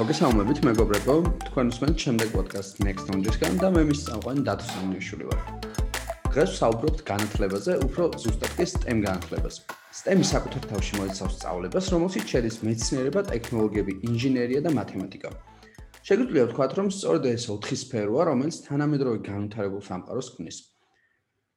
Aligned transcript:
მოგესალმებით 0.00 0.60
მეგობრებო, 0.64 1.14
თქვენ 1.44 1.70
უსმენთ 1.74 1.98
შემდეგ 2.00 2.28
პოდკასტ 2.32 2.78
Next 2.86 3.10
Round-ისგან 3.10 3.58
და 3.60 3.68
მე 3.74 3.82
მის 3.84 4.04
წამყვანი 4.06 4.44
დათო 4.46 4.68
სამიშვილი 4.72 5.26
ვარ. 5.28 5.40
დღეს 6.32 6.54
ვსაუბრობთ 6.54 7.02
განათლებაზე, 7.10 7.72
უფრო 7.84 8.06
ზუსტად 8.22 8.54
კი 8.56 8.64
STEM 8.70 9.02
განათლებაზე. 9.04 9.60
STEM-ი 10.00 10.24
საკუთარ 10.30 10.62
თავში 10.72 10.94
მოიცავს 11.02 11.36
სწავლებას, 11.36 11.90
რომელშიც 11.92 12.24
შედის 12.32 12.56
მეცნიერება, 12.64 13.20
ტექნოლოგიები, 13.28 13.92
ინჟინერია 14.08 14.60
და 14.64 14.70
მათემატიკა. 14.80 15.28
შეგვიძლია 16.00 16.44
ვთქვათ, 16.48 16.72
რომ 16.80 16.88
სწორედ 16.96 17.24
ეს 17.36 17.44
ოთხი 17.52 17.76
სფეროა, 17.84 18.22
რომელიც 18.32 18.56
თანამედროვე 18.72 19.18
განვითარებულ 19.28 19.82
სამყაროს 19.84 20.28
ქმნის. 20.32 20.56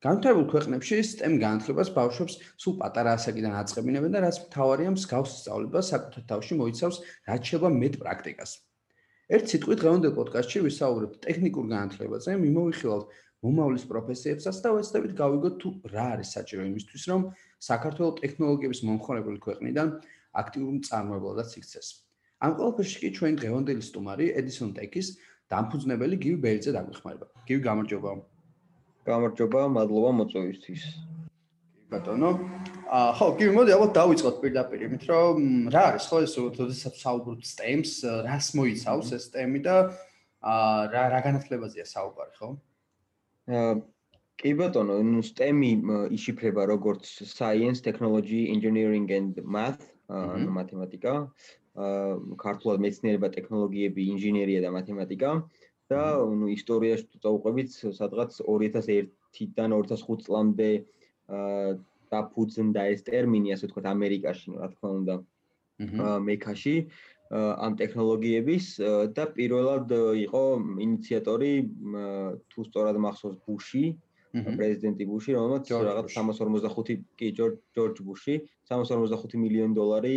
განვითარებულ 0.04 0.46
ქვეყნებში 0.52 0.98
STEM 1.08 1.36
განათლებას 1.40 1.90
ბავშვებს 1.96 2.34
სულ 2.59 2.73
პატარა 2.82 3.16
ასაკიდან 3.16 3.54
აწყებინებენ 3.55 4.16
და 4.16 4.20
რაც 4.26 4.40
მთავარია 4.46 4.91
მსგავს 4.98 5.36
სწავლებას 5.40 5.91
საკუთარ 5.94 6.23
თავში 6.32 6.58
მოიცავს 6.60 6.98
რაც 7.30 7.41
შეიძლება 7.48 7.70
მეტ 7.80 7.94
პრაქტიკას. 8.04 8.52
ერთ 9.34 9.46
სიტყვით 9.54 9.80
დღევანდელ 9.80 10.13
პოდკასტში 10.18 10.60
ვისაუბრებთ 10.68 11.16
ტექნიკურ 11.24 11.66
განათლებაზე, 11.72 12.36
მიმოვიხილავთ 12.44 13.05
მომავლის 13.48 13.86
პროფესიებსაც 13.91 14.58
და 14.63 14.70
ვეცდებით 14.76 15.13
გავიგოთ 15.24 15.55
თუ 15.63 15.70
რა 15.96 16.05
არის 16.16 16.30
საჭირო 16.35 16.63
იმისთვის, 16.68 17.04
რომ 17.12 17.22
საქართველოს 17.63 18.20
ტექნოლოგიების 18.20 18.80
მომხმარებელი 18.88 19.40
ქვეყნიდან 19.48 19.88
აქტიურ 20.44 20.70
მწარმოებლადაც 20.84 21.49
იქცეს. 21.63 21.88
ამ 22.44 22.52
ყველაფერში 22.60 22.98
კი 22.99 23.10
ჩვენ 23.18 23.34
დღევანდელი 23.40 23.84
სტუმარი 23.88 24.26
Edison 24.35 24.76
Tech-ის 24.76 25.08
დამფუძნებელი 25.48 26.16
გივი 26.24 26.38
ბერძე 26.44 26.72
დაგვეხმარება. 26.76 27.26
გივი 27.48 27.62
გამარჯობა. 27.68 28.12
გამარჯობა, 29.03 29.62
მადლობა 29.75 30.12
მოწვევისთვის. 30.20 30.84
კი 31.75 31.85
ბატონო. 31.91 32.30
აა 32.87 33.12
ხო, 33.18 33.27
კი 33.37 33.48
მოდი 33.54 33.73
ალბათ 33.76 33.91
დავიწყოთ 33.98 34.35
პირდაპირ 34.43 34.84
იმით, 34.87 35.04
რომ 35.12 35.37
რა 35.73 35.84
არის 35.91 36.05
ხო 36.10 36.18
ეს 36.26 36.34
როდესაც 36.40 36.93
საუბრობთ 37.04 37.43
STEM-ს, 37.49 37.93
რას 38.27 38.48
მოიცავს 38.57 39.10
ეს 39.18 39.23
STEM-ი 39.29 39.62
და 39.65 39.76
აა 40.43 40.77
რა 40.93 41.04
რა 41.13 41.20
განათლებაზეა 41.27 41.85
საუბარი, 41.90 42.34
ხო? 42.40 42.49
აა 43.51 43.73
კი 44.40 44.51
ბატონო, 44.60 44.95
ნუ 45.04 45.21
STEM-ი 45.32 45.71
იშიფრება 46.17 46.63
როგორც 46.70 47.04
Science, 47.27 47.82
Technology, 47.82 48.49
Engineering 48.55 49.10
and 49.12 49.35
Math, 49.43 49.84
ანუ 50.07 50.49
მათემატიკა, 50.60 51.13
აა 51.76 52.38
ქართულად 52.40 52.79
მეცნიერება, 52.85 53.27
ტექნოლოგიები, 53.35 54.01
ინჟინერია 54.15 54.62
და 54.63 54.70
მათემატიკა. 54.73 55.29
და 55.91 56.03
ნუ 56.39 56.51
ისტორიაში 56.55 57.05
თუ 57.12 57.17
წავყვებით 57.26 57.70
სადღაც 57.99 58.37
2001-დან 58.45 59.76
2005 59.76 60.27
წლამდე 60.27 60.70
აა 61.39 61.73
დაფუძნდა 62.13 62.81
ეს 62.93 63.01
ტერმინი 63.07 63.55
ასე 63.55 63.67
ვთქვათ 63.67 63.87
ამერიკაში 63.91 64.56
რა 64.61 64.67
თქმა 64.73 64.89
უნდა 65.00 65.16
აა 65.84 66.16
მექაში 66.29 66.75
ამ 67.34 67.75
ტექნოლოგიების 67.81 68.66
და 69.17 69.23
პირველად 69.38 69.94
იყო 70.23 70.44
ინიციატორი 70.85 71.53
თუ 72.53 72.66
სწორად 72.69 73.00
მახსოვს 73.06 73.38
ბუში 73.47 73.85
პრეზიდენტი 74.34 75.06
ბუში 75.09 75.35
რომელმაც 75.38 75.72
რაღაც 75.88 76.07
345 76.13 76.94
კი 77.19 77.28
ჯორჯ 77.38 77.97
ბუში 78.07 78.35
345 78.72 79.38
მილიონი 79.44 79.78
დოლარი 79.78 80.16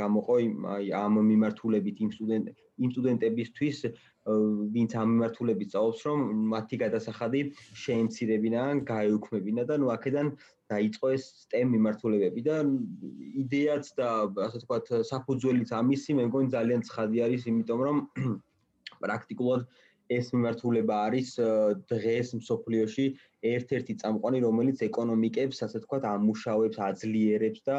გამოყო 0.00 0.38
აი 0.76 0.92
ამ 1.02 1.20
მიმართულებით 1.32 1.96
იმ 2.06 2.10
სტუდენტ 2.16 2.46
იმ 2.78 2.90
სტუდენტებისთვის 2.94 3.78
ვინც 4.28 4.94
ამ 5.00 5.08
მიმართულებით 5.16 5.72
სწავლობს, 5.72 6.00
რომ 6.08 6.18
მათი 6.52 6.76
გადასახადი 6.84 7.40
შეემცირებინან, 7.82 8.82
გაეუქმებინა 8.90 9.64
და 9.70 9.78
ნუ 9.80 9.88
აქედან 9.96 10.26
დაიწყო 10.68 11.06
ეს 11.16 11.24
STEM 11.48 11.72
მიმართულებები 11.76 12.40
და 12.44 12.56
იდეაც 13.44 13.84
და 13.96 14.08
ასე 14.48 14.60
ვთქვათ, 14.60 14.86
საფუძველიც 15.12 15.72
ამისი 15.80 16.18
მე 16.18 16.28
მგონი 16.28 16.48
ძალიან 16.56 16.80
ცხადი 16.88 17.18
არის, 17.24 17.48
იმიტომ 17.48 17.80
რომ 17.88 17.96
პრაქტიკულად 19.02 19.62
ეს 20.16 20.30
მიმართულება 20.34 20.94
არის 21.08 21.30
დღეს 21.92 22.28
მსოფლიოში 22.40 23.06
ერთ-ერთი 23.52 23.94
წამყვანი, 24.02 24.38
რომელიც 24.44 24.84
ეკონომიკებს, 24.88 25.62
ასე 25.66 25.82
ვთქვათ, 25.82 26.06
ამუშავებს, 26.12 26.78
აძლიერებს 26.88 27.60
და 27.68 27.76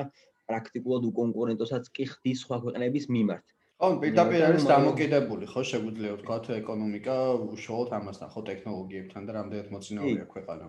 პრაქტიკულად 0.50 1.07
უკონკურენტოსაც 1.09 1.90
კი 1.95 2.06
ხდის 2.13 2.45
სხვა 2.45 2.62
ქვეყნების 2.66 3.09
მიმართ. 3.16 3.45
ხო, 3.79 3.90
პირდაპირ 4.03 4.41
არის 4.50 4.63
დამოკიდებული, 4.67 5.45
ხო, 5.47 5.62
შეგვიძლია 5.72 6.13
ვთქვათ, 6.17 6.45
ეკონომიკა 6.62 7.16
უშუალოდ 7.56 7.94
ამასთან, 8.00 8.31
ხო, 8.34 8.41
ტექნოლოგიებთან 8.50 9.22
და 9.29 9.31
რამდენად 9.40 9.67
მოცინავია 9.75 10.25
ქვეყანა. 10.34 10.66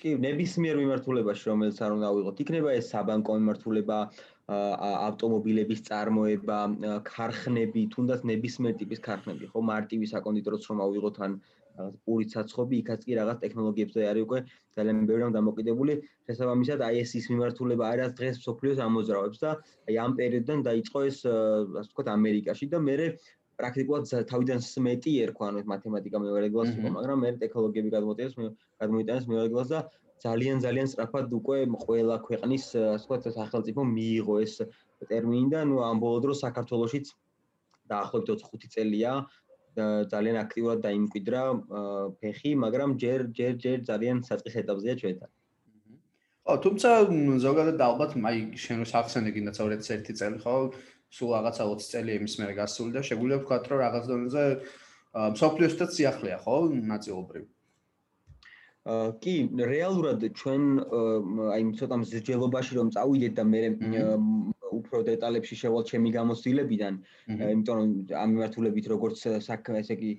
კი, 0.00 0.10
ნებისმიერ 0.22 0.76
მიმართულებაში, 0.80 1.44
რომელიც 1.50 1.78
არ 1.82 1.94
უნდა 1.98 2.06
ავიღოთ, 2.10 2.42
იქნება 2.44 2.74
ეს 2.80 2.90
საბანკო 2.94 3.36
მიმართულება, 3.38 3.98
ავტომობილების 4.50 5.80
წარმოება, 5.86 6.58
ქარხნები, 7.06 7.82
თუნდაც 7.94 8.26
ნებისმიერ 8.30 8.74
ტიპის 8.82 9.00
ქარხნები, 9.06 9.50
ხო, 9.52 9.60
მარტივი 9.72 10.06
საკონდიტოროც 10.10 10.62
რომ 10.70 10.82
ავიღოთ 10.86 11.20
ან 11.26 11.32
რაღაც 11.38 11.58
პურით 12.04 12.34
საცხობი, 12.36 12.78
იქაც 12.82 13.04
კი 13.06 13.16
რაღაც 13.18 13.42
ტექნოლოგიებზე 13.44 14.06
არის 14.10 14.24
უკვე 14.26 14.38
ძალიან 14.76 15.02
ბევრი 15.08 15.22
რამ 15.24 15.34
დამოკიდებული. 15.36 15.94
შესაბამისად, 16.28 16.78
აი 16.86 16.94
ეს 17.02 17.10
ის 17.20 17.26
მიმართულება 17.32 17.84
არის 17.92 18.14
დღეს 18.20 18.36
სოფლიოს 18.46 18.80
ამოძრავებს 18.86 19.38
და 19.44 19.50
აი 19.88 19.94
ამ 20.04 20.12
პერიოდიდან 20.20 20.58
დაიწყო 20.68 20.98
ეს 21.10 21.18
ასე 21.24 21.88
ვთქვათ 21.90 22.08
ამერიკაში 22.16 22.66
და 22.74 22.78
მე 22.88 22.96
პრაქტიკულად 23.60 24.04
თავიდან 24.32 24.60
სმეტი 24.64 25.12
ერქვა, 25.24 25.46
ანუ 25.52 25.58
მათემატიკა 25.68 26.18
მეორე 26.24 26.46
კლასი 26.52 26.74
იყო, 26.80 26.90
მაგრამ 26.96 27.18
მე 27.24 27.30
ტექნოლოგიები 27.44 27.90
გადმოიტანეს, 27.96 28.34
გადმოიტანეს 28.80 29.24
მეორე 29.28 29.48
კლასს 29.52 29.72
და 29.74 29.80
ძალიან 30.24 30.58
ძალიან 30.64 30.88
სწრაფად 30.92 31.32
უკვე 31.40 31.58
ყველა 31.84 32.16
ქვეყნის 32.26 32.64
ასე 32.76 33.04
ვთქვათ 33.04 33.22
სახელმწიფო 33.40 33.82
მიიღო 33.96 34.34
ეს 34.44 34.54
ტერმინი 35.08 35.48
და 35.54 35.60
ნუ 35.70 35.76
ამ 35.90 35.96
ბოლო 36.04 36.18
დროს 36.24 36.42
საქართველოსიც 36.44 37.06
დაახლოებით 37.92 38.28
25 38.44 38.74
წელია 38.74 39.12
ძალიან 40.12 40.36
აქტიურად 40.44 40.78
დაიმკვიდრა 40.84 41.42
ფეხი, 42.20 42.52
მაგრამ 42.64 42.90
ჯერ 43.02 43.20
ჯერ 43.38 43.52
ჯერ 43.64 43.78
ძალიან 43.90 44.16
საწყის 44.28 44.54
ეტაპზეა 44.62 44.94
ჩვენთან. 45.00 45.30
ხო, 46.44 46.54
თუმცა 46.64 46.90
ზოგადად 47.46 47.78
ალბათ 47.88 48.10
აი 48.30 48.38
შენ 48.64 48.82
სახსენე 48.92 49.30
კიდაც 49.36 49.56
2001 49.62 50.18
წელი 50.20 50.38
ხო, 50.42 50.56
სულ 51.16 51.30
რაღაცა 51.36 51.62
20 51.70 51.90
წელი 51.92 52.10
იმის 52.18 52.34
მერე 52.40 52.54
გასული 52.60 52.90
და 52.96 53.00
შეგვიძლია 53.08 53.38
ვთქვა, 53.40 53.56
რომ 53.70 53.78
რაღაც 53.84 54.04
დონეზე 54.10 54.44
სოფლიოსთან 55.42 55.88
სიახლეა, 55.96 56.36
ხო, 56.44 56.56
ნაწილობრივ. 56.92 57.44
კი, 58.88 59.34
რეალურად 59.68 60.24
ჩვენ 60.40 60.62
აი 61.52 61.76
ცოტა 61.76 61.96
მსჯელობაში 62.00 62.72
რომ 62.80 62.88
წავიდეთ 62.96 63.32
და 63.36 63.44
მე 63.44 63.76
უფრო 64.70 65.02
დეტალებში 65.04 65.54
შევალ 65.60 65.84
ჩემი 65.90 66.08
გამოცდილებიდან, 66.14 66.94
იმიტომ 67.28 67.74
რომ 67.76 67.88
ამ 68.16 68.28
მიმართულებით 68.32 68.86
როგორც 68.88 69.16
საქმე, 69.44 69.84
ესე 69.84 69.94
იგი 69.98 70.12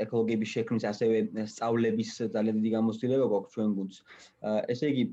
ტექნოლოგიების 0.00 0.48
შექმნის, 0.54 0.84
ასევე 0.92 1.16
სწავლების 1.52 2.10
ძალიან 2.32 2.56
დიდი 2.56 2.70
გამოცდილება 2.72 3.26
გვაქვს 3.32 3.52
ჩვენ 3.52 3.70
გუნდს. 3.76 3.96
ესე 4.72 4.86
იგი 4.92 5.04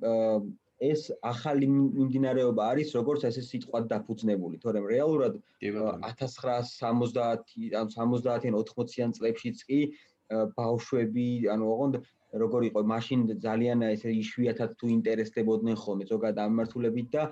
ეს 0.80 1.12
ახალი 1.28 1.68
მიმდინარეობა 1.68 2.64
არის 2.72 2.96
როგორც 2.96 3.28
ესე 3.28 3.44
სიტყვა 3.44 3.92
დაფუძნებული, 3.92 4.64
თორემ 4.64 4.88
რეალურად 4.88 5.36
1970 5.60 7.76
ან 7.76 7.92
70-იან 7.92 8.56
80-იან 8.56 9.12
წლებშიც 9.18 9.58
კი 9.68 9.92
ბავშვები, 10.30 11.50
ანუ 11.52 11.66
ოღონდ 11.74 11.96
როგორ 12.34 12.62
იყო 12.70 12.82
მაშინ 12.94 13.20
ძალიან 13.46 13.86
ესე 13.90 14.12
იშვიათად 14.22 14.76
თუ 14.78 14.86
ინტერესდებოდნენ 14.98 15.78
ხოლმე 15.84 16.06
ზოგადად 16.12 16.42
ამ 16.46 16.52
მიმართულებით 16.54 17.08
და 17.16 17.24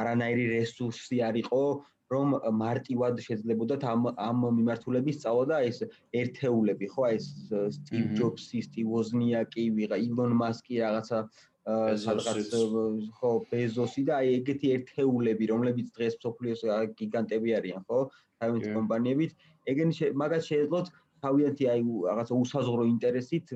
არანაირი 0.00 0.46
რესურსი 0.56 1.20
არ 1.28 1.36
იყო 1.44 1.62
რომ 2.14 2.36
მარტივად 2.62 3.18
შეძლებოდათ 3.26 3.82
ამ 3.92 4.06
ამ 4.14 4.40
მიმართულების 4.58 5.18
სწავლა 5.18 5.46
და 5.50 5.56
ეს 5.68 5.82
ერთეულები 6.20 6.86
ხო? 6.94 7.02
ეს 7.16 7.26
სტივ 7.76 8.04
ჯობსი, 8.18 8.62
სტივ 8.68 8.86
ვოზნიაკი, 8.94 9.64
ვიღა 9.78 9.96
ილონ 10.06 10.32
მასკი 10.42 10.80
რაღაცა 10.86 11.18
სადღაც 11.66 12.52
ხო 13.18 13.30
ბეზოსი 13.50 14.02
და 14.06 14.22
აი 14.22 14.28
ეგეთი 14.38 14.68
ერთეულები 14.76 15.50
რომლებიც 15.50 15.88
დღეს 15.98 16.14
სოფლიოს 16.22 16.62
გიგანტები 17.00 17.56
არიან 17.58 17.82
ხო? 17.90 18.00
თავის 18.40 18.64
კომპანიებით 18.76 19.32
ეგენი 19.72 20.12
მაგას 20.22 20.46
შეეძლოთ 20.50 20.86
თავიანთი 21.24 21.64
აი 21.72 21.80
რაღაცა 22.10 22.34
უსაზღვრო 22.44 22.84
ინტერესით 22.92 23.46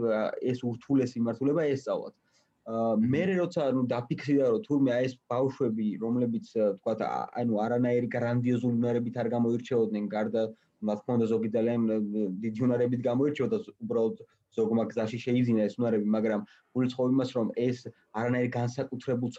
ეს 0.53 0.59
ურთულესი 0.71 1.21
მიმართულება 1.21 1.63
ესწავლათ. 1.75 2.15
მე 3.13 3.23
როცა 3.41 3.63
ნუ 3.75 3.83
დაფიქსირდა 3.91 4.49
რომ 4.55 4.65
თურმე 4.67 4.91
აი 4.97 5.05
ეს 5.11 5.15
ბავშვები 5.33 5.87
რომლებიც 6.03 6.47
თქვა 6.55 7.09
ანუ 7.41 7.55
არანაირი 7.67 8.09
გრანდიოზული 8.17 8.77
უნარებით 8.81 9.17
არ 9.23 9.29
გამოირჩეოდნენ 9.35 10.05
გარდა 10.15 10.43
რა 10.89 10.95
თქმა 11.01 11.13
უნდა 11.17 11.27
ზოგი 11.33 11.49
ძალიან 11.57 11.81
დიდი 12.45 12.61
უნარებით 12.67 13.01
გამოირჩეოდა 13.09 13.59
უბრალოდ 13.85 14.17
ზოგმა 14.57 14.85
გზაში 14.91 15.19
შეიძინა 15.25 15.63
ეს 15.69 15.75
უნარები 15.81 16.07
მაგრამ 16.17 16.41
გულწრფობ 16.75 17.11
იმას 17.15 17.31
რომ 17.37 17.49
ეს 17.67 17.79
არანაირი 18.21 18.51
განსაკუთრებულ 18.55 19.31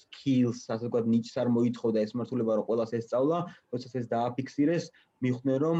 skills 0.00 0.58
ასე 0.74 0.84
ვთქვათ 0.88 1.06
ნიჩს 1.12 1.34
არ 1.42 1.48
მოითხოვდა 1.56 1.98
ეს 2.06 2.12
მართულება 2.18 2.52
რომ 2.58 2.66
ყოველას 2.68 2.92
ესწავლა 2.98 3.38
როდესაც 3.72 3.92
ეს 4.00 4.06
დააფიქსირეს 4.14 4.84
მიხდნენ 5.24 5.58
რომ 5.64 5.78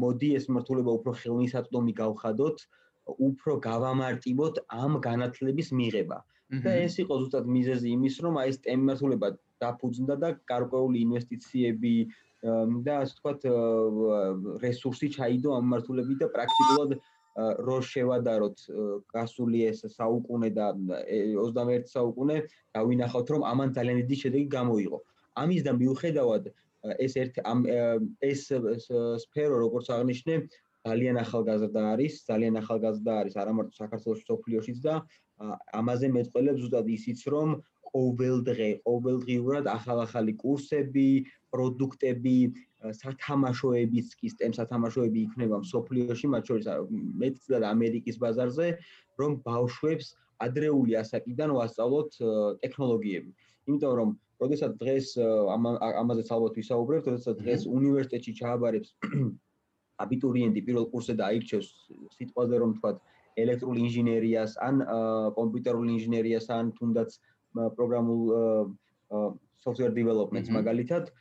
მოდი 0.00 0.30
ეს 0.40 0.46
მართულება 0.56 0.90
უფრო 0.98 1.12
ხელმისაწვდომი 1.22 1.92
გავხადოთ 2.00 2.64
უფრო 3.28 3.52
გავამარტივოთ 3.68 4.64
ამ 4.68 5.00
განათლების 5.08 5.68
მიღება. 5.80 6.18
და 6.50 6.70
ეს 6.82 6.98
იყო 6.98 7.14
ზუსტად 7.22 7.46
მიზეზი 7.46 7.88
იმის, 7.94 8.14
რომ 8.26 8.34
აი 8.42 8.48
ეს 8.50 8.58
ტემი 8.64 8.84
მართულება 8.90 9.28
დაფუძნდა 9.62 10.14
და 10.22 10.28
გარკვეული 10.50 10.98
ინვესტიციები 11.06 11.94
და 12.86 12.94
ასე 13.04 13.14
ვთქვათ 13.14 13.40
რესურსი 14.64 15.08
ჩაიდო 15.16 15.50
ამ 15.54 15.64
მართულებით 15.72 16.18
და 16.24 16.28
პრაქტიკულად 16.34 16.90
რო 17.68 17.76
შევადაროთ 17.90 18.58
გასული 19.14 19.60
ეს 19.70 19.84
საუკუნე 19.94 20.50
და 20.56 20.66
21 20.74 21.86
საუკუნე 21.92 22.36
დავინახავთ 22.74 23.28
რომ 23.34 23.42
ამან 23.52 23.68
ძალიან 23.76 24.02
დიდი 24.02 24.16
შედეგი 24.24 24.48
გამოიღო. 24.56 24.98
ამის 25.42 25.62
და 25.62 25.72
მიუხედავად 25.78 26.50
ეს 26.96 27.16
ერთ 27.22 27.40
ამ 27.44 27.64
ეს 28.24 28.48
სფერო 29.24 29.56
როგორც 29.64 29.86
აღნიშნე 29.96 30.34
ძალიან 30.88 31.16
ახალგაზრდა 31.20 31.82
არის, 31.94 32.14
ძალიან 32.30 32.54
ახალგაზრდა 32.62 33.12
არის 33.20 33.34
არა 33.36 33.52
მარტო 33.56 33.74
საქართველოს 33.76 34.24
სოფლიოშიც 34.28 34.78
და 34.86 34.94
ამაზე 35.80 36.08
მეტყველებს 36.16 36.62
ზუსტად 36.64 36.88
ისიც 36.96 37.20
რომ 37.34 37.48
ყოველდღე, 37.90 38.68
ყოველდღიურად 38.86 39.64
ახალ-ახალი 39.66 40.32
კურსები, 40.40 41.26
პროდუქტები, 41.52 42.36
სათამაშოებიც 43.00 44.08
კი 44.20 44.30
STEM 44.30 44.52
სათამაშოები 44.56 45.20
იქნება 45.26 45.60
სოფლიოში, 45.68 46.26
მათ 46.32 46.42
შორის 46.48 46.66
მეტწილად 47.22 47.64
ამერიკის 47.66 48.16
ბაზარზე, 48.22 48.68
რომ 49.20 49.30
ბავშვებს 49.44 50.14
ადრეული 50.40 50.96
ასაკიდან 51.02 51.50
ვასწავლოთ 51.58 52.10
ტექნოლოგიები. 52.64 53.30
იმიტომ 53.68 53.92
რომ 54.00 54.08
როდესაც 54.40 54.72
დღეს 54.80 55.06
ამაზეც 55.20 56.28
ალბათ 56.36 56.58
ვისაუბრებთ, 56.60 57.06
როდესაც 57.12 57.36
დღეს 57.42 57.66
უნივერსიტეტში 57.68 58.32
ჩააბარებს 58.40 58.90
აბიტურიენტი 60.04 60.60
პირველ 60.66 60.86
კურსზე 60.92 61.14
და 61.20 61.28
აირჩევს 61.30 61.68
სიტყვაზე 62.16 62.60
რომ 62.62 62.70
თქვა 62.80 62.90
ელექტრული 63.40 63.84
ინჟინერიას 63.88 64.56
ან 64.64 64.82
კომპიუტერული 65.36 65.90
ინჟინერიას 65.96 66.46
ან 66.56 66.72
თუნდაც 66.78 67.10
პროგრამულ 67.76 68.22
software 69.60 69.94
development-ს 69.94 70.50
მაგალითად 70.56 71.12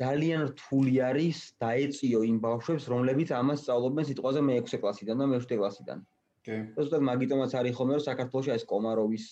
ძალიან 0.00 0.40
რთული 0.50 0.94
არის 1.04 1.38
დაეწიო 1.60 2.20
იმ 2.24 2.36
ბავშვებს, 2.40 2.88
რომლებიც 2.88 3.32
ამას 3.36 3.62
სწავლობენ 3.64 4.08
სიტყვაზე 4.08 4.40
მე-6 4.48 4.80
კლასიდან 4.82 5.16
და 5.20 5.26
მე-7 5.32 5.58
კლასიდან. 5.60 5.98
კი. 6.46 6.56
ზუსტად 6.74 7.04
მაგიტომაც 7.06 7.52
არის 7.54 7.74
ხოლმე, 7.78 7.94
რომ 7.98 8.02
საქართველოში 8.02 8.50
ეს 8.54 8.64
კომაროვის 8.66 9.26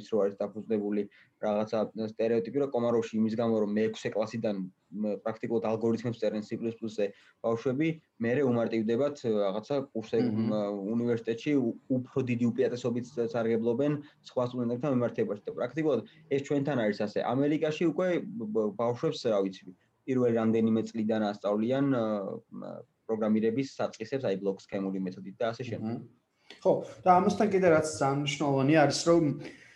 ის 0.00 0.06
რო 0.12 0.18
არის 0.24 0.36
დაფუძნებული 0.40 1.02
რაღაცა 1.44 1.80
стереოტიპი, 2.12 2.58
რომ 2.62 2.70
კომაროვში 2.76 3.14
იმის 3.20 3.34
გამო 3.40 3.54
რომ 3.64 3.70
მე-6 3.76 4.12
კლასიდან 4.14 4.56
პრაქტიკულად 5.24 5.64
ალგორითმებს 5.68 6.20
წერენ 6.22 6.42
C++-ზე 6.48 7.06
ბავშვები, 7.44 7.88
მეორე 8.24 8.42
უმარტივდებათ 8.48 9.16
რაღაცა 9.44 9.76
კურსები 9.92 10.30
უნივერსიტეტში 10.94 11.52
უფრო 11.98 12.18
დიდი 12.32 12.44
უპირატესობით 12.48 13.04
სარგებლობენ 13.34 13.92
სხვა 14.30 14.44
სტუდენტებთან 14.48 14.90
მიმართებაში 14.96 15.42
და 15.44 15.56
პრაქტიკულად 15.58 16.00
ეს 16.32 16.40
ჩვენთან 16.48 16.76
არის 16.84 16.98
ასე. 17.04 17.18
ამერიკაში 17.34 17.84
უკვე 17.92 18.08
ბავშვებს 18.80 19.20
რა 19.28 19.38
ვიცი, 19.44 19.74
პირველი 20.08 20.34
რამდენიმე 20.40 20.80
წლიდან 20.88 21.22
ასწავლიან 21.28 21.86
პროგრამირების 23.04 23.68
საწყისებს, 23.76 24.24
აი 24.24 24.36
ბლოკ 24.40 24.60
სქემური 24.64 25.00
მეთოდით 25.04 25.36
და 25.40 25.52
ასე 25.52 25.64
შემდეგ. 25.68 26.23
ხო, 26.64 26.72
და 27.04 27.10
ამასთან 27.20 27.48
კიდე 27.52 27.68
რაც 27.76 27.86
სამნიშნულოვანი 28.00 28.74
არის, 28.80 29.00
რომ 29.08 29.24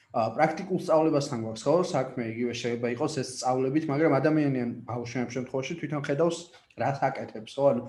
პრაქტიკულ 0.08 0.78
სწავლებასთან 0.82 1.38
გვაქვს, 1.44 1.64
ხო, 1.68 1.74
საქმე 1.92 2.22
იგივე 2.32 2.52
შეიძლება 2.56 2.88
იყოს 2.96 3.14
ეს 3.22 3.28
სწავლებით, 3.38 3.84
მაგრამ 3.92 4.12
ადამიანი 4.18 4.58
ან 4.64 4.70
ბავშვი 4.88 5.18
ამ 5.20 5.28
შემთხვევაში 5.36 5.74
თვითონ 5.78 6.02
ხედავს 6.08 6.38
რას 6.80 6.98
აკეთებს, 7.04 7.52
ხო? 7.54 7.64
ანუ 7.72 7.82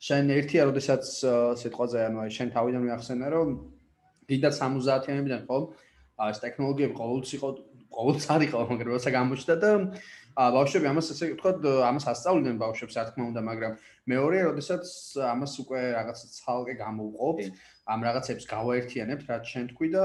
შენ 0.00 0.32
ერთია, 0.32 0.62
როდესაც 0.72 1.02
სიტყვაზე, 1.60 1.98
ანუ 2.08 2.18
აი 2.24 2.30
შენ 2.38 2.48
თავიდან 2.56 2.82
მიახსენე, 2.88 3.26
რომ 3.36 3.48
დიდად 4.32 4.54
70-იანებიდან, 4.56 5.40
ხო? 5.44 5.58
ეს 6.18 6.38
ტექნოლოგიები 6.42 6.94
ყოველთვის 6.98 7.32
იყო, 7.36 7.48
ყოველთვის 7.98 8.26
არის 8.32 8.48
ხო, 8.48 8.60
მაგრამ 8.72 8.90
როცა 8.96 9.10
გამოჩნდა 9.12 9.54
და 9.62 9.70
ბავშვები 10.38 10.86
ამას 10.86 11.08
ესე 11.10 11.32
ვთქვათ, 11.32 11.64
ამას 11.82 12.04
ასწავლიდნენ 12.12 12.58
ბავშვებს, 12.62 12.94
რა 12.94 13.04
თქმა 13.10 13.24
უნდა, 13.30 13.42
მაგრამ 13.48 13.72
მეორე, 14.06 14.38
როდესაც 14.46 14.84
ამას 15.18 15.52
უკვე 15.62 15.80
რაღაცა 15.98 16.26
ცალკე 16.38 16.74
გამოვყოფთ, 16.78 17.58
ამ 17.90 18.00
რაღაცებს 18.06 18.44
გავაერთიანებთ, 18.46 19.24
რაც 19.34 19.44
შენ 19.50 19.66
თქვი 19.74 19.88
და 19.96 20.04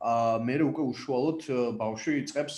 აა 0.00 0.42
მე 0.48 0.54
უკვე 0.66 0.82
უშუალოდ 0.90 1.40
ბავშვი 1.78 2.12
იწყებს 2.24 2.56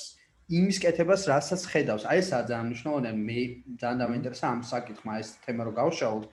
იმის 0.56 0.78
კეთებას, 0.84 1.22
რასაც 1.28 1.62
ხედავს. 1.68 2.04
აი 2.08 2.18
ესაა 2.22 2.48
ძალიან 2.48 2.66
მნიშვნელოვანი, 2.70 3.10
მე 3.28 3.40
ძალიან 3.82 3.98
დამაინტერესა 4.02 4.46
ამ 4.48 4.60
საკითხმა 4.72 5.12
ეს 5.20 5.28
თემა 5.44 5.62
რო 5.68 5.72
გავშალოთ. 5.80 6.24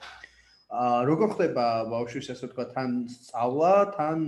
აა 0.69 0.99
როგორ 1.09 1.27
ხდება 1.33 1.65
ბავშვის 1.91 2.31
ესე 2.33 2.45
ვთქვა 2.47 2.65
თან 2.71 2.89
სწავლა, 3.09 3.73
თან 3.97 4.19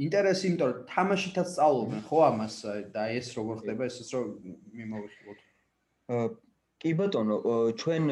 ინტერესი, 0.00 0.44
იმიტომ 0.48 0.68
რომ 0.72 0.84
თამაშითაც 0.90 1.48
სწავლობენ 1.54 2.00
ხო 2.08 2.18
ამას 2.32 2.54
და 2.94 3.02
ეს 3.12 3.26
როგორ 3.36 3.54
ხდება 3.62 3.82
ესეც 3.90 4.08
რომ 4.16 4.26
მიმოვიხილოთ. 4.78 5.51
კი 6.82 6.92
ბატონო, 6.98 7.36
ჩვენ 7.78 8.10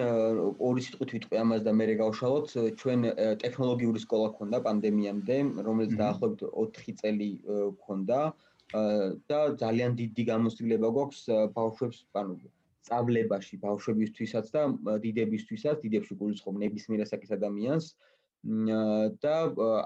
ორი 0.63 0.83
სიტყვით 0.87 1.13
ვიტყვი 1.17 1.39
ამას 1.43 1.65
და 1.67 1.73
მე 1.75 1.87
გავშალოთ, 2.01 2.53
ჩვენ 2.79 3.01
ტექნოლოგიური 3.43 4.03
სკოლა 4.05 4.29
ქონდა 4.39 4.59
პანდემიამდე, 4.67 5.39
რომელიც 5.67 5.97
დაახლოებით 5.99 6.47
4 6.55 6.95
წელი 7.03 7.31
ქონდა. 7.83 8.21
და 9.27 9.39
ძალიან 9.59 9.97
დიდი 9.99 10.23
გამოსtildeება 10.31 10.89
გვაქვს 10.95 11.23
ბავშვებს, 11.59 11.97
ანუ 12.15 12.35
სწავლებაში 12.87 13.57
ბავშვებისთვისაც 13.67 14.47
და 14.55 14.63
დიდებისთვისაც, 15.03 15.83
დიდებში 15.83 16.15
გულისხმობ 16.21 16.55
ნებისმიერ 16.63 17.03
ასაკის 17.03 17.35
ადამიანს. 17.35 17.87
და 19.21 19.35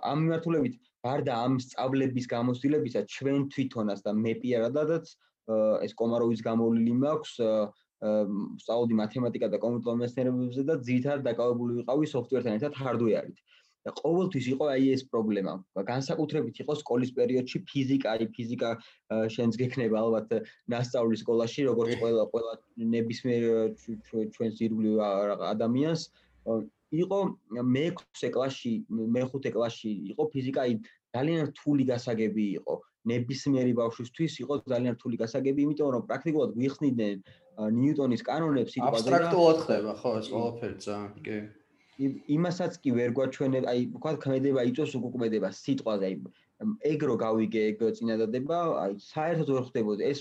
ამ 0.05 0.19
მიმართულებით 0.25 0.75
გარდა 1.03 1.33
ამ 1.47 1.57
სწავლების 1.59 2.27
გამოსtildeებისა 2.31 3.01
ჩვენ 3.15 3.49
თვითონაც 3.51 3.99
და 4.07 4.13
მე 4.15 4.33
პირადადაც 4.45 5.05
ეს 5.83 5.93
კომაროვის 5.99 6.41
გამოვლილი 6.47 6.95
მაქვს 7.03 7.33
სწავლდი 8.05 8.97
მათემატიკა 9.01 9.49
და 9.53 9.61
კომპიუტერულ 9.65 10.01
მეცნიერებებზე 10.05 10.65
და 10.71 10.75
ძირითადად 10.89 11.27
დაკავებული 11.29 11.77
ვიყავი 11.81 12.11
სოფტვერთან 12.15 12.59
ერთად 12.59 12.81
hardware-ით. 12.81 13.39
და 13.85 13.93
ყოველთვის 14.01 14.47
იყო 14.49 14.65
აი 14.73 14.85
ეს 14.97 15.03
პრობლემა. 15.13 15.55
განსაკუთრებით 15.93 16.61
იყო 16.65 16.73
სკოლის 16.81 17.11
პერიოდში 17.19 17.59
ფიზიკა, 17.69 18.15
აი 18.17 18.29
ფიზიკა 18.37 18.71
შენს 19.35 19.59
გექნება 19.61 19.97
ალბათ 20.01 20.33
ნასწავლის 20.73 21.21
სკოლაში, 21.25 21.67
როგორც 21.69 22.01
ყველა 22.01 22.25
ყველა 22.33 22.53
ნებისმიერ 22.95 23.43
ჩვენს 24.37 24.57
ირგვლივ 24.65 24.97
ადამიანს 25.53 26.03
იყო 27.05 27.19
მე-6 27.75 28.33
კლასში, 28.37 28.73
მე-5 28.89 29.53
კლასში 29.53 29.93
იყო 30.15 30.23
ფიზიკა, 30.33 30.61
აი 30.65 30.73
ძალიან 31.13 31.53
რთული 31.53 31.85
გასაგები 31.93 32.45
იყო. 32.65 32.75
ნებისმიერი 33.11 33.73
ბავშვისთვის 33.81 34.33
იყო 34.45 34.55
ძალიან 34.73 34.95
რთული 34.97 35.17
გასაგები, 35.23 35.61
იმიტომ 35.67 35.91
რომ 35.95 36.07
პრაქტიკულად 36.09 36.55
გვიხსნიდნენ 36.59 37.17
ნიუტონის 37.81 38.23
კანონებს 38.29 38.71
სიტყვაზე 38.75 39.05
და 39.05 39.19
აბსტრაქტულად 39.19 39.59
ხდება, 39.65 39.93
ხო, 40.01 40.11
ეს 40.21 40.27
ყველაფერი 40.35 40.77
ძალიან, 40.87 41.13
კი. 41.27 41.39
იმასაც 42.37 42.73
კი 42.83 42.91
ვერ 42.99 43.11
გვაჩვენებ, 43.15 43.65
აი, 43.71 43.81
თქვა 43.95 44.13
ქმედება 44.25 44.61
იწოს 44.71 44.93
უკუკმედება 44.99 45.49
სიტყვაზე, 45.55 46.05
აი 46.11 46.17
ეგრო 46.91 47.15
გავიგე 47.21 47.61
ეგ 47.71 47.81
წინადადება, 47.99 48.59
აი 48.83 48.93
საერთოდ 49.05 49.49
ვერ 49.55 49.65
ხდებოდა. 49.69 50.03
ეს 50.11 50.21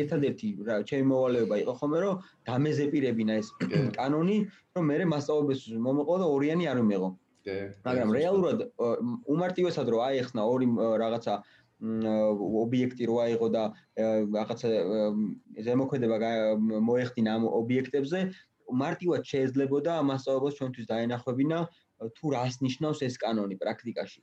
ერთადერთი 0.00 0.48
რა 0.68 0.76
ჩემი 0.88 1.04
მოვალეობა 1.12 1.56
იყო 1.64 1.72
ხოლმე, 1.80 1.98
რომ 2.04 2.14
დამეზეპირებინა 2.48 3.34
ეს 3.42 3.48
კანონი, 3.96 4.38
რომ 4.76 4.84
მე 4.90 4.96
მასწავლებლებს 5.12 5.64
მომეყო 5.86 6.14
და 6.20 6.26
ორიანი 6.36 6.64
არ 6.72 6.78
მიმეღო. 6.84 7.10
კი. 7.44 7.56
მაგრამ 7.84 8.10
რეალურად 8.12 8.58
უმარტივესად 9.34 9.86
რომ 9.92 10.00
აიხსნა 10.08 10.42
ორი 10.44 10.66
რაღაცა 11.02 11.34
ობიექტი 11.80 13.08
რო 13.08 13.16
აიღო 13.24 13.48
და 13.56 13.64
რაღაცა 13.96 14.68
ზემოქმედება 15.66 16.16
მოეხდინა 16.88 17.30
ამ 17.40 17.44
ობიექტებზე 17.48 18.20
მარტივად 18.82 19.22
შეიძლებოდა 19.32 19.94
მასწავლებლებს 20.10 20.58
ჩვენთვის 20.60 20.86
დაენახვებინა 20.92 21.58
თუ 22.16 22.26
რას 22.36 22.60
ნიშნავს 22.64 23.02
ეს 23.08 23.16
კანონი 23.24 23.56
პრაქტიკაში. 23.62 24.20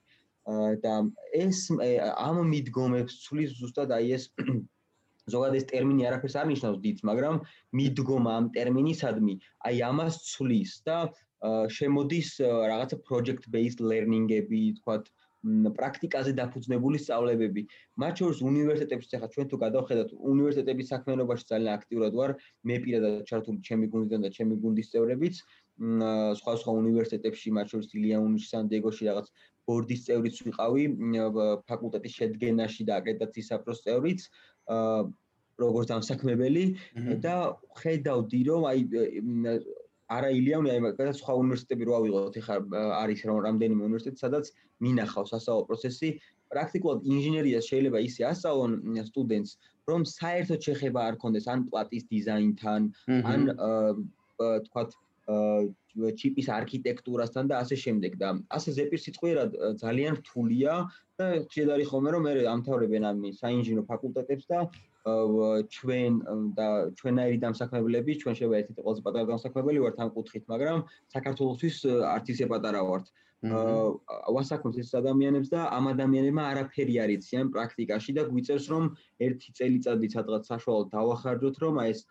და 0.47 0.93
ეს 1.35 1.57
ამ 1.75 2.37
მიდგომებს 2.47 3.13
ცulis 3.25 3.51
ზუსტად 3.59 3.91
აი 3.91 4.13
ეს 4.15 4.29
ზოგადად 5.33 5.57
ეს 5.59 5.65
ტერმინი 5.71 6.07
არაფერს 6.07 6.37
არ 6.39 6.47
ნიშნავს 6.51 6.77
დიდს 6.85 7.03
მაგრამ 7.09 7.35
მიდგომა 7.79 8.31
ამ 8.39 8.45
ტერმინისადმი 8.55 9.35
აი 9.67 9.81
ამას 9.91 10.21
ცulis 10.31 10.71
და 10.87 11.11
შემოდის 11.77 12.29
რაღაცა 12.71 12.97
project 13.09 13.51
based 13.51 13.83
learning-ები 13.83 14.61
თქვათ 14.79 15.11
პრაქტიკაზე 15.45 16.31
დაფუძნებული 16.39 16.97
სწავლებები. 17.01 17.61
მათ 18.01 18.13
შორის 18.21 18.39
უნივერსიტეტებში, 18.51 19.13
ახლა 19.17 19.29
ჩვენ 19.35 19.47
თუ 19.51 19.57
გადავხედოთ 19.65 20.09
უნივერსიტეტების 20.33 20.89
საქმიანობაში 20.93 21.45
ძალიან 21.51 21.73
აქტიურად 21.77 22.13
ვარ, 22.19 22.31
მე 22.67 22.75
პირადად 22.83 23.13
ჩართული 23.29 23.59
ჩემი 23.67 23.85
გუნდიდან 23.93 24.21
და 24.25 24.29
ჩემი 24.37 24.55
გუნდის 24.63 24.91
წევრებიც, 24.91 25.35
სხვა 26.41 26.53
სხვა 26.61 26.71
უნივერსიტეტებში, 26.81 27.47
მათ 27.57 27.67
შორის 27.71 27.87
ილია 27.93 28.17
უნივერსიტეტში, 28.17 28.51
სან-დიეგოში 28.57 29.03
რაღაც 29.09 29.27
ბორდის 29.67 30.01
წევრიც 30.07 30.35
ვიყავი, 30.47 30.83
ფაკულტეტის 31.69 32.13
შედგენაში 32.17 32.81
და 32.89 32.93
აკრედიტაციის 32.99 33.49
საფროს 33.53 33.79
წევრიც. 33.85 34.21
როგორც 35.57 35.89
დამსაქმებელი 35.89 36.63
და 37.25 37.35
ხედავდი 37.81 38.41
რომ 38.45 38.65
აი 38.69 38.79
არა 40.15 40.29
ილიავნი 40.39 40.71
აი 40.73 40.81
მაგალითად 40.87 41.19
სხვა 41.19 41.33
უნივერსიტეტები 41.43 41.87
რო 41.87 41.93
ავიღოთ 41.99 42.37
ეხლა 42.41 42.55
არის 43.03 43.23
რამდენიმე 43.47 43.87
უნივერსიტეტი 43.87 44.23
სადაც 44.23 44.51
მინახავს 44.85 45.31
ასაო 45.39 45.65
პროცესი. 45.67 46.09
პრაქტიკულად 46.47 47.07
ინჟინერიას 47.11 47.65
შეიძლება 47.71 47.99
ისე 48.07 48.23
ასწავლონ 48.31 48.73
სტუდენტს 49.09 49.51
რომ 49.91 50.01
საერთოდ 50.11 50.59
შეხება 50.67 51.01
არ 51.09 51.15
კონდეს 51.23 51.47
ან 51.53 51.65
პლატის 51.67 52.07
დიზაინთან 52.11 52.87
ან 53.31 53.41
თქვათ 54.67 54.95
ჩიპის 56.21 56.47
არქიტექტურასთან 56.55 57.51
და 57.51 57.59
ასე 57.63 57.75
შემდეგ 57.83 58.15
და 58.21 58.29
ასე 58.57 58.73
ზეპირ 58.79 59.01
სიტყვიერად 59.05 59.55
ძალიან 59.83 60.19
რთულია 60.21 60.73
და 61.19 61.25
შეიძლება 61.51 61.87
ხომ 61.91 62.05
რომ 62.15 62.27
მე 62.27 62.33
ამთავრებენ 62.55 63.07
ამ 63.11 63.23
საინჟინრო 63.41 63.83
ფაკულტეტებს 63.91 64.45
და 64.51 64.59
ჩვენ 65.77 66.13
და 66.57 66.67
ჩვენაირი 66.99 67.37
დამსაქმებლები 67.43 68.11
ჩვენ 68.21 68.35
შეიძლება 68.39 68.59
ერთ-ერთი 68.61 68.81
ყველაზე 68.87 69.01
პატარა 69.05 69.29
დამსაქმებელი 69.31 69.79
ვართ 69.85 69.97
ამ 70.03 70.09
კუთხით 70.17 70.43
მაგრამ 70.53 70.79
საქართველოსთვის 71.15 71.77
არც 72.15 72.25
ისე 72.33 72.45
პატარა 72.51 72.81
ვართ. 72.89 73.05
აა 73.45 74.33
ვასაკუთრებთ 74.33 74.81
ეს 74.81 74.93
ადამიანებს 74.97 75.49
და 75.53 75.61
ამ 75.77 75.85
ადამიანებმა 75.93 76.43
არაფერი 76.51 76.95
არ 77.05 77.09
იციან 77.21 77.51
პრაქტიკაში 77.53 78.11
და 78.17 78.23
გვიწევს 78.33 78.65
რომ 78.73 78.83
ერთი 79.21 79.49
წელიწადი 79.57 80.07
სადღაც 80.09 80.43
საშუალოდ 80.51 80.87
დავახარჯოთ 80.97 81.55
რომ 81.63 81.75
აი 81.83 81.89
ეს 81.93 82.01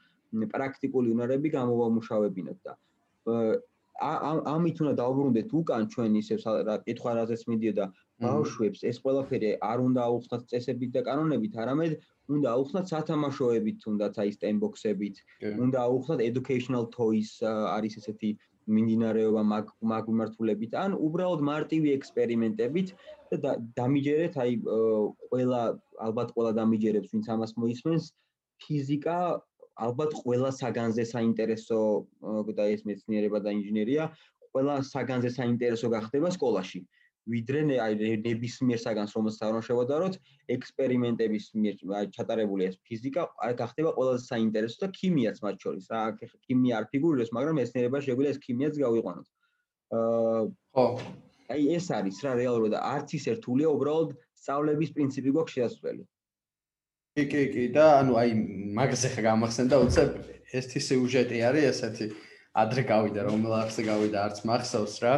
პრაქტიკული 0.55 1.09
უნარები 1.17 1.49
გამოვამუშავებინოთ 1.59 2.59
და 2.67 2.73
ამ 3.97 4.39
ამით 4.55 4.77
უნდა 4.85 4.95
დაუბრუნდეთ 5.03 5.53
უკან 5.59 5.85
ჩვენ 5.93 6.17
ისე 6.21 6.37
კითხვა 6.87 7.13
რაზეც 7.19 7.43
მიდიოდა 7.51 7.85
ბავშვებს 8.25 8.81
ეს 8.91 8.97
ყველაფერი 9.05 9.51
არ 9.71 9.79
უნდა 9.89 10.01
აუხსნათ 10.09 10.43
წესებით 10.53 10.91
და 10.97 11.01
კანონებით 11.09 11.55
არამედ 11.65 11.93
უნდა 12.35 12.49
აუხსნათ 12.57 12.91
სათამაშოებით 12.93 13.77
თუნდაც 13.85 14.19
აი 14.23 14.31
სტემბოქსებით 14.37 15.17
უნდა 15.65 15.79
აუხსნათ 15.87 16.21
educational 16.27 16.85
toys 16.97 17.31
არის 17.47 17.99
ესეთი 18.03 18.31
მინდინარეობა 18.77 19.43
მაგ 19.47 19.67
მაგ 19.93 20.09
მიმართულებით 20.11 20.73
ან 20.85 20.97
უბრალოდ 21.07 21.43
მარტივი 21.51 21.93
ექსპერიმენტებით 21.99 22.89
და 23.45 23.53
დამიჯერეთ 23.79 24.39
აი 24.43 24.53
ყველა 25.31 25.61
ალბათ 26.07 26.33
ყველა 26.35 26.53
დამიჯერებს 26.61 27.13
ვინც 27.15 27.27
ამას 27.35 27.55
მოისმენს 27.63 28.11
ფიზიკა 28.65 29.19
ალბათ 29.87 30.13
ყველა 30.23 30.51
საგანზე 30.59 31.05
საინტერესო 31.15 31.79
და 32.59 32.65
ეს 32.75 32.83
მეცნიერება 32.89 33.39
და 33.47 33.55
ინჟინერია 33.55 34.11
ყველა 34.57 34.77
საგანზე 34.91 35.31
საინტერესო 35.37 35.89
გახდება 35.93 36.33
სკოლაში. 36.33 36.81
ვიდრე 37.27 37.61
აი 37.83 37.95
ნებისმიერ 38.23 38.81
საგანს 38.83 39.15
რომელსაც 39.17 39.43
არ 39.49 39.65
შევადაროთ 39.69 40.19
ექსპერიმენტების 40.57 41.45
მიერ 41.59 41.77
ჩატარებული 42.17 42.69
ეს 42.71 42.77
ფიზიკა 42.87 43.23
არ 43.47 43.53
გახდება 43.61 43.91
ყველაზე 43.99 44.23
საინტერესო 44.31 44.79
და 44.85 44.89
ქიმიაც 44.99 45.41
მათ 45.43 45.57
შორის. 45.67 45.87
რა 45.91 46.03
ქიმია 46.47 46.75
არ 46.79 46.85
ფიგურირებს 46.93 47.35
მაგრამ 47.39 47.59
მეცნიერება 47.61 47.99
შეგვიძლია 48.07 48.35
ეს 48.35 48.43
ქიმიაც 48.47 48.75
გავიყვანოთ. 48.85 49.27
აა 49.97 50.41
ხო. 50.77 50.87
აი 51.51 51.63
ეს 51.79 51.87
არის 51.99 52.17
რა 52.27 52.33
რეალურად. 52.43 52.73
არც 52.79 53.09
ის 53.19 53.25
ერთულია 53.35 53.69
უბრალოდ 53.75 54.11
სწავლების 54.43 54.91
პრინციპი 54.95 55.31
გვაქვს 55.35 55.57
შეასწავლი 55.57 56.05
კი 57.17 57.25
კი 57.33 57.43
კი. 57.49 57.65
და 57.73 57.85
ანუ 58.05 58.13
აი 58.21 58.31
მაგაზე 58.77 59.09
ხა 59.17 59.23
გამახსენდა 59.25 59.77
უცებ 59.89 60.11
ეს 60.53 60.65
თი 60.69 60.81
სიუჟეტი 60.85 61.39
არის 61.49 61.65
ესეთი 61.73 62.07
ადრე 62.63 62.83
გავიდა 62.93 63.21
რომელ 63.25 63.53
არხზე 63.57 63.83
გავიდა 63.89 64.19
არც 64.27 64.39
მახსოვს 64.45 64.97
რა. 65.01 65.15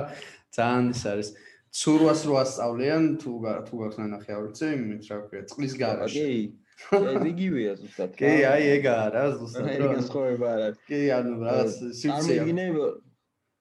ძალიან 0.54 0.84
ის 0.94 1.02
არის 1.10 1.28
ცურვას 1.74 2.20
რო 2.28 2.34
ასწავლიან 2.44 3.04
თუ 3.22 3.32
თუ 3.68 3.74
გაქვს 3.82 3.98
ნახე 4.14 4.32
აურიცე 4.38 4.66
იმით 4.78 5.10
რა 5.12 5.18
ქვია 5.28 5.42
წყლის 5.52 5.74
გარაში 5.82 6.24
კი 6.24 6.38
ეს 6.78 7.26
იგივეა 7.32 7.74
ზუსტად. 7.80 8.14
კი 8.18 8.32
აი 8.48 8.70
ეგაა 8.78 9.06
რა 9.14 9.24
ზუსტად 9.34 9.66
რა. 9.66 9.90
ეგ 9.98 10.02
სხვაობა 10.08 10.48
არ 10.54 10.60
არის 10.68 10.80
კი 10.88 11.00
ანუ 11.18 11.32
რაღაც 11.42 11.72
სიუცია 12.00 12.42
ამიგინე 12.42 12.66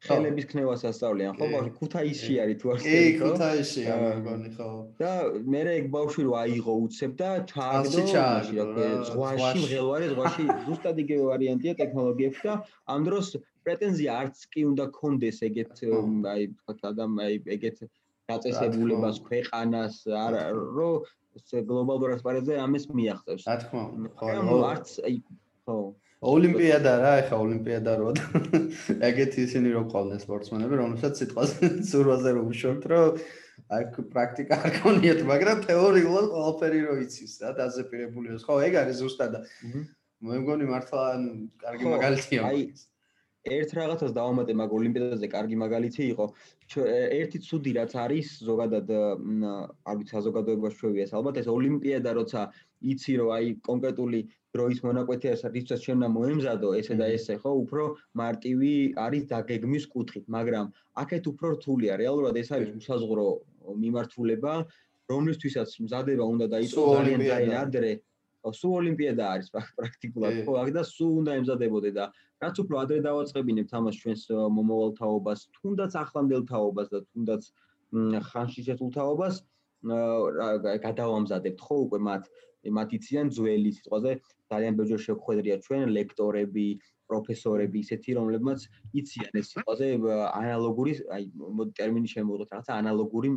ხელების 0.06 0.46
ქნევას 0.52 0.84
ასწავლიან 0.86 1.34
ხო 1.40 1.46
ბავშვი? 1.54 1.72
ქუთაისში 1.80 2.36
არის 2.44 2.58
თუ 2.62 2.72
არ 2.74 2.84
კი 2.86 3.00
ქუთაისშია 3.18 3.96
მეგონი 4.04 4.52
ხო. 4.54 4.70
და 5.02 5.12
მე 5.54 5.62
ეგ 5.74 5.86
ბავშვი 5.96 6.22
რო 6.28 6.34
აიღო 6.44 6.74
უცებ 6.86 7.12
და 7.22 7.30
ჩააგდო 7.52 8.06
ზღვაში. 9.10 9.64
მღელვარე 9.66 10.08
ზღვაში 10.14 10.46
ზუსტად 10.70 11.02
იგივე 11.04 11.24
ვარიანტია 11.32 11.74
ტექნოლოგიებში 11.82 12.44
და 12.46 12.56
ამ 12.94 13.02
დროს 13.10 13.28
პრეტენზია 13.68 14.18
არც 14.24 14.44
კი 14.56 14.66
უნდა 14.72 14.86
კონდეს 14.96 15.44
ეგეთ 15.52 15.86
აი 16.34 16.50
თქვა 16.56 16.92
ადამ 16.92 17.22
აი 17.28 17.40
ეგეთ 17.58 17.86
დაწესებულებას 18.32 19.18
ქვეყანას 19.28 19.96
არ 20.24 20.36
რო 20.78 20.90
გლობალურ 21.70 22.16
ასპარეზზე 22.18 22.58
ამის 22.64 22.88
მიაღწევს. 22.98 23.46
რა 23.48 23.56
თქმა 23.64 23.84
უნდა. 23.94 24.10
ხო, 24.20 24.58
არც 24.72 24.90
აი 25.08 25.16
ხო. 25.68 25.78
ოლიმპიადა 26.34 26.94
რა, 27.04 27.12
ეხა 27.22 27.38
ოლიმპიადა 27.46 27.92
რო 28.02 28.08
ეგეთი 29.10 29.40
ისინი 29.48 29.74
რო 29.76 29.84
ყავდნენ 29.94 30.20
სპორტსმენები, 30.26 30.80
რომელსაც 30.82 31.22
სიტყვას 31.22 31.52
ზურვაზე 31.92 32.34
რო 32.38 32.42
უშორთ, 32.52 32.88
რომ 32.90 33.22
აი 33.78 33.84
პრაქტიკა 34.16 34.60
არ 34.64 34.72
გქონიათ, 34.78 35.22
მაგრამ 35.32 35.58
თეორიულად 35.70 36.28
ყველაფერი 36.34 36.82
რო 36.88 36.96
იცის 37.06 37.34
რა, 37.44 37.54
დაზეპირებულიოს. 37.62 38.44
ხო, 38.50 38.56
ეგ 38.66 38.74
არის 38.82 38.98
ზუსტად. 39.04 39.34
მე 40.26 40.42
მგონი 40.42 40.66
მართლა 40.74 41.04
კარგი 41.62 41.86
მაგალითია. 41.94 42.42
აი 42.50 42.62
ერთ 43.48 43.72
რაღაცას 43.78 44.12
დავამატე 44.16 44.54
მაგ 44.60 44.74
ოლიმპიადაზე 44.78 45.28
კარგი 45.32 45.56
მაგალითი 45.64 46.04
იყო. 46.14 46.26
ერთი 46.78 47.40
ცუდი 47.48 47.72
რაც 47.78 47.92
არის 48.04 48.28
ზოგადად 48.48 48.88
არ 48.92 49.96
ვიცი 50.00 50.14
საზოგადოებას 50.18 50.74
ჩვევია 50.80 51.04
ეს 51.08 51.14
ალბათ 51.18 51.36
ეს 51.42 51.48
ოლიმპიადა 51.48 52.12
როცა 52.20 52.42
იცი 52.92 53.14
რომ 53.20 53.30
აი 53.38 53.46
კონკრეტული 53.70 54.20
დროის 54.58 54.80
მონაკვეთია 54.88 55.34
რითაც 55.56 55.80
ჩვენ 55.86 55.98
უნდა 56.02 56.10
მოემზადო 56.18 56.70
ესე 56.80 56.96
და 57.00 57.08
ესე 57.18 57.36
ხო? 57.42 57.52
უფრო 57.64 57.84
მარტივი 58.22 58.74
არის 59.06 59.24
დაგეგმის 59.32 59.86
კუთხით 59.94 60.26
მაგრამ 60.38 60.66
აქეთ 61.04 61.24
უფრო 61.32 61.48
რთულია 61.56 61.94
რეალურად 62.04 62.36
ეს 62.42 62.50
არის 62.56 62.70
უსაზღრო 62.80 63.28
მიმართულება 63.84 64.54
რომლისთვისაც 65.08 65.70
მზადება 65.88 66.24
უნდა 66.36 66.46
დაიწყო 66.56 66.82
ძალიან 67.32 67.56
ადრე 67.64 67.92
სულ 68.48 68.74
ოლიმპიადა 68.80 69.24
არის 69.34 69.48
პრაქტიკულად 69.52 70.36
ხო? 70.46 70.54
აქ 70.62 70.70
და 70.78 70.84
სულ 70.88 71.12
უნდა 71.22 71.32
ემზადებოდე 71.42 71.92
და 71.98 72.06
რაც 72.44 72.56
უფრო 72.64 72.76
ადრე 72.84 73.00
დავაწყებინებთ 73.08 73.72
ამას 73.80 73.96
ჩვენს 74.02 74.24
მომავალ 74.58 74.92
თაობას 75.00 75.40
თუნდაც 75.58 75.92
ახლანდელ 76.04 76.44
თაობას 76.52 76.88
და 76.94 77.00
თუნდაც 77.12 77.44
ხანში 78.30 78.62
შეცულ 78.68 78.92
თაობას 78.98 79.36
გადავამზადებთ 80.86 81.60
ხო 81.66 81.76
უკვე 81.88 82.00
მათ 82.10 82.24
მათ 82.68 82.90
იციან 82.98 83.28
ძველი 83.32 83.72
სიტყვაზე. 83.78 84.12
ძალიან 84.52 84.74
ბევრი 84.80 84.98
შეხვედრია 85.08 85.56
ჩვენ 85.66 85.84
ლექტორები 85.98 86.68
პროფესორები 87.08 87.78
ისეთი 87.86 88.12
რომლებმაც 88.20 88.60
იციან 89.00 89.34
ეს 89.40 89.48
სიტყვაზე 89.54 89.88
ანალოგური 90.42 90.94
აი 91.16 91.24
ტერმინი 91.78 92.08
შემოვიღოთ 92.16 92.50
რაღაცა 92.56 92.74
ანალოგური 92.82 93.30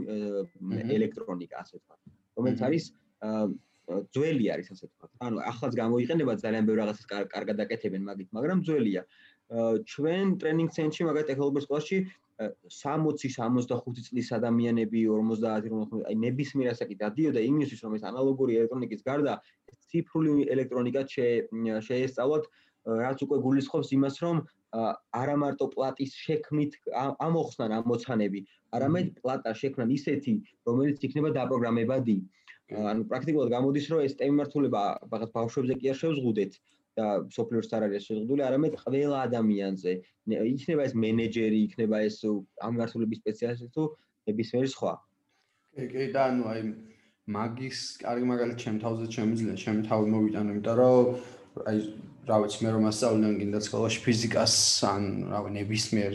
ელექტრონიკა 0.97 1.57
ასე 1.63 1.77
თქვა. 1.83 1.95
რომელიც 2.39 2.61
არის 2.67 2.85
ძველი 4.15 4.47
არის 4.55 4.69
ასე 4.75 4.87
თქვა. 4.91 5.07
ანუ 5.27 5.37
ახლაც 5.51 5.73
გამოიყენება 5.83 6.33
ძალიან 6.45 6.65
ბევრ 6.69 6.79
რაღაცას 6.83 7.07
კარგად 7.35 7.57
დაკეთებენ 7.63 8.03
მაგით, 8.09 8.29
მაგრამ 8.37 8.59
ძველია. 8.69 9.03
ჩვენ 9.93 10.27
ტრენინგ 10.41 10.71
ცენტრში 10.77 11.03
მაგათ 11.11 11.27
ტექნოლოგიურ 11.31 11.65
სკოლაში 11.67 11.97
60-65 12.41 14.05
წლის 14.07 14.29
ადამიანები 14.39 15.01
50 15.13 16.07
აი 16.09 16.15
ნებისმიერ 16.25 16.71
ასაკი 16.73 16.97
დადიოდა 17.03 17.41
იმისთვის 17.51 17.81
რომ 17.85 17.97
ეს 17.99 18.05
ანალოგური 18.11 18.57
ელექტრონიკის 18.61 19.03
გარდა 19.09 19.35
ციფრული 19.91 20.47
ელექტრონიკაც 20.55 21.09
შეესწავლოთ 21.89 22.49
რაც 23.03 23.19
უკვე 23.27 23.37
გულისხმობს 23.45 23.93
იმას 23.99 24.17
რომ 24.25 24.41
არა 25.21 25.37
მარტო 25.43 25.67
პლატის 25.75 26.17
შექმნით 26.25 26.79
ამოხსნან 27.27 27.71
ამოცანები 27.81 28.41
არამედ 28.79 29.09
პლატა 29.21 29.53
შექმნან 29.63 29.91
ისეთი 29.99 30.35
რომელიც 30.71 31.05
იქნება 31.11 31.35
დაპროგრამებადი 31.37 32.17
ანუ 32.71 33.07
პრაქტიკულად 33.11 33.51
გამოდის 33.51 33.87
რომ 33.91 34.03
ეს 34.07 34.15
ტემიმართულება 34.21 34.83
ბაღაც 35.11 35.31
ბავშვებზე 35.35 35.75
კი 35.81 35.91
არ 35.91 35.99
შევზღუდეთ 36.01 36.53
და 36.99 37.07
სოფლიოს 37.35 37.71
არ 37.75 37.87
არის 37.87 38.07
შეზღუდული, 38.11 38.43
არამედ 38.47 38.75
ყველა 38.83 39.19
ადამიანზე. 39.27 39.93
იქნება 40.31 40.83
ეს 40.87 40.95
მენეჯერი, 40.95 41.59
იქნება 41.67 41.97
ეს 42.07 42.17
ამ 42.67 42.73
მართულების 42.81 43.23
სპეციალისტი 43.23 43.69
თუ 43.75 43.83
ნებისმიერი 44.31 44.71
სხვა. 44.75 44.95
კი, 45.75 45.85
კი, 45.91 46.05
და 46.15 46.21
ანუ 46.31 46.43
აი 46.51 46.61
მაგის 47.31 47.79
კარგი 48.03 48.27
მაგალითი 48.27 48.63
ჩემ 48.65 48.79
თავზე 48.83 49.07
შემიძლია, 49.15 49.55
ჩემ 49.63 49.79
თავი 49.87 50.07
მოვიტანო, 50.15 50.51
იმიტომ 50.55 50.77
რომ 50.81 51.07
აი 51.71 51.79
რა 52.31 52.37
ვიცი 52.43 52.59
მე 52.65 52.71
რომ 52.75 52.85
ასწავლენ 52.91 53.35
გინდა 53.41 53.61
სკოლაში 53.67 54.01
ფიზიკას 54.05 54.55
ან 54.87 55.07
რა 55.31 55.39
ვიცი 55.45 55.55
ნებისმიერ 55.57 56.13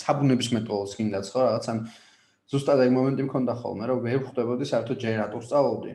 საბუნების 0.00 0.48
მეტყველს 0.56 0.96
გინდა 0.98 1.20
ხო 1.28 1.44
რაღაც 1.44 1.68
ან 1.72 1.78
ზუსტად 2.52 2.82
აი 2.84 2.90
მომენტი 2.96 3.26
მქონდა 3.28 3.54
ხოლმე 3.60 3.84
რომ 3.90 4.02
ვერ 4.04 4.20
ხვდებოდი 4.28 4.64
საერთოდ 4.72 4.98
ჯენერატორს 5.04 5.48
სწავლობდი. 5.48 5.92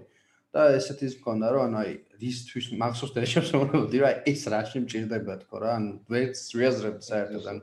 და 0.50 0.62
ესეთი 0.74 1.06
ის 1.06 1.16
მქონდა 1.22 1.48
რომ 1.54 1.62
ანუ 1.70 1.78
აი 1.78 1.92
რისთვის 2.22 2.68
მახსოვს 2.82 3.12
და 3.14 3.22
შემოვლოდი 3.30 3.98
რომ 4.02 4.08
აი 4.10 4.16
ეს 4.32 4.42
რაში 4.50 4.80
მჭირდება 4.82 5.34
თქო 5.46 5.56
რა 5.62 5.70
ანუ 5.78 5.92
ვერც 6.10 6.40
რეაზრებთ 6.58 7.02
საერთოდ 7.06 7.46
ან 7.54 7.58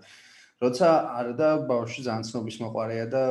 როცა 0.63 0.89
არა 1.19 1.33
და 1.41 1.49
ბავშვი 1.67 2.01
ძალიან 2.07 2.27
ცნობის 2.31 2.57
მოყარეა 2.63 3.07
და 3.11 3.23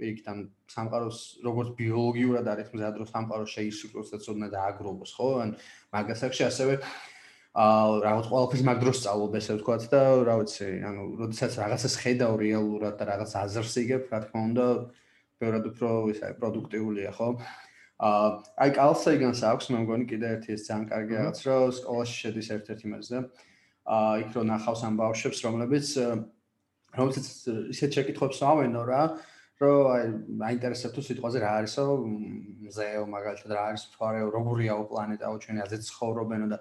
პირიქით 0.00 0.26
ამ 0.32 0.38
სამყაროს 0.72 1.18
როგორც 1.46 1.68
ბიოლოგიურად 1.78 2.48
არის 2.48 2.72
მზადრო 2.72 3.04
სამყარო 3.12 3.46
შეისრულოს 3.54 4.08
და 4.12 4.18
ცოდნა 4.24 4.48
და 4.50 4.58
აგროვოს 4.72 5.12
ხო? 5.20 5.28
ან 5.44 5.50
მაგასახში 5.92 6.42
ასევე 6.48 6.80
რაღაც 7.52 8.28
ყოველთვის 8.32 8.62
მაგ 8.64 8.78
დროს 8.80 8.96
სწავლობ 9.02 9.34
ესე 9.36 9.54
ვთქვათ 9.58 9.82
და 9.92 10.00
რა 10.24 10.34
ვიცი, 10.40 10.68
ანუ 10.88 11.02
როდესაც 11.20 11.52
რაღაცას 11.60 11.94
ხედავ 12.00 12.32
რეალურად 12.40 12.94
და 12.96 13.04
რაღაც 13.12 13.32
აზრს 13.42 13.74
იგებ, 13.82 14.02
რა 14.08 14.20
თქმა 14.24 14.40
უნდა, 14.48 14.66
ბევრად 15.36 15.64
უფრო 15.68 15.90
ისე 16.16 16.32
პროდუქტიულია, 16.40 17.10
ხო? 17.12 17.28
აა 18.02 18.30
აი 18.56 18.70
კალსაიგანს 18.72 19.40
აქვს, 19.52 19.66
მე 19.68 19.78
მგონი 19.84 20.04
კიდე 20.08 20.26
ერთი 20.36 20.50
ეს 20.56 20.64
ძალიან 20.64 20.86
კარგი 20.88 21.14
რაღაც, 21.20 21.38
რომ 21.44 21.74
სკოლაში 21.76 22.16
შედის 22.22 22.48
ერთ-ერთი 22.56 22.86
მასზე. 22.88 23.18
აა 23.84 24.14
იქ 24.22 24.30
რო 24.32 24.42
ნახავს 24.48 24.80
ამ 24.88 24.94
ბავშვებს, 24.96 25.38
რომლებიც 25.44 25.86
რომელსაც 26.96 27.26
ისეთ 27.72 27.90
შეკითხვებს 28.00 28.38
ავენო 28.48 28.82
რა, 28.88 29.02
რომ 29.60 29.86
აი 29.92 30.02
მაინტერესებს 30.40 30.94
თუ 30.96 31.02
სიტყვაზე 31.04 31.38
რა 31.44 31.50
არისო 31.62 31.84
მზეო 32.64 33.04
მაგალითად 33.12 33.50
რა 33.54 33.62
არის 33.70 33.82
მთვარეო, 33.92 34.26
როგორიაო 34.40 34.82
პლანეტაო 34.90 35.36
ჩვენი 35.44 35.60
აზე 35.62 35.76
ცხოვრობენო 35.86 36.46
და 36.52 36.58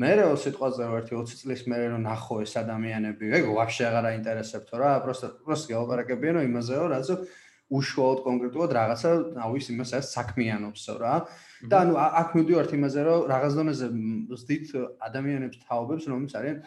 მეეო 0.00 0.36
სიტყვაზე 0.36 0.86
რომ 0.86 0.94
ერთი 1.00 1.14
20 1.16 1.40
წლის 1.40 1.62
მერე 1.72 1.86
რომ 1.96 2.02
ნახო 2.04 2.36
ეს 2.44 2.52
ადამიანები, 2.60 3.32
ეგ 3.38 3.44
ვაფშე 3.56 3.84
აღარ 3.88 4.08
აინტერესებთო 4.12 4.76
რა, 4.76 4.92
просто 5.04 5.26
просто 5.46 5.72
გეოპარაკებიანო 5.72 6.40
იმაზეო, 6.48 6.84
რაზო 6.92 7.16
უშუალოდ 7.66 8.20
კონკრეტულად 8.22 8.70
რაღაცა 8.76 9.10
ავის 9.42 9.66
იმას 9.74 9.90
ეს 9.98 10.10
საქმიანობსო 10.14 10.94
რა. 11.00 11.14
და 11.66 11.76
ანუ 11.82 11.94
აქ 11.96 12.28
მივდივართ 12.36 12.70
იმაზე 12.76 13.00
რომ 13.08 13.20
რაღაც 13.32 13.52
დონეზე 13.58 13.86
ვსდით 14.30 14.66
ადამიანებს 15.08 15.58
თაობებს 15.64 16.04
რომლებიც 16.12 16.32
არიან 16.38 16.58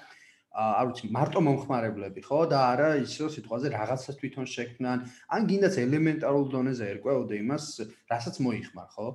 არ 0.59 0.85
ვიცი 0.89 1.09
მარტო 1.13 1.39
მომხმარებლები 1.45 2.21
ხო 2.25 2.39
და 2.51 2.59
არა 2.73 2.89
ის 3.05 3.13
რომ 3.21 3.29
სიტყვაზე 3.35 3.67
რაღაცას 3.77 4.17
თვითონ 4.19 4.45
შექმნან 4.49 4.99
ან 5.29 5.41
გინდაც 5.49 5.75
ელემენტარულ 5.85 6.45
დონეზე 6.51 6.85
ერკვეოდე 6.93 7.35
იმას 7.43 7.65
რასაც 8.11 8.35
მოიხმარ 8.43 8.89
ხო 8.97 9.07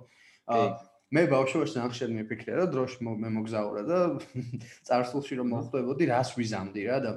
მე 1.09 1.23
ბავშვობაში 1.25 1.79
ნახშედ 1.79 2.11
მიფიქრე 2.13 2.55
რომ 2.59 2.67
დროში 2.73 3.05
მე 3.05 3.29
მოგზაურა 3.33 3.81
და 3.89 3.99
წარსულში 4.87 5.39
რომ 5.39 5.47
მოხვდებოდი 5.55 6.05
რას 6.11 6.33
ვიზამდი 6.37 6.83
რა 6.85 6.97
და 7.05 7.13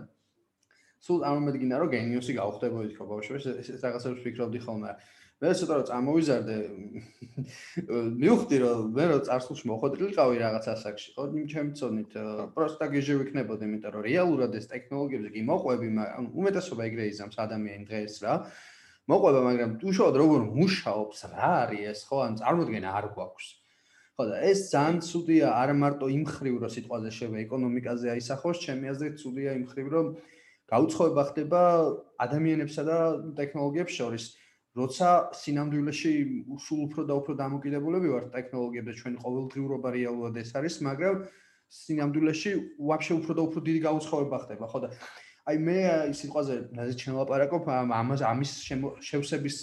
სულ 1.04 1.26
ამომედგინა 1.28 1.80
რომ 1.82 1.90
გენიოსი 1.92 2.36
გავხდებოდი 2.38 2.96
ხო 2.96 3.04
ბავშვობაში 3.10 3.52
ეს 3.60 3.84
რაღაცებს 3.84 4.22
ვფიქრობდი 4.22 4.60
ხოლმე 4.64 4.94
მე 5.42 5.52
ცოტა 5.60 5.76
რომ 5.76 5.86
წამოვიზარდე 5.92 6.56
მივხვდი 8.22 8.56
რომ 8.64 8.92
მე 8.96 9.04
რო 9.12 9.18
წარსულში 9.28 9.68
მოხდრილიყავი 9.68 10.36
რაღაც 10.40 10.68
ასაკში 10.72 11.08
ხო 11.12 11.24
იმ 11.36 11.46
ჩემ 11.52 11.72
წონით 11.76 12.12
პროსტა 12.56 12.86
გიჟე 12.96 13.16
ვიქნებოდი 13.20 13.66
იმიტომ 13.68 13.96
რომ 13.98 14.06
რეალურად 14.08 14.54
ეს 14.56 14.70
ტექნოლოგიებზე 14.72 15.32
კი 15.36 15.42
მოყვები 15.52 15.88
მაგრამ 15.98 16.28
უმეტესობა 16.32 16.86
ეგრე 16.88 17.08
იზამს 17.12 17.36
ადამიანი 17.44 17.84
დღეს 17.90 18.14
რა. 18.24 18.34
მოყვება 19.10 19.40
მაგრამ 19.48 19.70
უშუალოდ 19.82 20.16
როგორ 20.22 20.40
მუშაობს 20.54 21.18
რა 21.34 21.50
არის 21.66 21.82
ეს 21.92 22.00
ხო 22.06 22.22
ან 22.22 22.38
წარმოდგენა 22.38 22.94
არ 23.02 23.10
გვაქვს 23.18 23.48
ხო 24.16 24.24
და 24.28 24.36
ეს 24.50 24.60
ძალიან 24.72 24.98
ცუდია 25.08 25.48
არა 25.62 25.74
მარტო 25.82 26.06
იმ 26.12 26.24
ხრივ 26.28 26.54
რომ 26.62 26.72
სიტყვაზე 26.76 27.10
შევა 27.18 27.36
ეკონომიკაზე 27.46 28.06
აისახოს 28.12 28.56
ჩემი 28.64 28.92
აზრით 28.92 29.14
ცუდია 29.22 29.50
იმ 29.56 29.64
ხრივ 29.72 29.86
რომ 29.94 30.06
გაუცხოება 30.72 31.22
ხდება 31.32 31.60
ადამიანებსა 32.26 32.82
და 32.88 32.98
ტექნოლოგიებს 33.40 33.92
შორის. 33.98 34.24
როცა 34.72 35.08
სინამდვილეში 35.36 36.12
სულ 36.64 36.78
უფრო 36.88 37.02
და 37.04 37.14
უფრო 37.20 37.32
დამოკიდებულები 37.36 38.08
ვართ 38.08 38.28
ტექნოლოგიებზე 38.32 38.92
ჩვენ 39.00 39.14
ყოველდღიურობა 39.20 39.88
რეალურად 39.96 40.38
ეს 40.40 40.50
არის 40.56 40.74
მაგრამ 40.88 41.16
სინამდვილეში 41.76 42.50
ვაფშე 42.80 43.12
უფრო 43.20 43.32
და 43.36 43.42
უფრო 43.48 43.60
დიდი 43.68 43.80
გაუცხოება 43.84 44.36
ხდება 44.44 44.66
ხო 44.72 44.78
და 44.84 44.88
აი 45.52 45.56
მე 45.66 45.76
სიტყვაზე 46.16 46.56
ნაზი 46.72 46.94
ჩენლაპარაკობ 47.04 47.68
ამას 48.00 48.20
ამის 48.32 48.52
შევსების 49.04 49.56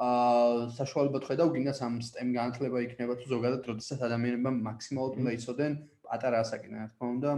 აა 0.00 0.68
საშუალება 0.80 1.20
ხედავ 1.20 1.50
გინდას 1.52 1.80
ამ 1.84 1.96
STEM 2.00 2.30
განათლება 2.32 2.80
იქნება 2.86 3.16
თუ 3.20 3.26
ზოგადად 3.36 3.66
როდესაც 3.68 4.00
ადამიანებმა 4.06 4.52
მაქსიმალურად 4.68 5.18
უნდა 5.20 5.34
იცოდნენ 5.36 5.74
პატარა 6.08 6.40
ასაკიდან 6.40 6.78
რა 6.80 6.86
თქმა 6.92 7.08
უნდა. 7.16 7.30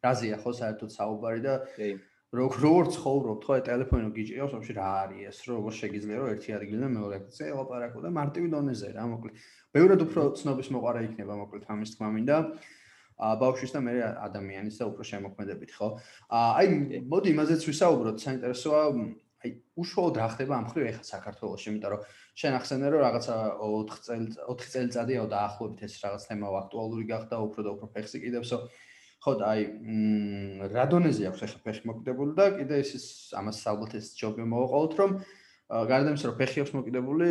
რაზეა 0.00 0.36
ხო 0.40 0.50
საერთოდ 0.56 0.90
საუბარი 0.96 1.40
და 1.44 1.54
როგორ 2.32 2.84
ცხოვრობთ 2.96 3.42
ხო 3.44 3.54
ტელეფონი 3.68 4.02
რო 4.08 4.12
გიჭირავს 4.16 4.52
ვაფშე 4.56 4.72
რა 4.80 4.88
არის 5.04 5.20
ეს? 5.28 5.38
როგორ 5.52 5.72
შეგიძლია 5.80 6.16
რომ 6.20 6.28
ერთი 6.32 6.50
ადგილიდან 6.56 6.90
მეორე 6.96 7.14
ადგილზე 7.20 7.44
ელაპარაკო 7.52 7.98
და 8.00 8.10
მარტივი 8.16 8.48
დონეზე 8.56 8.88
რა 8.96 9.04
მოკლედ. 9.12 9.34
ბევრად 9.76 10.00
უფრო 10.08 10.20
ცნობის 10.40 10.68
მოყარა 10.72 11.00
იქნება 11.12 11.34
მოკლედ 11.44 11.62
ამის 11.68 11.90
თქმა 11.92 12.08
მინდა. 12.16 12.36
ა 13.20 13.36
ბავშვის 13.36 13.72
და 13.76 13.80
მე 13.84 13.92
ადამიანის 14.24 14.76
და 14.80 14.84
უფრო 14.88 15.04
შემოქმედებით 15.12 15.70
ხო? 15.76 15.88
აი 16.32 16.66
მოდი 17.04 17.28
იმაზეც 17.36 17.60
ვისაუბროთ 17.68 18.16
საინტერესოა 18.24 18.84
აი 19.40 19.50
უშუალოდ 19.80 20.16
რა 20.20 20.26
ხდება 20.36 20.54
ამ 20.60 20.66
ხრივ? 20.68 20.84
ეხა 20.90 21.04
საქართველოს 21.08 21.64
იმიტომ 21.64 21.92
რომ 21.94 22.02
შენ 22.40 22.56
ახსენე 22.60 22.88
რომ 22.92 23.00
რაღაცა 23.06 23.36
4 23.56 24.00
წელი 24.04 24.28
4 24.36 24.68
წელიწადია 24.74 25.24
დაახლოებით 25.32 25.80
ეს 25.88 25.94
რაღაც 26.04 26.22
თემა 26.28 26.46
აქტუალური 26.60 27.04
გახდა 27.08 27.36
უფრო 27.48 27.60
და 27.64 27.70
უფრო 27.72 27.86
ფეხს 27.94 28.12
იყიდებსო 28.20 28.58
ხო 29.24 29.32
და 29.40 29.44
აი 29.52 29.62
რა 30.76 30.84
დონეზე 30.92 31.24
აქვს 31.32 31.44
ახლა 31.48 31.60
ფეხი 31.64 31.82
მოკიდებული 31.88 32.32
და 32.36 32.46
კიდე 32.60 32.76
ის 32.84 33.04
ამას 33.40 33.58
ალბათ 33.72 33.96
ეს 34.00 34.12
ჯობი 34.20 34.44
მოვაყოლოთ 34.52 34.92
რომ 35.00 35.10
გარდა 35.88 36.08
იმისა 36.12 36.26
რომ 36.28 36.38
ფეხი 36.40 36.58
აქვს 36.64 36.74
მოკიდებული 36.76 37.28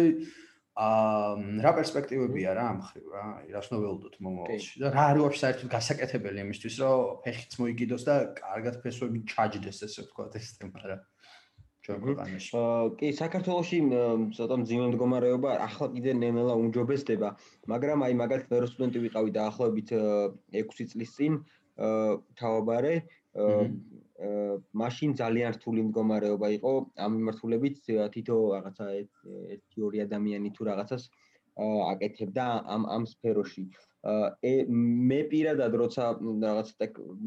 აა 0.80 1.62
რა 1.66 1.72
პერსპექტივებია 1.76 2.52
რა 2.56 2.66
ამ 2.74 2.80
ხრივ 2.90 3.06
რა? 3.14 3.24
რას 3.52 3.68
ნოველდოთ 3.74 4.16
მომავალში? 4.24 4.76
და 4.80 4.88
რა 4.96 5.04
არის 5.12 5.24
ვაფშე 5.26 5.42
საერთოდ 5.44 5.70
გასაკეთებელი 5.76 6.40
იმისთვის 6.46 6.76
რომ 6.80 7.18
ფეხიც 7.26 7.58
მოიგიდოს 7.60 8.04
და 8.08 8.16
კარგად 8.38 8.76
ფესვები 8.86 9.20
ჩაჯდეს 9.28 9.80
ესე 9.90 10.06
ვთქვა 10.08 10.26
ეს 10.40 10.54
თემა 10.56 10.80
რა. 10.88 10.98
აა 11.02 11.19
კი 11.88 13.10
საქართველოსი 13.16 13.80
ცოტა 14.38 14.56
მძიმე 14.64 14.88
მდგომარეობა 14.92 15.54
ახლა 15.66 15.88
კიდე 15.96 16.14
ნელა 16.20 16.56
უმჯობესდება 16.60 17.30
მაგრამ 17.72 18.04
აი 18.08 18.18
მაგალითად 18.22 18.52
მე 18.54 18.60
რო 18.64 18.68
სტუდენტი 18.72 19.04
ვიყავი 19.06 19.34
დაახლოებით 19.40 19.94
6 20.60 20.92
წლის 20.92 21.16
წინ 21.16 21.40
თავაბარე 22.42 22.94
მაშინ 24.84 25.16
ძალიან 25.22 25.56
რთული 25.56 25.82
მდგომარეობა 25.88 26.48
იყო 26.60 26.72
ამ 27.06 27.12
მიმართულებით 27.18 27.76
თითო 28.16 28.36
რაღაცა 28.54 28.86
ერთი 29.00 29.88
ორი 29.88 30.04
ადამიანი 30.04 30.52
თუ 30.58 30.68
რაღაცას 30.70 31.04
აკეთებდა 31.60 32.46
ამ 32.76 32.84
ამ 32.96 33.04
სფეროში. 33.08 33.64
ე 34.50 34.54
მე 35.12 35.20
პირადად 35.32 35.74
როცა 35.76 36.04
რაღაც 36.20 36.70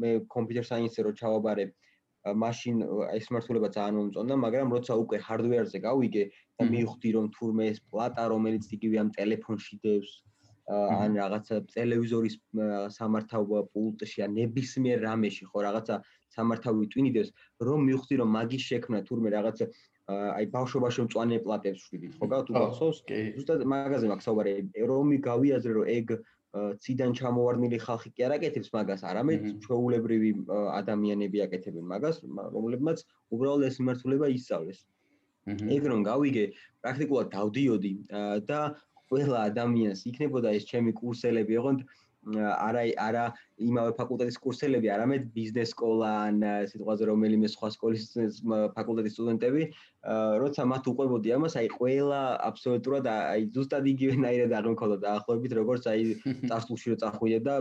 მე 0.03 0.11
კომპიუტერ 0.35 0.65
საინსზე 0.69 1.01
რო 1.05 1.11
ჩავაბარე 1.21 1.65
მაშინ 2.23 2.75
ეს 3.11 3.27
მართულება 3.35 3.69
ძალიან 3.75 3.95
მომწონდა, 3.99 4.35
მაგრამ 4.45 4.67
როცა 4.75 4.93
უკვე 5.03 5.17
hardware-ზე 5.27 5.79
გავიგე 5.83 6.23
და 6.59 6.63
მივხვდი 6.71 7.09
რომ 7.19 7.25
თურმე 7.35 7.63
ეს 7.71 7.79
პლატა, 7.91 8.23
რომელიც 8.31 8.63
იგივე 8.77 8.95
ამ 9.03 9.09
ტელეფონში 9.17 9.75
დევს, 9.83 10.11
ან 10.71 11.19
რაღაცა 11.19 11.55
ტელევიზორის 11.75 12.35
სამართავო 12.95 13.67
პულტში, 13.75 14.23
ან 14.23 14.31
ნებისმიერ 14.39 15.03
რამეში, 15.03 15.43
ხო, 15.51 15.59
რაღაცა 15.67 15.95
სამართავი 16.31 16.87
ტვინიდებს, 16.93 17.29
რომ 17.59 17.79
მივხვდი 17.91 18.15
რომ 18.23 18.29
მაგის 18.31 18.63
შექმნა 18.71 19.03
თურმე 19.03 19.29
რაღაცა 19.35 19.65
აი 20.07 20.45
ბავშვობაში 20.55 21.03
მწვანე 21.03 21.37
პლატებს 21.43 21.83
შვიდით, 21.87 22.15
ხო, 22.15 22.25
გაგ 22.31 22.41
თუ 22.47 22.51
გახსოვს? 22.55 22.97
ზუსტად 23.35 23.59
მაგაზე 23.67 24.05
მაქვს 24.11 24.25
საუბარი, 24.27 24.51
რომი 24.87 25.17
გავიაზრე 25.27 25.73
რომ 25.75 25.85
ეგ 25.99 26.07
ციდან 26.53 27.13
ჩამოვარდნილი 27.17 27.77
ხალხი 27.81 28.09
კი 28.13 28.25
არ 28.27 28.33
აკეთებს 28.37 28.69
მაგას 28.75 29.03
არამედ 29.09 29.45
ჩვეულებრივი 29.65 30.31
ადამიანები 30.53 31.41
აკეთებენ 31.45 31.85
მაგას 31.91 32.19
რომლებმაც 32.55 33.01
უბრალოდ 33.33 33.63
ეს 33.69 33.79
მიმართულება 33.81 34.29
ისწავლეს. 34.37 34.79
ეგ 35.49 35.83
რომ 35.91 36.03
გავიგე 36.07 36.45
პრაქტიკულად 36.83 37.27
დავდიოდი 37.33 37.93
და 38.49 38.59
ყველა 39.09 39.39
ადამიანს 39.49 40.05
იქნებოდა 40.09 40.53
ეს 40.57 40.63
ჩემი 40.69 40.93
კურსელები, 40.99 41.57
ოღონდ 41.59 41.81
არა 42.23 42.83
არა 43.03 43.23
იმავე 43.59 43.91
ფაკულტეტის 43.99 44.37
კურსელები, 44.43 44.89
არამედ 44.95 45.27
ბიზნეს 45.35 45.73
სკოლა 45.75 46.09
ან 46.27 46.37
სიტყვაზე 46.71 47.03
რომელიმე 47.09 47.51
სხვა 47.51 47.69
სკოლის 47.75 48.05
ფაკულტეტის 48.77 49.15
სტუდენტები, 49.17 49.63
როცა 50.43 50.61
მათ 50.71 50.89
უყვებოდი 50.93 51.35
ამას, 51.37 51.57
აი 51.59 51.67
ყველა 51.75 52.21
აბსოლუტურად 52.49 53.11
აი 53.11 53.47
ზუსტად 53.55 53.87
იგივენაირად 53.93 54.51
არ 54.59 54.71
მქონდა 54.73 54.97
დაახლოებით, 55.03 55.51
როგორც 55.59 55.83
აი 55.93 56.01
წარსულში 56.47 56.87
რო 56.93 56.97
წახვიდე 57.03 57.39
და 57.43 57.53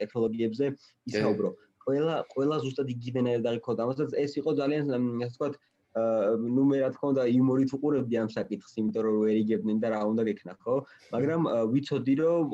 ტექნოლოგიებზე 0.00 0.66
ისაუბრო. 1.12 1.56
ყველა 1.82 2.16
ყველა 2.30 2.56
ზუსტად 2.62 2.88
იგივენაირად 2.94 3.46
არ 3.50 3.56
მქონდა 3.58 3.80
ამას 3.82 3.96
და 3.98 4.04
ეს 4.22 4.36
იყო 4.38 4.50
ძალიან 4.60 4.82
ასე 4.86 5.34
ვთქვათ 5.34 5.54
ნუ 5.92 6.62
მე 6.70 6.76
რა 6.80 6.88
თქმა 6.94 7.08
უნდა 7.12 7.24
იუმორით 7.36 7.70
უყურებდი 7.76 8.16
ამ 8.22 8.28
საკითხს, 8.32 8.76
იმიტომ 8.80 9.02
რომ 9.06 9.16
ვერ 9.22 9.36
იგებდნენ 9.42 9.78
და 9.82 9.88
რა 9.92 10.00
უნდა 10.08 10.22
გექნა, 10.28 10.52
ხო? 10.64 10.76
მაგრამ 11.12 11.40
ვიცოდი 11.72 12.14
რომ 12.22 12.44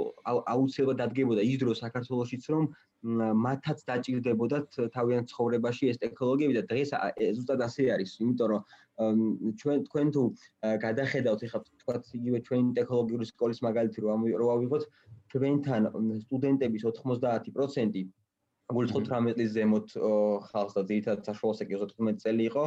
აუცილებლად 0.55 0.99
დადგებოდა 1.03 1.43
ის 1.47 1.57
დრო 1.63 1.73
საქართველოსიც 1.79 2.45
რომ 2.51 2.65
მათაც 3.47 3.79
დაჭირდებოდათ 3.87 4.69
თავიანთ 4.91 5.31
ცხოვრებაში 5.31 5.85
ეს 5.95 6.03
ტექნოლოგიები 6.03 6.55
და 6.59 6.65
დღეს 6.67 6.91
ზუსტად 7.39 7.61
ასე 7.63 7.83
არის, 7.95 8.11
იმიტომ 8.27 8.49
რომ 8.51 8.63
ჩვენ 9.63 9.79
თქვენ 9.87 10.07
თუ 10.15 10.23
გადახედავთ 10.83 11.41
ეხლა 11.47 11.61
თქვა 11.63 11.95
იგივე 12.19 12.39
ჩვენი 12.43 12.71
ტექნოლოგიური 12.75 13.25
სკოლის 13.31 13.63
მაგალითი 13.63 13.99
რომ 14.03 14.27
რომ 14.43 14.51
ავიღოთ 14.59 14.83
ჩვენთან 15.31 15.83
სტუდენტების 16.27 16.83
90% 16.91 18.03
როგორც 18.69 18.93
18 19.01 19.35
წლის 19.39 19.51
ზემოთ 19.57 19.97
ხალხს 20.53 20.77
და 20.77 20.83
ძირითადად 20.91 21.29
საშუალო 21.29 21.59
სექტორზე 21.61 21.95
15 21.97 22.23
წელი 22.25 22.43
იყო, 22.53 22.65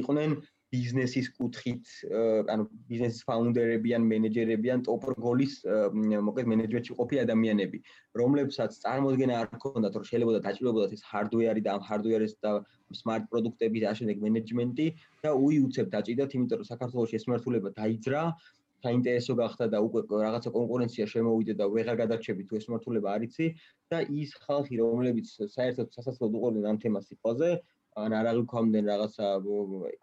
იყვნენ 0.00 0.30
ბიზნესის 0.70 1.28
კუთხით, 1.34 1.88
ანუ 2.54 2.66
ბიზნესის 2.86 3.24
ფაუნდერები 3.26 3.94
ან 3.96 4.04
მენეჯერები 4.06 4.70
ან 4.70 4.84
ტოპ 4.86 5.08
რგოლის 5.10 5.56
მოკლედ 6.30 6.50
მენეჯმენტში 6.52 6.94
ყოფი 7.00 7.18
ადამიანები, 7.24 7.78
რომლებსაც 8.20 8.78
წარმოადგენა 8.84 9.34
არ 9.40 9.58
ქონდათ, 9.64 9.98
რომ 9.98 10.06
შეიძლება 10.10 10.44
დაჭირებოდათ 10.46 10.94
ეს 10.94 11.02
ჰარდვერი 11.10 11.62
და 11.66 11.70
ამ 11.74 11.82
ჰარდვერის 11.90 12.34
და 12.38 12.52
smart 12.94 13.26
პროდუქტების 13.34 13.88
აშენեք 13.90 14.22
მენეჯმენტი 14.22 14.86
და 15.26 15.30
უიუცებ 15.34 15.86
დაჭიდათ, 15.90 16.30
იმიტომ 16.38 16.58
რომ 16.62 16.70
საქართველოს 16.70 17.18
ეს 17.18 17.24
მართულება 17.26 17.74
დაიძრა 17.74 18.22
საინტერესო 18.84 19.34
გახდა 19.40 19.66
და 19.74 19.78
უკვე 19.86 20.00
რაღაცა 20.24 20.50
კონკურენცია 20.56 21.06
შემოვიდა 21.12 21.54
და 21.60 21.66
ვეღარ 21.74 21.96
გადარჩები 22.02 22.42
თუ 22.48 22.60
ეს 22.60 22.66
მართულება 22.72 23.08
არიცი 23.16 23.46
და 23.92 23.98
ის 24.22 24.30
ხალხი 24.46 24.74
რომლებიც 24.80 25.28
საერთოდ 25.56 25.86
სასაცილოდ 25.96 26.32
უყურდნენ 26.40 26.70
ამ 26.72 26.78
თემას 26.84 27.08
სიყვაზე 27.10 27.50
ან 28.00 28.12
არ 28.14 28.26
აღიქვამდნენ 28.32 28.84
რაღაცა 28.92 29.24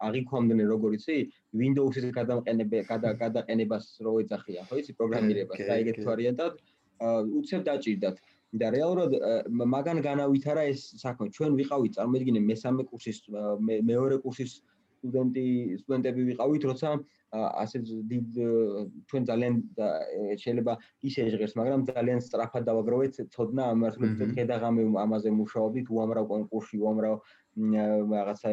აღიქვამდნენ 0.06 0.66
როგორ 0.72 0.96
იცი 0.98 1.16
Windows-ის 1.60 2.08
გადამყენებე 2.18 2.78
გადაყენებას 3.22 3.86
რო 4.04 4.12
ეძახიან 4.22 4.68
ხო 4.68 4.80
იცი 4.82 4.92
პროგრამირებას 4.98 5.62
და 5.68 5.78
ეგეთ 5.82 5.98
ვარიანტად 6.08 6.52
უცებ 7.40 7.62
დაჭირდათ. 7.68 8.18
და 8.60 8.66
რეალურად 8.72 9.12
მაგან 9.52 9.98
განავითარა 10.00 10.62
ეს 10.72 10.80
საქმე. 10.96 11.28
ჩვენ 11.36 11.52
ვიყავით 11.60 11.92
წარმოიდგინე 12.00 12.40
მესამე 12.48 12.82
კურსის 12.88 13.18
მეორე 13.90 14.16
კურსის 14.24 14.52
სტუდენტი 14.98 15.44
სტუდენტები 15.84 16.22
ვიყავით 16.32 16.62
როცა 16.70 16.88
ასე 17.32 17.78
დიდ 18.10 18.28
ჩვენ 19.08 19.22
ძალიან 19.30 19.54
შეიძლება 20.42 20.72
ისე 21.08 21.20
ჟღერს 21.32 21.54
მაგრამ 21.60 21.80
ძალიან 21.88 22.20
სწრაფად 22.24 22.62
დავაგროვეთ 22.68 23.12
ცოდნა 23.34 23.62
ამ 23.72 23.78
მართლებით 23.84 24.32
ხედაღამე 24.38 24.82
ამაზე 25.04 25.30
მუშაობდით 25.40 25.86
უამრავ 25.92 26.24
კონკურსში 26.32 26.76
უამრავ 26.80 27.14
რაღაცა 28.16 28.48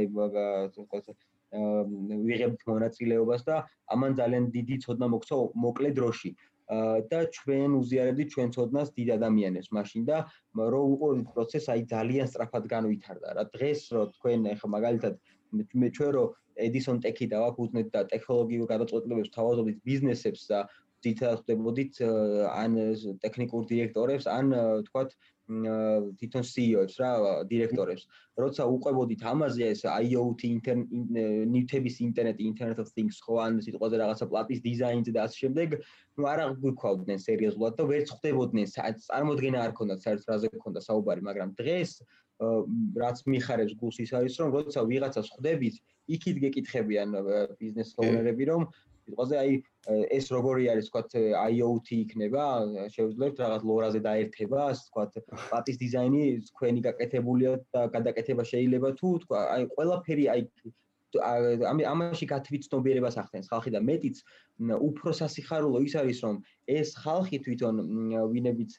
ვიღებთ 2.27 2.65
მონაწილეობას 2.67 3.45
და 3.47 3.55
ამან 3.95 4.17
ძალიან 4.19 4.45
დიდი 4.51 4.75
ცოდნა 4.85 5.07
მოგცა 5.13 5.35
მოკლე 5.65 5.91
დროში. 5.99 6.35
და 6.65 7.19
ჩვენ 7.29 7.73
უზიარებდით 7.77 8.29
ჩვენ 8.33 8.49
ცოდნას 8.55 8.89
დიდ 8.97 9.09
ადამიანებს 9.21 9.69
მაშინ 9.77 10.01
და 10.09 10.17
რო 10.57 10.81
უყურდით 10.93 11.27
პროცესს 11.35 11.69
აი 11.69 11.81
ძალიან 11.93 12.25
სწრაფად 12.25 12.65
განვითარდა. 12.73 13.27
რა 13.37 13.43
დღეს 13.53 13.81
რო 13.93 14.03
თქვენ 14.17 14.39
ახლა 14.49 14.67
მაგალითად 14.75 15.13
მე 15.53 15.87
ჩვენ 15.93 16.11
რო 16.17 16.25
Edison 16.57 16.97
Tech-ი 17.03 17.27
დავაფუძნეთ 17.35 17.87
და 17.93 18.01
ტექნოლოგიურ 18.15 18.67
გადაწყვეტილებებს 18.73 19.33
თავაზობდით 19.35 19.79
ბიზნესებს 19.85 20.41
და 20.51 20.59
თვითონ 21.05 21.37
ხდებოდით 21.43 21.93
ან 22.49 22.71
ტექნიკურ 23.21 23.65
დირექტორებს 23.69 24.25
ან 24.25 24.45
თქვათ 24.89 25.09
თვითონ 25.45 26.41
CEO-ებს 26.41 26.95
რა 26.97 27.09
დირექტორებს. 27.45 28.03
როცა 28.33 28.65
უყვებოდით 28.65 29.21
ამაზე 29.21 29.63
ეს 29.75 29.81
IoT 29.85 30.41
ნივთების 31.53 31.95
ინტერნეტი, 32.01 32.41
Internet 32.49 32.81
of 32.81 32.89
Things 32.97 33.21
ხო 33.21 33.37
ან 33.45 33.61
სიტყვაზე 33.61 33.95
რაღაცა 34.01 34.25
პლატის 34.25 34.59
დიზაინზე 34.65 35.11
და 35.13 35.21
ასე 35.29 35.37
შემდეგ, 35.45 35.77
ну 36.17 36.25
არა 36.25 36.45
გვიქვავდნენ 36.57 37.19
სერიოზულად 37.21 37.73
და 37.77 37.83
ვერც 37.85 38.07
ხვდებოდნენ 38.15 38.65
წარმოდგენა 39.05 39.57
არ 39.61 39.71
ქონდათ 39.77 39.99
საერთოდ 40.01 40.27
რაზე 40.33 40.47
ქონდა 40.65 40.81
საუბარი, 40.81 41.21
მაგრამ 41.29 41.49
დღეს 41.61 41.91
რაც 43.05 43.17
მიხარებს 43.29 43.77
გულს 43.79 43.97
ის 44.01 44.11
არის 44.17 44.33
რომ 44.41 44.49
როცა 44.57 44.81
ვიღაცას 44.81 45.29
ხვდებით, 45.29 45.75
იქით 46.07 46.37
გეკითხებიან 46.43 47.15
ბიზნეს 47.59 47.95
ოუნერები 47.97 48.47
რომ 48.51 48.67
სიტყვაზე 49.05 49.35
აი 49.41 49.51
ეს 50.17 50.29
როგორი 50.33 50.69
არის 50.73 50.87
თქვა 50.89 51.01
IoT 51.41 51.89
იქნება 52.05 52.45
შეუძლებთ 52.95 53.41
რაღაც 53.43 53.67
ლორაზე 53.69 54.01
დაერთება 54.07 54.63
თქვა 54.85 55.03
პატის 55.51 55.77
დიზაინი 55.81 56.23
თქვენი 56.49 56.81
გაკეთებულია 56.87 57.51
და 57.75 57.85
გადაკეთება 57.97 58.47
შეიძლება 58.53 58.89
თუ 59.01 59.11
თქვა 59.25 59.43
აი 59.57 59.69
ყველაფერი 59.75 60.25
აი 60.35 60.41
ამ 61.15 61.79
ამაში 61.93 62.25
გათვითცნობიერებას 62.33 63.15
ახდენს 63.21 63.47
ხალხი 63.51 63.71
და 63.75 63.81
მეტიც 63.89 64.17
უფრო 64.89 65.13
სასიხარულო 65.21 65.79
ის 65.87 65.93
არის 66.01 66.19
რომ 66.25 66.41
ეს 66.79 66.89
ხალხი 67.03 67.37
თვითონ 67.45 67.75
ვინებიც 68.33 68.71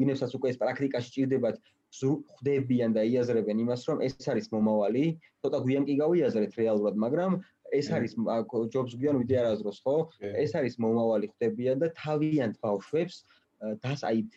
ვინებსაც 0.00 0.30
უკვე 0.38 0.50
ეს 0.50 0.58
პრაქტიკაში 0.62 1.12
ჭირდებათ 1.14 1.56
ხვდებიან 2.02 2.96
და 2.96 3.02
იაზრებენ 3.10 3.62
იმას 3.64 3.82
რომ 3.88 4.02
ეს 4.06 4.28
არის 4.32 4.50
მომავალი 4.54 5.04
ცოტა 5.44 5.58
გვიან 5.66 5.84
კი 5.88 5.94
გავიაზრეთ 6.02 6.58
რეალურად 6.60 6.98
მაგრამ 7.04 7.38
ეს 7.78 7.90
არის 7.96 8.12
ჯობს 8.74 8.92
გვიან 8.98 9.16
ვიდე 9.22 9.36
არაზროს 9.42 9.78
ხო? 9.84 9.96
ეს 10.44 10.52
არის 10.58 10.78
მომავალი 10.82 11.32
ხდებიან 11.34 11.82
და 11.82 11.88
თავიანთ 12.02 12.60
ბავშვებს 12.62 13.24
დას 13.82 14.04
აი 14.06 14.28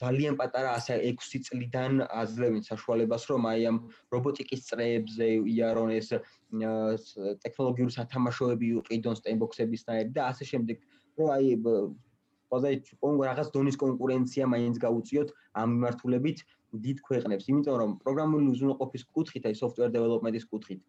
ძალიან 0.00 0.34
პატარა 0.40 0.74
ასე 0.78 0.96
6 1.06 1.44
წლიდან 1.46 2.02
აძლევენ 2.08 2.62
საშუალებას 2.66 3.26
რომ 3.30 3.46
აი 3.50 3.66
ამ 3.70 3.76
რობოტიკის 4.14 4.66
წრეებზე 4.68 5.28
იარონ 5.54 5.92
ეს 5.98 6.08
ტექნოლოგიური 7.44 7.92
სათამაშოები 7.94 8.68
უყიდონ 8.80 9.18
სტენბოქსების 9.20 9.86
და 9.86 9.98
და 10.16 10.22
ასე 10.32 10.44
შემდეგ 10.50 10.82
რომ 11.20 11.28
აი 11.36 11.54
ყველაზე 12.48 12.70
კონკურენცია 13.04 13.22
რაღაც 13.28 13.48
დონის 13.56 13.76
კონკურენცია 13.84 14.44
მაინც 14.54 14.76
გაუწიოთ 14.84 15.28
ამ 15.60 15.68
მიმართულებით 15.74 16.38
დიდ 16.84 16.98
ქვეყნებს. 17.08 17.44
იმიტომ 17.50 17.76
რომ 17.82 17.90
პროგრამული 18.04 18.46
უზრუნველყოფის 18.52 19.02
კუთხით 19.14 19.44
აი 19.48 19.54
software 19.62 19.92
development-ის 19.96 20.44
კუთხით 20.50 20.80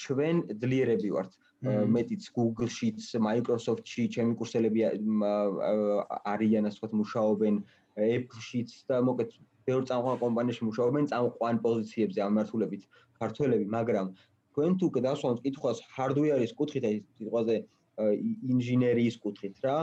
ჩვენ 0.00 0.36
ძლიერები 0.62 1.10
ვართ. 1.16 1.32
მეტიც 1.60 2.22
Google-შიც, 2.32 3.04
Microsoft-ში, 3.20 4.02
ჩემი 4.14 4.32
კურსელები 4.40 4.80
არიან 6.32 6.64
ასე 6.70 6.76
ვთქვათ 6.78 6.92
მუშაობენ. 7.00 7.54
Apple-შიც 8.00 8.70
და 8.88 8.96
მოკეთ 9.04 9.30
ბევრ 9.68 9.82
წამყვან 9.90 10.16
კომპანიაში 10.24 10.62
მუშაობენ 10.64 11.04
წამყვან 11.12 11.56
პოზიციებზე 11.66 12.20
ამართულებით 12.24 12.82
ქართველები, 13.20 13.66
მაგრამ 13.76 14.06
თქვენ 14.50 14.72
თუ 14.80 14.86
გადასვამთ 14.96 15.38
კითხვას 15.44 15.78
hardware-ის 15.96 16.52
კუთხით, 16.56 16.84
აი 16.88 16.96
სიტყვაზე 17.18 17.56
ინჟინერიის 18.50 19.16
კუთხით 19.24 19.56
რა, 19.64 19.76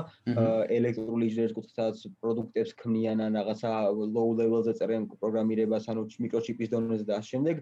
ელექტრული 0.78 1.28
ინჟინერიის 1.30 1.56
კუთხით, 1.58 1.76
სადაც 1.80 1.98
პროდუქტებს 2.24 2.72
ქმნიან 2.82 3.24
ან 3.28 3.40
რაღაცა 3.40 3.72
low 4.16 4.30
level-ზე 4.40 4.74
წერენ 4.80 5.10
პროგრამირებას, 5.18 5.90
ანუ 5.92 6.08
მიკროჩიპის 6.26 6.72
დონეზე 6.74 7.06
და 7.10 7.20
ამ 7.20 7.28
შემდეგ. 7.32 7.56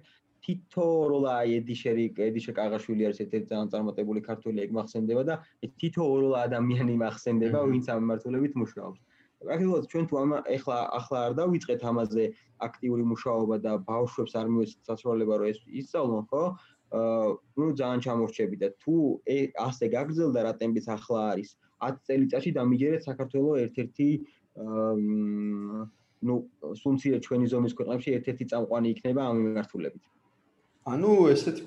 თითო 0.45 0.85
როლა 1.09 1.35
ედიშერი 1.57 2.05
ედიშე 2.21 2.53
კაღაშვილი 2.53 3.05
არის 3.07 3.19
ერთ-ერთი 3.23 3.47
ძალიან 3.49 3.69
წარმატებული 3.73 4.21
ქართველი 4.29 4.61
ეგ 4.65 4.75
მახსენდება 4.77 5.23
და 5.29 5.35
თითო 5.81 6.05
როლა 6.21 6.39
ადამიანი 6.47 6.95
მახსენდება 7.01 7.59
ვინც 7.71 7.85
ამ 7.89 8.05
მართულებით 8.11 8.53
მუშაობს. 8.61 8.99
პრაქტიკულად 9.45 9.85
ჩვენ 9.91 10.05
თუ 10.09 10.15
ამ 10.21 10.31
ახლა 10.41 10.77
ახლა 10.99 11.17
არ 11.27 11.33
დავიწყეთ 11.39 11.81
ამაზე 11.91 12.23
აქტიური 12.67 13.03
მუშაობა 13.11 13.55
და 13.65 13.73
ბავშვებს 13.89 14.33
არ 14.39 14.47
მივეცეთ 14.53 14.81
საშუალება 14.89 15.33
რომ 15.41 15.49
ეს 15.51 15.59
ისწავლონ 15.81 16.23
ხო 16.29 16.43
აა 16.91 17.27
ნუ 17.57 17.65
ძალიან 17.79 17.99
ჩამორჩები 18.05 18.57
და 18.61 18.69
თუ 18.81 18.95
ასე 19.67 19.85
გაგრძელდა 19.95 20.39
რა 20.45 20.53
ტემპიც 20.61 20.85
ახლა 20.95 21.21
არის 21.33 21.49
10 21.81 22.01
წელიწადში 22.07 22.51
დამიჯერეთ 22.57 23.01
საქართველოს 23.09 23.61
ერთ-ერთი 23.65 24.09
აა 24.65 24.91
ნუ 26.25 26.35
სუნცია 26.81 27.17
ჩვენი 27.25 27.47
ზომის 27.53 27.73
ქვეყნებში 27.77 28.09
ერთ-ერთი 28.17 28.45
წამყვანი 28.51 28.87
იქნება 28.95 29.21
ამ 29.29 29.37
მიმართულებით. 29.45 30.03
ანუ 30.93 31.11
ესეთ 31.33 31.57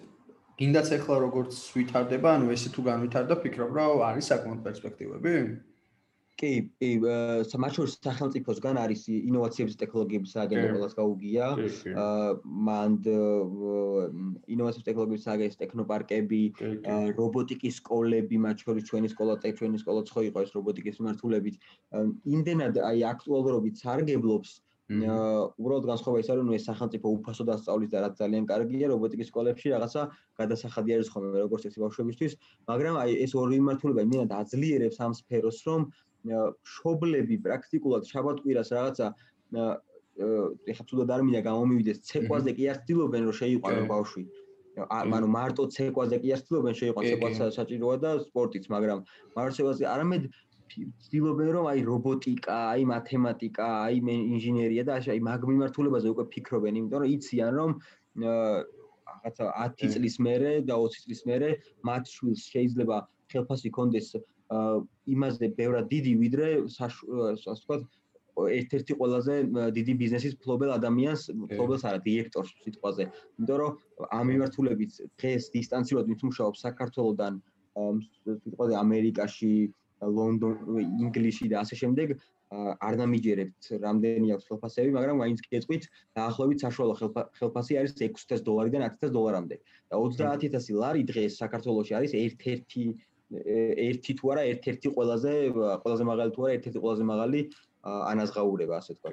გინდაც 0.58 0.88
ახლა 0.98 1.16
როგორც 1.22 1.54
ვითარდება, 1.78 2.28
ანუ 2.34 2.46
ესე 2.54 2.68
თუ 2.74 2.82
განვითარდა, 2.90 3.34
ფიქრობ 3.42 3.70
რომ 3.78 4.02
არის 4.10 4.30
საკმაოდ 4.32 4.60
პერსპექტივები? 4.66 5.34
კი, 6.38 6.50
კი, 6.78 6.90
სამაჩურ 7.50 7.88
სახელმწიფოსგან 7.90 8.78
არის 8.82 9.00
ინოვაციების 9.10 9.78
ტექნოლოგიების 9.80 10.34
სააგენტო 10.36 10.68
ყველას 10.74 10.94
გაუგია. 10.98 11.48
აა 12.02 12.28
მანდ 12.68 13.08
ინოვაციების 14.54 14.86
ტექნოლოგიების 14.90 15.26
სააგენტოს 15.28 15.60
ტექნოპარკები, 15.64 16.42
რობოტიკის 17.18 17.82
სკოლები, 17.82 18.40
მათ 18.46 18.64
შორის 18.68 18.88
ჩვენი 18.92 19.12
სკოლა, 19.14 19.34
ჩვენი 19.58 19.82
სკოლა 19.82 20.06
ხო 20.14 20.22
იყო 20.30 20.38
ეს 20.46 20.54
რობოტიკის 20.58 21.02
მიმართულებით. 21.02 21.54
იმდენად 22.38 22.82
აი 22.92 22.98
აქტუალურობით 23.12 23.74
სარგებლობს 23.82 24.50
უბრალოდ 24.88 25.84
განსხვავება 25.84 26.20
ის 26.22 26.28
არის 26.32 26.40
რომ 26.40 26.52
ეს 26.56 26.64
სახელმწიფო 26.64 27.10
უფასო 27.12 27.44
დასწავლის 27.44 27.90
და 27.92 28.00
რაც 28.08 28.14
ძალიან 28.24 28.44
კარგია 28.48 28.88
რობოტიკის 28.88 29.28
სკოლებში 29.28 29.72
რაღაცა 29.76 30.02
გადასახადი 30.40 30.94
არის 30.96 31.08
ხოლმე 31.12 31.42
როგორც 31.44 31.62
ეს 31.68 31.76
ბავშვებისთვის. 31.76 32.32
მაგრამ 32.72 32.94
აი 33.04 33.10
ეს 33.24 33.32
ორი 33.36 33.60
მიმართულება 33.60 34.00
იმენად 34.08 34.32
აძლიერებს 34.32 34.96
ამ 35.04 35.12
სფეროს 35.20 35.58
რომ 35.68 35.80
შობლები 36.26 37.36
პრაქტიკულად 37.46 38.08
შაბათკვირას 38.10 38.72
რაღაცა 38.74 39.06
ეხა 40.72 40.84
თუდად 40.90 41.10
არ 41.14 41.22
მინდა 41.26 41.42
გამომივიდეს 41.46 42.02
ცეკვაზე 42.10 42.54
კი 42.58 42.64
ცდილობენ 42.82 43.22
რომ 43.28 43.36
შეიყვანო 43.38 43.82
ბავშვი. 43.92 44.24
ანუ 44.78 45.28
მარტო 45.34 45.64
ცეკვაზე 45.74 46.16
კი 46.22 46.34
ცდილობენ 46.42 46.74
შეიყვანო 46.80 47.08
ცეკვაც 47.12 47.34
საჭიროა 47.58 47.96
და 48.02 48.10
სპორტიც 48.26 48.64
მაგრამ 48.74 48.98
მარცევაზე 49.38 49.84
არამედ 49.94 50.22
ვცდილობენ 50.68 51.48
რომ 51.56 51.66
აი 51.72 51.80
რობოტიკა, 51.88 52.56
აი 52.74 52.82
მათემატიკა, 52.92 53.66
აი 53.88 53.96
ინჟინერია 54.04 54.82
და 54.88 54.98
აი 55.00 55.20
მაგ 55.28 55.46
მიმართულებაზე 55.50 56.08
უკვე 56.12 56.24
ფიქრობენ, 56.34 56.74
იმიტომ 56.82 56.98
რომ 57.02 57.08
იციან 57.14 57.52
რომ 57.58 57.70
რაღაცა 58.22 59.44
10 59.80 59.94
წლის 59.94 60.16
მერე 60.26 60.52
და 60.68 60.74
20 60.76 61.04
წლის 61.04 61.20
მერე 61.30 61.48
მათ 61.88 62.04
შვილს 62.14 62.42
შეიძლება 62.52 62.96
ხელფასი 63.32 63.70
კონდეს 63.78 64.12
იმაზე 64.48 65.46
ბევრად 65.58 65.88
დიდი 65.92 66.12
ვიდრე 66.22 66.48
ასე 66.64 66.88
ვთქვათ 67.52 67.82
ერთ-ერთი 68.38 68.94
ყველაზე 69.00 69.34
დიდი 69.74 69.94
ბიზნესის 70.02 70.34
ფლობელ 70.42 70.70
ადამიანს, 70.78 71.22
ფლობელს 71.50 71.84
არა, 71.90 72.00
დირექტორს 72.06 72.50
სიტყვაზე. 72.64 73.04
იმიტომ 73.38 73.58
რომ 73.62 73.72
ამ 74.14 74.24
მიმართულებით 74.30 74.92
დღეს 75.18 75.50
დისტანციურად 75.56 76.06
მით 76.12 76.20
მუშაობს 76.28 76.62
საქართველოსდან 76.66 77.34
სიტყვაზე 78.46 78.74
ამერიკაში, 78.78 79.52
ლონდონ 79.98 80.56
ინგლისში 80.78 81.50
და 81.50 81.66
ასე 81.66 81.74
შემდეგ 81.82 82.14
არ 82.48 82.94
დამიჯერებთ 82.96 83.62
რამდენი 83.82 84.28
აქვს 84.34 84.46
ხელფასები, 84.48 84.90
მაგრამ 84.96 85.18
მაინც 85.20 85.40
გეტყვით, 85.52 85.84
დაახლოებით 86.16 86.62
საშუალო 86.64 86.94
ხელფასი 87.38 87.74
არის 87.80 87.92
6000 87.98 88.40
დოლარიდან 88.46 88.82
10000 88.88 89.12
დოლარამდე. 89.12 89.56
და 89.90 89.96
30000 90.00 90.72
ლარი 90.80 91.02
დღეს 91.10 91.36
საქართველოში 91.42 91.92
არის 91.98 92.12
ერთ-ერთი 92.24 92.84
ერთი 93.28 94.12
თუ 94.18 94.24
არა 94.32 94.42
ერთ-ერთი 94.52 94.88
ყველაზე 94.96 95.32
ყველაზე 95.84 96.04
მაღალი 96.10 96.30
თუ 96.32 96.40
არა 96.48 96.52
ერთ-ერთი 96.58 96.80
ყველაზე 96.84 97.04
მაღალი 97.12 97.40
ანაზღაურება 97.84 98.74
ასე 98.80 98.92
თქვა. 98.96 99.10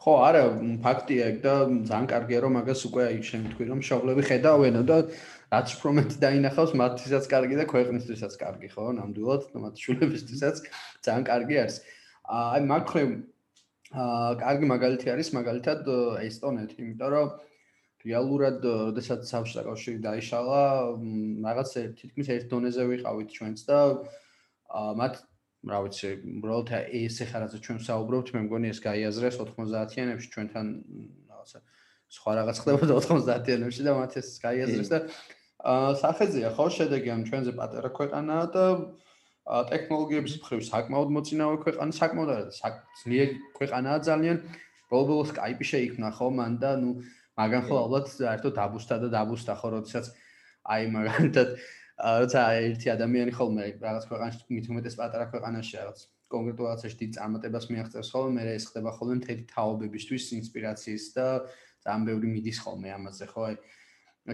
ხო, 0.00 0.12
არა, 0.24 0.42
ფაქტია 0.80 1.24
ეგ 1.28 1.36
და 1.44 1.54
ძალიან 1.84 2.06
კარგია 2.08 2.38
რომ 2.40 2.52
მაგას 2.56 2.80
უკვე 2.88 3.02
აი 3.04 3.18
შენ 3.20 3.42
თქვი 3.52 3.64
რომ 3.68 3.80
შობლები 3.84 4.22
ხედავენო 4.24 4.82
და 4.88 4.96
რაც 5.52 5.68
უფრო 5.76 5.90
მეტი 6.00 6.16
დაინახავს 6.24 6.72
მათთვისაც 6.80 7.24
კარგი 7.28 7.54
და 7.60 7.64
ქვეყნისთვისაც 7.68 8.32
კარგი, 8.40 8.68
ხო? 8.72 8.84
ნამდვილად, 8.96 9.42
მათ 9.60 9.74
შულებისთვისაც 9.84 10.56
ძალიან 11.04 11.24
კარგი 11.28 11.54
არის. 11.60 11.76
აი 12.24 12.60
მაგხრივ 12.72 13.08
აა 13.90 14.32
კარგი 14.40 14.66
მაგალითი 14.72 15.06
არის 15.12 15.28
მაგალითად 15.36 15.80
ესტონეთი, 16.24 16.76
იმიტომ 16.80 17.10
რომ 17.12 17.28
რეალურად, 18.04 18.64
როდესაც 18.64 19.26
საბჭოთა 19.28 19.62
კავშირი 19.68 19.98
დაიშალა, 20.04 20.60
რაღაც 21.44 21.70
თითქმის 22.00 22.28
ერთ 22.36 22.46
დონეზე 22.52 22.86
ვიყავით 22.90 23.28
ჩვენც 23.36 23.58
და 23.68 23.78
აა 24.70 24.92
მათ, 25.00 25.14
რა 25.70 25.78
ვიცი, 25.84 26.10
უბრალოდ 26.40 26.68
ეს 26.96 27.16
ახლა 27.24 27.38
რაც 27.44 27.52
ჩვენ 27.60 27.78
საუბრობთ, 27.84 28.28
მე 28.36 28.40
მგონი 28.46 28.72
ეს 28.72 28.80
გაიაზრეს 28.80 29.36
90-იანებში 29.40 30.28
ჩვენთან 30.32 30.66
რაღაცა 31.28 31.58
სხვა 32.16 32.30
რაღაც 32.40 32.56
ხდებოდა 32.64 32.94
90-იანებში 33.04 33.82
და 33.84 33.92
მათ 34.00 34.12
ეს 34.20 34.28
გაიაზრეს 34.40 34.88
და 34.90 34.98
აა 35.60 35.92
სახეზეა 36.00 36.50
ხო 36.56 36.66
შედეგი 36.72 37.08
ამ 37.12 37.22
ჩვენზე 37.28 37.52
პატარა 37.60 37.90
ქვეყანაა 37.92 38.46
და 38.56 38.64
ტექნოლოგიების 39.50 40.34
მხრივ 40.40 40.60
საკმაოდ 40.68 41.08
მოწინავე 41.16 41.56
ქვეყანა, 41.64 41.92
საკმაოდ 42.00 42.30
არა, 42.32 42.72
ძლიერი 43.02 43.34
ქვეყანაა 43.58 43.98
ძალიან. 44.08 44.36
ბოლო-ბოლო 44.90 45.24
Skype-ი 45.30 45.66
შეიქმნა 45.70 46.08
ხო 46.18 46.28
მან 46.34 46.54
და 46.58 46.70
ნუ 46.82 46.90
მაგან 47.40 47.66
ხო 47.66 47.76
ალბათ 47.82 48.14
საერთოდ 48.14 48.56
დაბუსტა 48.60 48.96
და 49.04 49.08
დაბუსტა 49.16 49.54
ხო 49.60 49.68
როდესაც 49.76 50.12
აი 50.76 50.88
მაგალითად 50.96 51.48
როცა 52.00 52.40
ერთი 52.64 52.88
ადამიანი 52.96 53.32
ხოლმე 53.36 53.64
რაღაც 53.80 54.04
ქვეყანაში 54.08 54.40
მით 54.56 54.68
უმეტეს 54.72 54.96
პატარა 55.00 55.26
ქვეყანაში 55.32 55.74
რაღაც 55.80 56.04
კონკრეტულ 56.32 56.66
რაღაცაში 56.70 56.96
დიდ 57.00 57.10
წარმატებას 57.16 57.66
მიაღწევს 57.72 58.10
ხოლმე 58.14 58.32
მე 58.38 58.54
ეს 58.56 58.64
ხდება 58.70 58.90
ხოლმე 58.96 59.14
მთელი 59.20 59.42
თაობებისთვის 59.52 60.24
ინსპირაციის 60.40 61.04
და 61.16 61.26
ძალიან 61.84 62.02
ბევრი 62.08 62.28
მიდის 62.34 62.58
ხოლმე 62.64 62.88
ამაზე 62.96 63.26
ხო 63.32 63.40
აი 63.50 63.56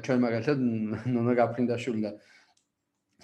ჩვენ 0.07 0.19
მაგალითად 0.27 0.59
ნონა 1.15 1.35
გაფრინდაშვილი 1.41 2.01
და 2.07 2.13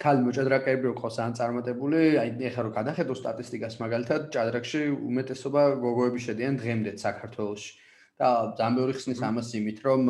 ქალი 0.03 0.25
მოჭადრაკეები 0.25 0.89
რო 0.89 0.93
ყავს 0.97 1.17
ან 1.21 1.35
წარმატებული 1.37 1.99
აი 2.23 2.29
ეხლა 2.49 2.61
რო 2.65 2.71
გადახედო 2.79 3.13
სტატისტიკას 3.19 3.75
მაგალითად 3.83 4.21
ჭადრაკში 4.35 4.81
უმეტესობა 5.09 5.63
გოგოები 5.85 6.19
შედიან 6.27 6.57
დღემდე 6.63 6.91
საქართველოში 7.03 7.82
და 8.19 8.29
ძალიან 8.57 8.75
ბევრი 8.79 8.93
ხსნის 8.97 9.21
ამას 9.29 9.49
იმით, 9.59 9.79
რომ 9.87 10.01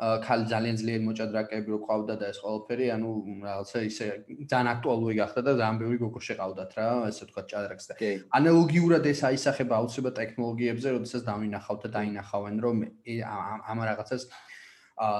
ქალი 0.00 0.44
ძალიან 0.48 0.76
ძლიერ 0.80 1.00
მოჭადრაკეები 1.04 1.68
რო 1.72 1.78
ყავდა 1.84 2.14
და 2.20 2.28
ეს 2.32 2.38
ყველაფერი, 2.40 2.86
ანუ 2.96 3.10
რაღაცა 3.44 3.78
ისე 3.84 4.06
ძალიან 4.48 4.68
აქტუალური 4.72 5.14
გახდა 5.20 5.40
და 5.44 5.52
ძალიან 5.60 5.80
ბევრი 5.82 5.96
გოგო 6.00 6.20
შეყავდათ 6.24 6.70
რა, 6.80 6.86
ესე 7.12 7.22
ვთქვათ 7.28 7.46
ჭადრაკს 7.52 7.86
და 7.90 7.94
ანალოგიურად 8.40 9.04
ეს 9.12 9.20
აისახება 9.28 9.74
აუცილებლად 9.76 10.16
ტექნოლოგიებზე, 10.20 10.88
როდესაც 10.96 11.22
დავინახავთ 11.28 11.80
და 11.84 11.88
დაინახავენ, 12.00 12.56
რომ 12.64 12.76
ამ 13.20 13.78
რაღაცას 13.90 14.22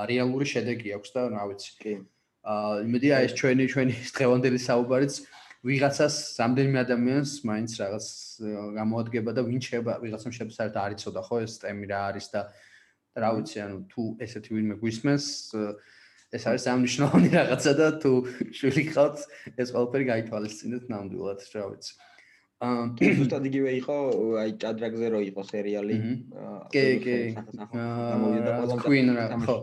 რეალური 0.09 0.47
შედეგი 0.49 0.89
აქვს 0.97 1.11
და 1.13 1.21
რა 1.29 1.45
ვიცი. 1.53 1.71
კი. 1.81 1.93
აა 2.41 2.89
იმედია 2.89 3.17
ეს 3.29 3.33
ჩვენი 3.37 3.65
ჩვენი 3.69 3.95
დღევანდელი 4.17 4.59
საუბარიც 4.65 5.15
ვიღაცას 5.61 6.15
რამდენიმე 6.41 6.79
ადამიანს 6.81 7.33
მაინც 7.45 7.71
რაღაც 7.81 8.07
გამოადგება 8.81 9.31
და 9.37 9.43
ვინ 9.45 9.61
შეება 9.61 9.97
ვიღაცამ 10.01 10.33
შეება 10.33 10.53
საერთოდ 10.57 10.81
არ 10.81 10.93
იცოდა 10.97 11.21
ხო 11.27 11.37
ეს 11.45 11.55
ტემი 11.61 11.87
რა 11.91 12.01
არის 12.11 12.27
და 12.33 12.41
რა 13.21 13.31
ვიცი 13.37 13.59
ანუ 13.65 13.77
თუ 13.93 14.03
ესეთი 14.25 14.51
ვინმე 14.57 14.77
გვისმენს 14.81 15.27
ეს 16.31 16.47
არის 16.49 16.65
სამნიშნავი 16.65 17.29
რაღაცა 17.37 17.73
და 17.77 17.89
თუ 18.01 18.13
შვილი 18.57 18.85
ხავთ 18.95 19.19
ეს 19.61 19.69
ყველაფერი 19.75 20.05
გაითვალისწინეთ 20.13 20.85
ნამდვილად 20.95 21.45
რა 21.57 21.65
ვიცი. 21.75 21.93
აა 22.61 23.13
ზუსტად 23.19 23.45
იგივე 23.51 23.71
იყო 23.81 23.97
აი 24.41 24.51
ჭადრაგზე 24.65 25.07
რო 25.13 25.21
იყო 25.29 25.43
სერიალი 25.49 25.97
კი 26.73 26.87
კი. 27.05 27.19
აა 27.73 28.81
Queen 28.85 29.13
რა 29.17 29.29
ხო 29.45 29.57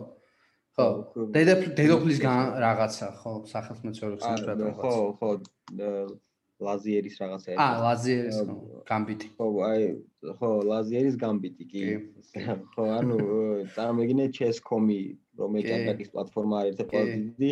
ხო. 0.78 0.88
დედოფლის 1.34 2.18
რაღაცა 2.64 3.06
ხო 3.20 3.32
სახელმწიფო 3.52 4.18
ცენტრად 4.24 4.60
ხო 4.80 4.94
ხო 5.18 5.30
ლაზიერის 6.58 7.16
რაღაცა 7.22 7.56
აა 7.62 7.74
ლაზიერის 7.86 8.38
გამბიტი 8.90 9.28
ხო 9.38 9.46
აი 9.70 9.82
ხო 10.38 10.50
ლაზიერის 10.70 11.16
გამბიტი 11.24 11.64
კი. 11.72 11.82
ხო 12.74 12.84
ანუ 12.98 13.18
წარმოგიდგენთ 13.74 14.38
chess.com-ი 14.38 15.00
რომელიც 15.38 15.66
ჭადრაკის 15.70 16.08
პლატფორმა 16.14 16.56
არის 16.62 16.80
ერთ-ერთი 16.84 17.18
დიდი 17.26 17.50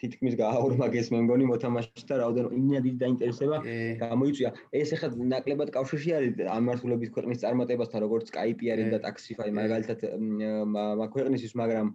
თითქმის 0.00 0.34
გააორმაგეს 0.38 1.10
მე 1.12 1.18
მგონი 1.26 1.46
მოთამაშეთა 1.50 2.16
რაოდენობა 2.22 2.80
დიდი 2.86 2.98
დაინტერესება 3.02 3.58
გამოიწვია. 4.02 4.50
ეს 4.80 4.92
ახლა 4.96 5.08
ნაკლებად 5.32 5.68
კავშირში 5.76 6.10
არის 6.18 6.32
ამ 6.56 6.62
მართულების 6.70 7.12
ქვეყნის 7.16 7.42
წარმატებასთან 7.44 8.00
როგორც 8.06 8.24
Skype 8.32 8.64
არის 8.74 8.88
და 8.94 8.98
Taxify 9.06 9.48
მაგალითად 9.60 9.98
მაგ 10.72 11.08
ქვეყნისთვის 11.16 11.52
მაგრამ 11.62 11.88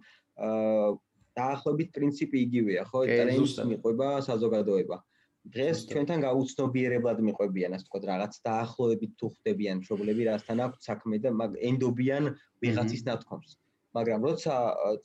დაახლოებით 1.38 1.88
პრინციპი 1.98 2.38
იგივეა 2.46 2.82
ხო? 2.90 2.98
ტრენდს 3.10 3.54
მიყვება 3.70 4.08
საზოგადოება. 4.30 4.96
დღეს 5.54 5.78
ჩვენთან 5.90 6.18
გაუცნობიერებლად 6.28 7.18
მიყვებიან 7.26 7.74
ასე 7.74 7.86
ვთქვათ 7.86 8.04
რაღაც 8.12 8.32
დაახლოებით 8.48 9.12
თუ 9.18 9.26
ხდებიან 9.34 9.80
მშობლები 9.82 10.22
რასთან 10.28 10.58
აქვს 10.66 10.88
საქმე 10.88 11.16
და 11.24 11.30
ენდობიან 11.70 12.24
ვიღაცის 12.62 13.02
ნათქვამს 13.08 13.56
მაგრამ 13.96 14.20
როცა 14.28 14.54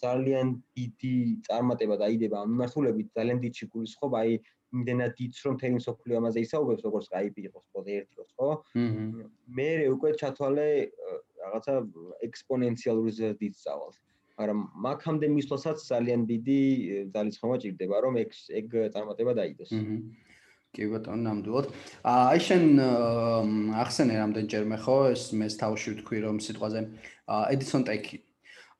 ძალიან 0.03 0.47
დიდი 0.77 1.15
წარმატება 1.47 1.95
დაიდება 2.03 2.35
ამ 2.43 2.49
მიმართულებით 2.53 3.07
ძალიან 3.17 3.39
დიდ 3.45 3.53
შეგულისხმობა 3.61 4.17
აი 4.23 4.31
იმდენად 4.73 5.13
დიდს 5.19 5.39
რომ 5.45 5.55
თემი 5.61 5.79
სოფლიო 5.85 6.19
ამაზე 6.19 6.39
ისაუბრებს 6.45 6.85
როგორც 6.87 7.05
Skype 7.09 7.37
იყოს 7.45 7.65
პოდე 7.73 7.91
ერთი 7.99 8.13
იყოს 8.17 8.29
ხო? 8.37 8.49
მე 9.57 9.69
უკვე 9.93 10.09
ჩათვალე 10.21 10.67
რაღაცა 11.43 11.73
ექსპონენციალური 12.27 13.11
ზრდით 13.19 13.55
წავალ. 13.63 13.93
მაგრამ 14.33 14.59
მაგამდე 14.85 15.27
მისვლასაც 15.29 15.77
ძალიან 15.93 16.21
დიდი 16.25 16.61
ძალისხმობა 17.13 17.57
ჭირდება 17.63 17.97
რომ 18.01 18.13
ეგ 18.23 18.29
ეგ 18.59 18.67
წარმატება 18.93 19.33
დაიდოს. 19.37 19.71
კი 20.73 20.89
ბატონო, 20.89 21.21
ნამდვილად. 21.21 21.67
აი 22.01 22.39
შენ 22.41 22.63
ახსენე 23.77 24.15
რამდენჯერმე 24.17 24.77
ხო 24.81 24.97
ეს 25.13 25.23
მე 25.37 25.47
თავში 25.61 25.89
ვთქვი 25.93 26.17
რომ 26.25 26.41
სიტყვაზე 26.41 26.81
Edison 27.53 27.85
Tech 27.85 28.09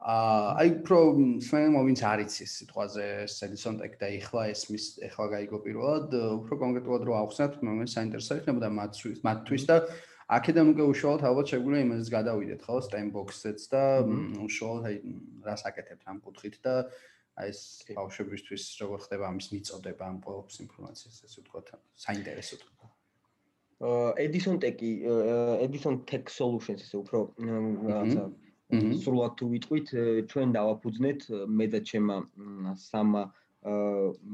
აი 0.03 0.71
უფრო 0.83 0.97
სმენელმა 1.39 1.81
ვინც 1.87 2.01
არის 2.03 2.33
ის 2.43 2.53
სიტყვაზე 2.59 3.03
Edison 3.47 3.77
Tech 3.79 3.93
და 4.01 4.09
ეხლა 4.19 4.41
ეს 4.51 4.65
მის 4.67 4.85
ეხლა 5.07 5.27
გაიგო 5.31 5.59
პირველად 5.63 6.15
უფრო 6.43 6.57
კონკრეტულად 6.59 7.05
რო 7.07 7.13
ახსნათ 7.23 7.55
მე 7.63 7.87
საინტერესო 7.87 8.41
იქნებოდა 8.41 8.69
მათთვის 8.79 9.23
მათთვის 9.23 9.63
და 9.71 9.77
აქედან 10.35 10.73
უკვე 10.73 10.83
უშუალოდ 10.91 11.23
ალბათ 11.29 11.47
შეგვიძლია 11.55 11.85
იმაზეც 11.87 12.09
გადავიდეთ 12.17 12.61
ხო 12.67 12.75
Steinbox-ets 12.83 13.63
და 13.71 13.83
უშუალოდ 14.43 14.83
აი 14.91 14.95
რას 15.47 15.63
აკეთებთ 15.71 16.03
ამ 16.11 16.19
კუთხით 16.27 16.55
და 16.67 16.75
აი 17.39 17.47
ეს 17.55 17.61
ბავშვებისთვის 17.95 18.63
როგორ 18.83 18.99
ხდება 19.07 19.23
ამის 19.31 19.47
მიწოდება 19.55 20.03
ამ 20.03 20.17
ყოველს 20.27 20.55
ინფორმაციას 20.67 21.15
ესე 21.23 21.39
ვთქვათ 21.47 21.67
საინტერესოდ. 21.95 22.61
Edison 24.19 24.59
Tech 24.59 24.79
Edison 24.83 26.03
Tech 26.07 26.27
Solutions 26.27 26.83
ესე 26.83 26.97
უფრო 27.03 27.19
რაღაცა 27.39 28.23
სრულად 28.73 29.33
თუ 29.39 29.45
ვიტყვით, 29.53 29.88
ჩვენ 30.31 30.53
დავაფუძნეთ 30.57 31.25
მე 31.59 31.65
და 31.73 31.79
ჩემმა 31.89 32.17
სამა 32.83 33.23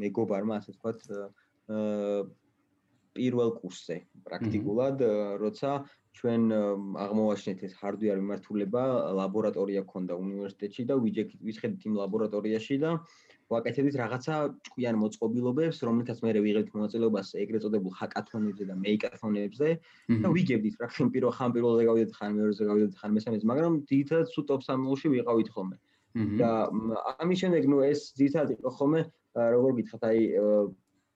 მეგობარმა, 0.04 0.60
ასე 0.60 0.76
ვთქვათ, 0.76 1.00
პირველ 3.20 3.50
კურსზე 3.60 3.98
პრაქტიკულად, 4.26 5.02
როცა 5.44 5.72
ჩვენ 6.20 6.42
აღმოვაჩინეთ 7.06 7.60
ეს 7.68 7.74
hardware 7.80 8.20
მიმართულება, 8.22 8.84
ლაბორატორია 9.20 9.84
ქონდა 9.92 10.16
უნივერსიტეტში 10.20 10.84
და 10.90 10.96
ვიხედით 11.04 11.82
იმ 11.90 12.00
ლაბორატორიაში 12.00 12.76
და 12.84 12.92
ვაკეთებდით 13.50 13.96
რაღაცა 14.00 14.36
ჭკვიან 14.66 14.98
მოწყობილობებს, 15.02 15.78
რომლითაც 15.88 16.18
მე 16.22 16.32
ვიღებთ 16.46 16.74
მონაწილეობას 16.78 17.28
ეგრეთ 17.44 17.64
წოდებულ 17.66 17.94
ჰაკათონებზე 18.00 18.64
და 18.70 18.76
მეიკათონებზე 18.84 19.70
და 20.24 20.28
ვიგებდით 20.36 20.76
პრაქტიკულად 20.80 21.14
პირველ 21.16 21.34
ხან 21.40 21.56
პირველზე 21.56 21.84
გავიდეთ 21.90 22.12
ხან 22.20 22.32
მეორეზე 22.38 22.68
გავიდეთ 22.70 22.94
ხან 23.00 23.12
მესამეზე, 23.18 23.46
მაგრამ 23.52 23.74
ძირითადად 23.90 24.28
სუ 24.34 24.42
ტოპ 24.50 24.62
3-ში 24.70 25.08
ვიყავით 25.16 25.50
ხოლმე. 25.56 25.78
და 26.40 26.50
ამის 27.22 27.38
შემდეგ 27.42 27.64
ნუ 27.70 27.78
ეს 27.90 28.00
ძირითადად 28.18 28.54
იყო 28.58 28.70
ხოლმე 28.78 29.02
როგორ 29.38 29.72
გითხრათ, 29.78 30.04
აი 30.10 30.20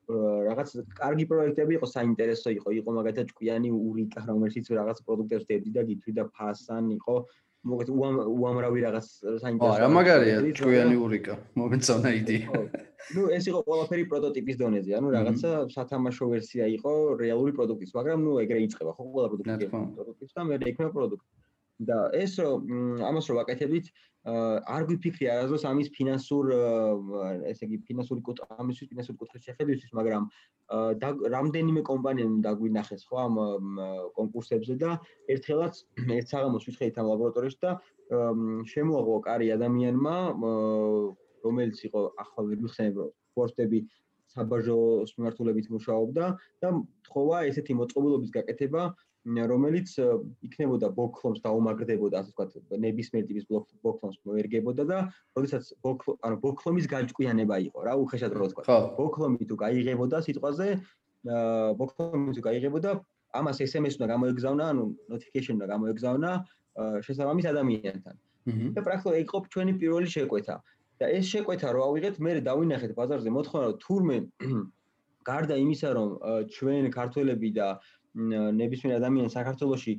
რაღაც 0.03 0.69
კარგი 0.99 1.25
პროექტები 1.31 1.73
იყო, 1.79 1.87
საინტერესო 1.87 2.49
იყო, 2.59 2.69
იყო 2.79 2.89
მაგალითად 2.97 3.29
ჭკვიანი 3.31 3.69
ურიკა, 3.71 4.19
რომელშიც 4.27 4.65
რაღაც 4.75 4.97
პროდუქტებს 5.07 5.47
დებდი 5.47 5.71
და 5.77 5.81
გითვი 5.89 6.11
და 6.17 6.23
ფასან 6.35 6.91
იყო 6.99 7.15
მოგეთ 7.63 7.89
უამრავი 7.95 8.79
რაღაც 8.83 9.07
საინტერესო. 9.43 9.75
არა, 9.75 9.87
მაგარია 9.97 10.37
ჭკვიანი 10.59 10.95
ურიკა, 10.99 11.33
მომეწონა 11.59 12.09
იდეა. 12.19 12.63
ნუ 13.15 13.23
ეს 13.35 13.43
იყო 13.51 13.59
ყველაფერი 13.67 14.03
პროტოტიპის 14.11 14.57
დონეზე, 14.59 14.91
ანუ 14.99 15.07
რაღაცა 15.15 15.49
სათამაშო 15.75 16.25
ვერსია 16.33 16.67
იყო 16.77 16.91
რეალური 17.23 17.51
პროდუქტის, 17.55 17.95
მაგრამ 17.95 18.19
ნუ 18.27 18.33
ეგრე 18.43 18.59
იწყება 18.67 18.91
ხო 18.95 19.03
ყველა 19.15 19.27
პროდუქტი 19.31 19.67
პროტოტიპს 19.71 20.33
და 20.35 20.41
მე 20.49 20.55
რეიქნა 20.63 20.87
პროდუქტი. 20.91 21.31
და 21.83 21.97
ეს 22.13 22.37
ამას 22.39 23.25
რო 23.29 23.35
ვაკეთებდით 23.41 23.87
არ 24.23 24.85
გვიფიქრი 24.87 25.27
არასდროს 25.27 25.65
ამის 25.67 25.89
ფინანსურ 25.95 26.51
ესე 27.49 27.67
იგი 27.67 27.79
ფინანსური 27.87 28.21
ამისთვის 28.55 28.91
ფინანსური 28.91 29.19
კუთხის 29.19 29.47
შეხედვისთვის 29.49 29.91
მაგრამ 29.99 30.27
რამდენიმე 31.33 31.81
კომპანიამ 31.89 32.37
დაგვინახეს 32.45 33.03
ხო 33.09 33.17
ამ 33.23 33.35
კონკურსებზე 34.15 34.77
და 34.79 34.91
ერთხელაც 35.35 35.81
ერთ 36.19 36.27
საღამოს 36.31 36.67
ვიწყეთ 36.69 37.01
ამ 37.03 37.09
ლაბორატორიაში 37.11 37.59
და 37.67 37.71
შემოაღო 38.71 39.19
კარი 39.27 39.51
ადამიანმა 39.59 40.15
რომელიც 41.43 41.83
იყო 41.91 42.01
ახლა 42.23 42.47
ვერ 42.47 42.63
მიხსენებ 42.63 42.95
რომ 43.03 43.11
სპორტები 43.33 43.79
საბაჟოს 44.33 45.11
მიმართულებით 45.19 45.67
მუშაობდა 45.73 46.25
და 46.63 46.69
თხოვა 47.07 47.37
ესეთი 47.51 47.73
მოწყობილობის 47.79 48.31
გაკეთება 48.37 48.83
რომელიც 49.23 49.89
იქნებოდა 50.43 50.87
ბოქლომს 50.99 51.39
დაუმაგრდებოდა 51.45 52.15
ასე 52.19 52.31
ვთქვათ 52.35 52.79
ნებისმიერ 52.83 53.23
ტიპის 53.29 53.45
ბოქლომს 53.83 54.17
მოერგებოდა 54.27 54.83
და 54.83 54.97
როდესაც 55.37 55.63
ბოქლო 55.79 56.17
ანუ 56.27 56.35
ბოქლომის 56.43 56.85
გაჭკვიანება 56.91 57.55
იყო 57.71 57.79
რა 57.87 57.93
უხეშად 58.03 58.35
რო 58.35 58.51
ვთქვა 58.51 58.77
ბოქლომი 58.99 59.47
თუ 59.47 59.55
გაიღებოდა 59.63 60.17
სიტყვაზე 60.27 60.67
ბოქლომი 61.79 62.31
თუ 62.35 62.41
გაიღებოდა 62.49 62.91
ამას 63.33 63.57
SMS 63.65 63.95
უნდა 63.97 64.07
გამოეგზავნა 64.13 64.63
ანუ 64.73 64.83
notification 65.09 65.55
უნდა 65.57 65.67
გამოეგზავნა 65.73 66.31
შესაბამის 67.05 67.45
ადამიანთან. 67.53 68.15
და 68.75 68.79
პრაქტიკულად 68.85 69.19
იყო 69.25 69.37
ჩვენი 69.53 69.73
პირველი 69.81 70.07
შეკვეთა. 70.15 70.55
და 70.99 71.05
ეს 71.17 71.25
შეკვეთა 71.33 71.69
რო 71.73 71.81
ავიღეთ 71.89 72.15
მე 72.23 72.31
დავინახეთ 72.47 72.91
ბაზარზე 72.97 73.29
მოთხოვნა 73.33 73.65
რომ 73.67 73.77
თურმე 73.83 74.17
გარდა 75.29 75.55
იმისა 75.63 75.89
რომ 75.97 76.09
ჩვენ 76.53 76.83
ქართველები 76.97 77.49
და 77.57 77.67
ნებისმიერ 78.13 78.99
ადამიანს 78.99 79.37
საქართველოში 79.39 79.93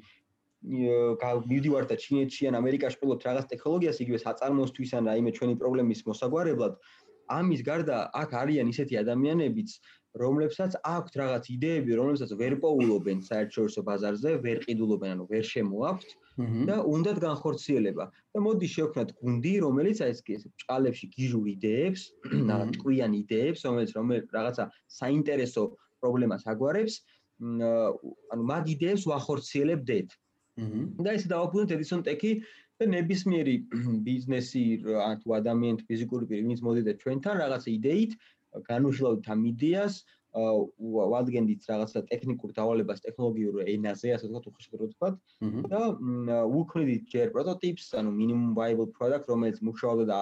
მივდივართ 0.65 1.89
და 1.93 1.97
ჩინეთში 2.01 2.49
ან 2.49 2.55
ამერიკაში 2.61 3.01
პილოტ 3.01 3.27
რაღაც 3.29 3.49
ტექნოლოგიას 3.53 3.99
იგივე 4.05 4.19
საწარმოისთვის 4.23 4.95
ან 4.99 5.11
რაიმე 5.11 5.33
ჩვენი 5.39 5.55
პრობლემის 5.61 6.01
მოსაგვარებლად 6.09 6.79
ამის 7.37 7.61
გარდა 7.69 7.99
აქ 8.23 8.31
არიან 8.43 8.71
ისეთი 8.73 8.95
ადამიანებიც 9.05 9.77
რომლებსაც 10.15 10.77
აქვთ 10.87 11.17
რაღაც 11.21 11.45
იდეები 11.51 11.97
რომლებსაც 11.99 12.33
ვერ 12.41 12.55
პოულობენ 12.65 13.23
საერთაშორისო 13.29 13.83
ბაზარზე 13.89 14.35
ვერ 14.45 14.59
ყიდულობენ 14.65 15.15
ანუ 15.15 15.25
ვერ 15.33 15.45
შემოაქვთ 15.51 16.11
და 16.69 16.77
უნდათ 16.95 17.19
განხორციელება. 17.25 18.05
და 18.35 18.39
მოდი 18.47 18.69
შევქნათ 18.75 19.11
გუნდი 19.19 19.55
რომელიც 19.67 19.99
აი 20.07 20.11
ეს 20.15 20.21
ბჭყალებში 20.55 21.07
გიჟურ 21.17 21.47
იდეებს 21.55 22.03
ტყვიან 22.79 23.13
იდეებს 23.23 23.61
რომელიც 23.67 23.91
რომელიც 23.99 24.27
რაღაცა 24.39 24.65
საინტერესო 25.01 25.63
პრობლემას 26.03 26.43
აგვარებს 26.53 26.95
ანუ 27.45 28.43
მაგ 28.51 28.65
იდეებს 28.75 29.05
ვახორციელებდეთ. 29.11 30.09
და 30.55 31.11
ესე 31.19 31.29
დავაბრუნოთ 31.35 31.71
Edison 31.75 32.03
Tech-ი 32.07 32.33
და 32.79 32.87
ნებისმიერი 32.87 33.55
ბიზნესი 34.07 34.63
ან 35.03 35.19
თუ 35.23 35.29
ადამიანი 35.41 35.87
ფიზიკური 35.89 36.29
პირი 36.31 36.47
ვინც 36.47 36.61
მოდიდა 36.63 36.93
ჩვენთან 37.03 37.35
რაღაცა 37.43 37.71
იდეით, 37.75 38.13
განუშლავთ 38.71 39.27
ამ 39.35 39.41
იდეას, 39.51 39.95
ვადგენდით 40.35 41.67
რაღაცა 41.71 42.01
ტექნიკურ 42.11 42.51
დავალებას 42.55 43.03
ტექნოლოგიურ 43.07 43.55
ენაზე, 43.71 44.09
ასე 44.15 44.27
ვთქვათ, 44.31 44.47
უხეშად 44.51 44.75
რო 44.79 44.87
ვთქვათ 44.91 45.15
და 45.71 45.81
ვუქმნით 46.55 47.03
ჯერ 47.11 47.29
პროტოტიპს, 47.35 47.87
ანუ 47.99 48.11
minimum 48.11 48.51
viable 48.59 48.91
product, 48.99 49.31
რომელიც 49.31 49.63
მუშაობდა 49.63 50.07
და 50.11 50.19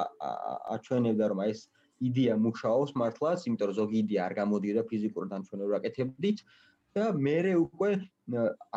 აჩვენებდა 0.77 1.25
რომ 1.33 1.41
ეს 1.49 1.61
იდეა 2.09 2.35
მუშაობს 2.45 2.93
მართლაც, 3.01 3.41
იმიტომ 3.49 3.69
რომ 3.69 3.77
ზოგი 3.81 3.97
იდეა 4.05 4.21
არ 4.27 4.33
გამოდიოდა 4.41 4.83
ფიზიკურად 4.91 5.31
ან 5.33 5.43
ჩვენ 5.49 5.61
რო 5.65 5.77
აკეთებდით. 5.81 6.39
და 6.97 7.05
მეორე 7.17 7.53
უკვე 7.59 7.91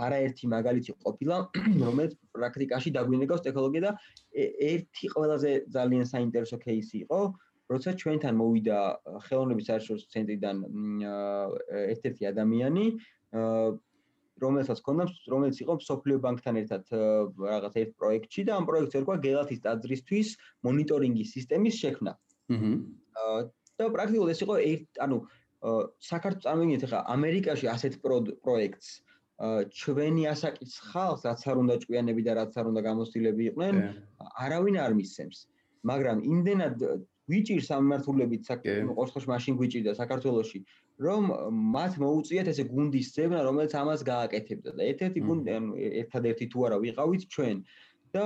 არაერთი 0.05 0.47
მაგალითი 0.51 0.91
ყოფილა, 1.05 1.37
რომელიც 1.87 2.13
პრაქტიკაში 2.35 2.93
დაგვინეგავს 2.97 3.43
ტექნოლოგია 3.47 3.81
და 3.85 3.91
ერთი 4.69 5.05
ყველაზე 5.15 5.51
ძალიან 5.75 6.05
საინტერესო 6.11 6.57
кейსი 6.65 6.97
იყო, 7.05 7.19
როცა 7.71 7.91
ჩვენთან 8.01 8.33
მოვიდა 8.39 8.77
ხელოვნების 9.25 9.67
საერთაშორისო 9.69 10.07
ცენტრიდან 10.15 10.57
ერთ-ერთი 11.93 12.23
ადამიანი, 12.31 12.85
რომელსაც 14.43 14.79
ქონდა, 14.85 15.05
რომელიც 15.31 15.57
იყო 15.63 15.73
სოფლიო 15.87 16.17
ბანკთან 16.25 16.55
ერთად 16.61 16.83
რაღაც 17.39 17.75
ერთ 17.81 17.91
პროექტში 17.99 18.41
და 18.47 18.57
ამ 18.59 18.65
პროექტს 18.69 18.97
ერქვა 18.99 19.15
გელათის 19.25 19.63
ტაძრისთვის 19.65 20.27
მონიტორინგის 20.67 21.31
სისტემის 21.35 21.75
შექმნა. 21.83 22.11
აჰა. 22.55 22.71
და 23.75 23.87
პრაქტიკულად 23.91 24.31
ეს 24.31 24.41
იყო 24.45 24.55
ერთ, 24.71 24.87
ანუ 25.03 25.17
საქართველოს 26.09 26.45
წარმოგიდგენთ 26.45 26.85
ახლა 26.87 27.01
ამერიკაში 27.15 27.67
ასეთ 27.75 27.93
პროექტს 28.45 28.89
ჩვენი 29.81 30.23
ასაკის 30.31 30.73
ხალხს 30.91 31.25
რაც 31.27 31.41
არ 31.51 31.57
უნდა 31.63 31.75
ჭკვიანები 31.83 32.21
და 32.27 32.33
რაც 32.39 32.53
არ 32.61 32.65
უნდა 32.71 32.81
გამოცდილები 32.89 33.43
იყვნენ 33.51 33.75
არავინ 34.45 34.75
არ 34.85 34.93
მისცემს. 34.99 35.39
მაგრამ 35.85 36.17
იმდენად 36.33 36.77
ვიჭირს 37.29 37.69
ამ 37.73 37.83
მართულებით 37.91 38.41
საქართველოს 38.45 39.25
მაშინ 39.31 39.53
გვიჭირდა 39.59 39.93
საქართველოსში 39.97 40.59
რომ 41.05 41.23
მათ 41.75 41.97
მოუწიათ 42.03 42.47
ესე 42.53 42.63
გუნდის 42.69 43.07
ძებნა 43.15 43.41
რომელიც 43.47 43.73
ამას 43.81 44.01
გააკეთებდა 44.09 44.71
და 44.77 44.81
ერთ-ერთი 44.91 45.21
გუნდი 45.27 45.55
ანუ 45.57 45.71
ერთადერთი 46.01 46.45
თუ 46.53 46.65
არა 46.69 46.77
ვიყავით 46.85 47.23
ჩვენ 47.35 47.57
და 48.15 48.25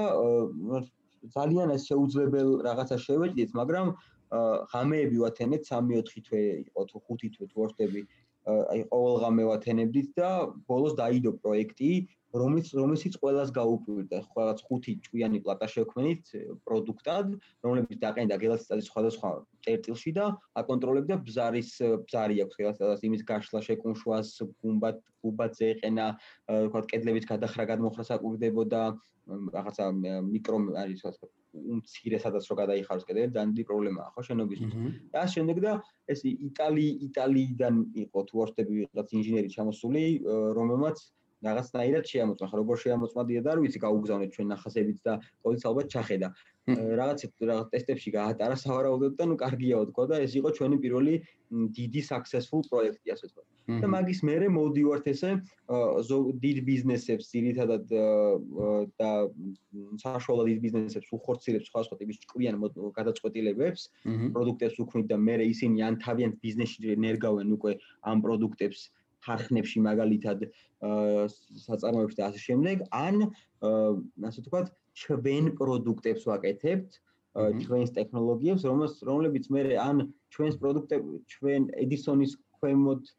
ძალიან 1.36 1.69
ეს 1.75 1.84
შეუძლებელ 1.89 2.49
რაღაცა 2.67 2.97
შევეჭდით 3.06 3.56
მაგრამ 3.60 3.88
ღამეები 4.31 5.21
ვათენეთ 5.23 5.63
3-4 5.69 6.23
თვე 6.27 6.41
იყო 6.69 6.81
თუ 6.89 7.01
5 7.09 7.29
თვე 7.35 7.45
თუ 7.51 7.61
ვარდები 7.61 8.01
აი 8.49 8.81
ყოველ 8.91 9.15
ღამე 9.23 9.43
ვათენებდით 9.49 10.09
და 10.19 10.29
ბოლოს 10.69 10.93
დაიდო 10.99 11.31
პროექტი 11.41 11.91
რომელიც 12.29 12.67
რომელსაც 12.77 13.13
ყველას 13.17 13.49
გაუკვირდა. 13.49 14.17
რაღაც 14.37 14.59
ხუთი 14.61 14.93
ჭვიანი 15.05 15.39
პლატა 15.41 15.65
შევქმნით 15.73 16.23
პროდუქტად 16.61 17.27
რომლებიც 17.65 17.97
დაყენდა 18.05 18.35
გელასტადის 18.37 18.89
სხვადასხვა 18.89 19.29
წერტილში 19.65 20.11
და 20.13 20.25
აკონტროლებდა 20.61 21.15
ბზარის 21.25 21.71
ბზარი 22.05 22.37
აქვს 22.45 22.59
გელასტადის 22.61 23.05
იმის 23.09 23.23
გაშლა 23.25 23.59
შეკუმშვას 23.65 24.27
გუმბათ 24.61 24.97
გუბათზე 25.25 25.65
ეყენა 25.73 26.07
თქვა 26.45 26.81
კედლების 26.93 27.25
გადახრა 27.33 27.63
გადმოხრა 27.73 28.03
საკვირდებოდა 28.13 28.81
რაღაცა 29.29 29.85
მიკრო 30.29 30.57
არის 30.85 31.01
ასე 31.09 31.25
უმცირე 31.49 32.17
სადაც 32.21 32.45
რო 32.49 32.55
გადაიხაროს 32.61 33.05
კედელი 33.09 33.33
ძალიან 33.33 33.53
დიდი 33.57 33.65
პრობლემაა 33.69 34.09
ხო 34.13 34.21
შენობისთვის. 34.29 34.73
და 35.13 35.17
ამ 35.25 35.29
შემდეგ 35.33 35.57
და 35.65 35.71
ეს 36.13 36.19
იტალი 36.29 36.87
იტალიიდან 37.09 37.75
იყო 38.05 38.19
თუ 38.29 38.33
ვარდები 38.39 38.73
ვიღაც 38.79 39.07
ინჟინერი 39.17 39.49
ჩამოსული 39.55 40.03
რომელმაც 40.57 40.97
რაღაცნაირად 41.47 42.06
შეამოწმა, 42.12 42.47
ხო 42.52 42.56
როგორ 42.60 42.75
შეამოწმადია 42.84 43.41
და 43.43 43.49
არ 43.54 43.60
ვიცი 43.63 43.80
გაუგზავნეთ 43.86 44.30
ჩვენ 44.36 44.47
ნახასებით 44.54 44.97
და 45.08 45.13
ყოველთვის 45.43 45.67
ალბათ 45.69 45.88
ჩახედა. 45.93 46.28
რაღაც 46.69 47.19
რაღაც 47.49 47.67
ტესტებში 47.73 48.10
გაატარა 48.13 48.56
სავარაუდოდ 48.63 49.13
და 49.17 49.25
ნუ 49.30 49.36
კარგიაო 49.43 49.84
თქვა 49.89 50.06
და 50.12 50.15
ეს 50.25 50.34
იყო 50.39 50.49
ჩვენი 50.58 50.78
პირველი 50.84 51.13
დიდი 51.78 52.02
successful 52.12 52.62
პროექტი 52.69 53.08
ასე 53.15 53.25
თქვა. 53.32 53.43
და 53.69 53.88
მაგის 53.93 54.19
მერე 54.25 54.47
მოვდივართ 54.49 55.06
ესე 55.13 55.32
დიდ 56.45 56.58
ბიზნესებს, 56.69 57.25
ძირითადად 57.34 57.84
და 58.97 59.10
საშუალო 60.04 60.43
დიდ 60.49 60.60
ბიზნესებს 60.65 61.10
უხორციელებს 61.17 61.69
სხვა 61.69 61.82
სხვა 61.86 61.95
ტიპის 62.02 62.17
ჭკვიან 62.25 62.56
გადაწყვეტილებებს, 62.97 63.82
პროდუქტებს 64.34 64.78
უქმნით 64.84 65.08
და 65.13 65.17
მერე 65.21 65.45
ისინი 65.54 65.78
ან 65.86 65.93
თავიანთ 66.06 66.36
ბიზნესში 66.45 66.97
ნერგავენ 67.06 67.47
უკვე 67.58 67.71
ამ 68.10 68.17
პროდუქტებს 68.25 68.89
ხარხნებში 69.25 69.84
მაგალითად 69.88 70.45
საწარმოებში 71.65 72.17
და 72.19 72.27
ასე 72.29 72.41
შემდეგ 72.45 72.84
ან 72.99 73.25
ასე 74.29 74.43
ვთქვათ 74.43 74.71
ჩვენ 75.03 75.51
პროდუქტებს 75.60 76.27
ვაკეთებთ 76.32 76.99
ჩვენს 77.63 77.91
ტექნოლოგიებს 77.97 78.67
რომლებიც 79.10 79.49
მე 79.55 79.63
ან 79.88 80.05
ჩვენს 80.36 80.55
პროდუქტებს 80.62 81.34
ჩვენ 81.36 81.67
Edison-ის 81.86 82.38
ქვემოთ 82.60 83.12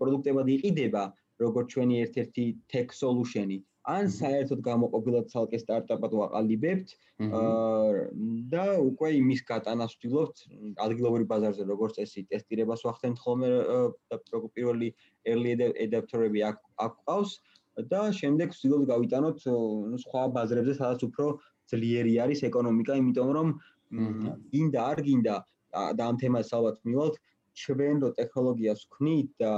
პროდუქტებად 0.00 0.50
იყიდება 0.56 1.04
როგორც 1.44 1.72
ჩვენი 1.74 1.94
ერთ-ერთი 2.04 2.44
tech 2.74 2.94
solution-ი 3.02 3.58
ან 3.84 4.08
საერთოდ 4.08 4.60
გამოყოფილად 4.64 5.26
ცალკე 5.28 5.58
სტარტაპად 5.60 6.14
ვაყალიბებთ 6.16 6.92
და 8.54 8.64
უკვე 8.80 9.10
იმის 9.20 9.42
გატანას 9.50 9.96
ვთილობთ 9.98 10.44
ადგილობრივ 10.86 11.26
ბაზარზე 11.32 11.66
როგორც 11.68 11.98
წესი 12.00 12.24
ტესტირებას 12.32 12.84
ვახდენთ 12.88 13.20
ხოლმე 13.24 13.50
პირველი 14.56 14.88
early 15.28 15.52
adapter-ები 15.86 16.46
აქ 16.48 16.96
ყავს 17.04 17.36
და 17.92 18.02
შემდეგ 18.20 18.56
ვთილობთ 18.56 18.88
გავიტანოთ 18.94 19.44
სხვა 20.06 20.22
ბაზრებზე 20.38 20.74
სადაც 20.80 21.04
უფრო 21.08 21.28
ძლიერი 21.72 22.18
არის 22.24 22.44
ეკონომიკა 22.48 23.00
იმიტომ 23.04 23.30
რომ 23.36 23.54
გინდა 24.54 24.80
არ 24.94 25.04
გინდა 25.08 25.36
და 25.98 26.02
ამ 26.08 26.16
თემას 26.24 26.56
ალბათ 26.56 26.80
მივალთ 26.88 27.20
ჩვენ 27.62 28.00
რო 28.02 28.10
ტექნოლოგიას 28.18 28.80
ვქნით 28.88 29.28
და 29.42 29.50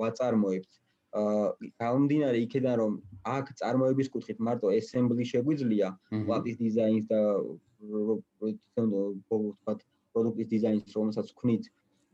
ვაწარმოებთ 0.00 0.72
გამომდინარე 1.16 2.38
იქიდან 2.44 2.74
რომ 2.80 2.92
აქ 3.36 3.52
წარმოების 3.60 4.08
კუთხით 4.14 4.38
მარტო 4.48 4.72
assembly 4.76 5.24
შეგვიძლია 5.32 5.88
პლატის 6.12 6.56
დიზაინს 6.60 7.06
და 7.12 7.20
ვთქვათ 9.30 9.80
პროდუქტის 10.12 10.48
დიზაინს 10.52 10.96
რომელსაც 10.98 11.32
ვქნით 11.32 11.64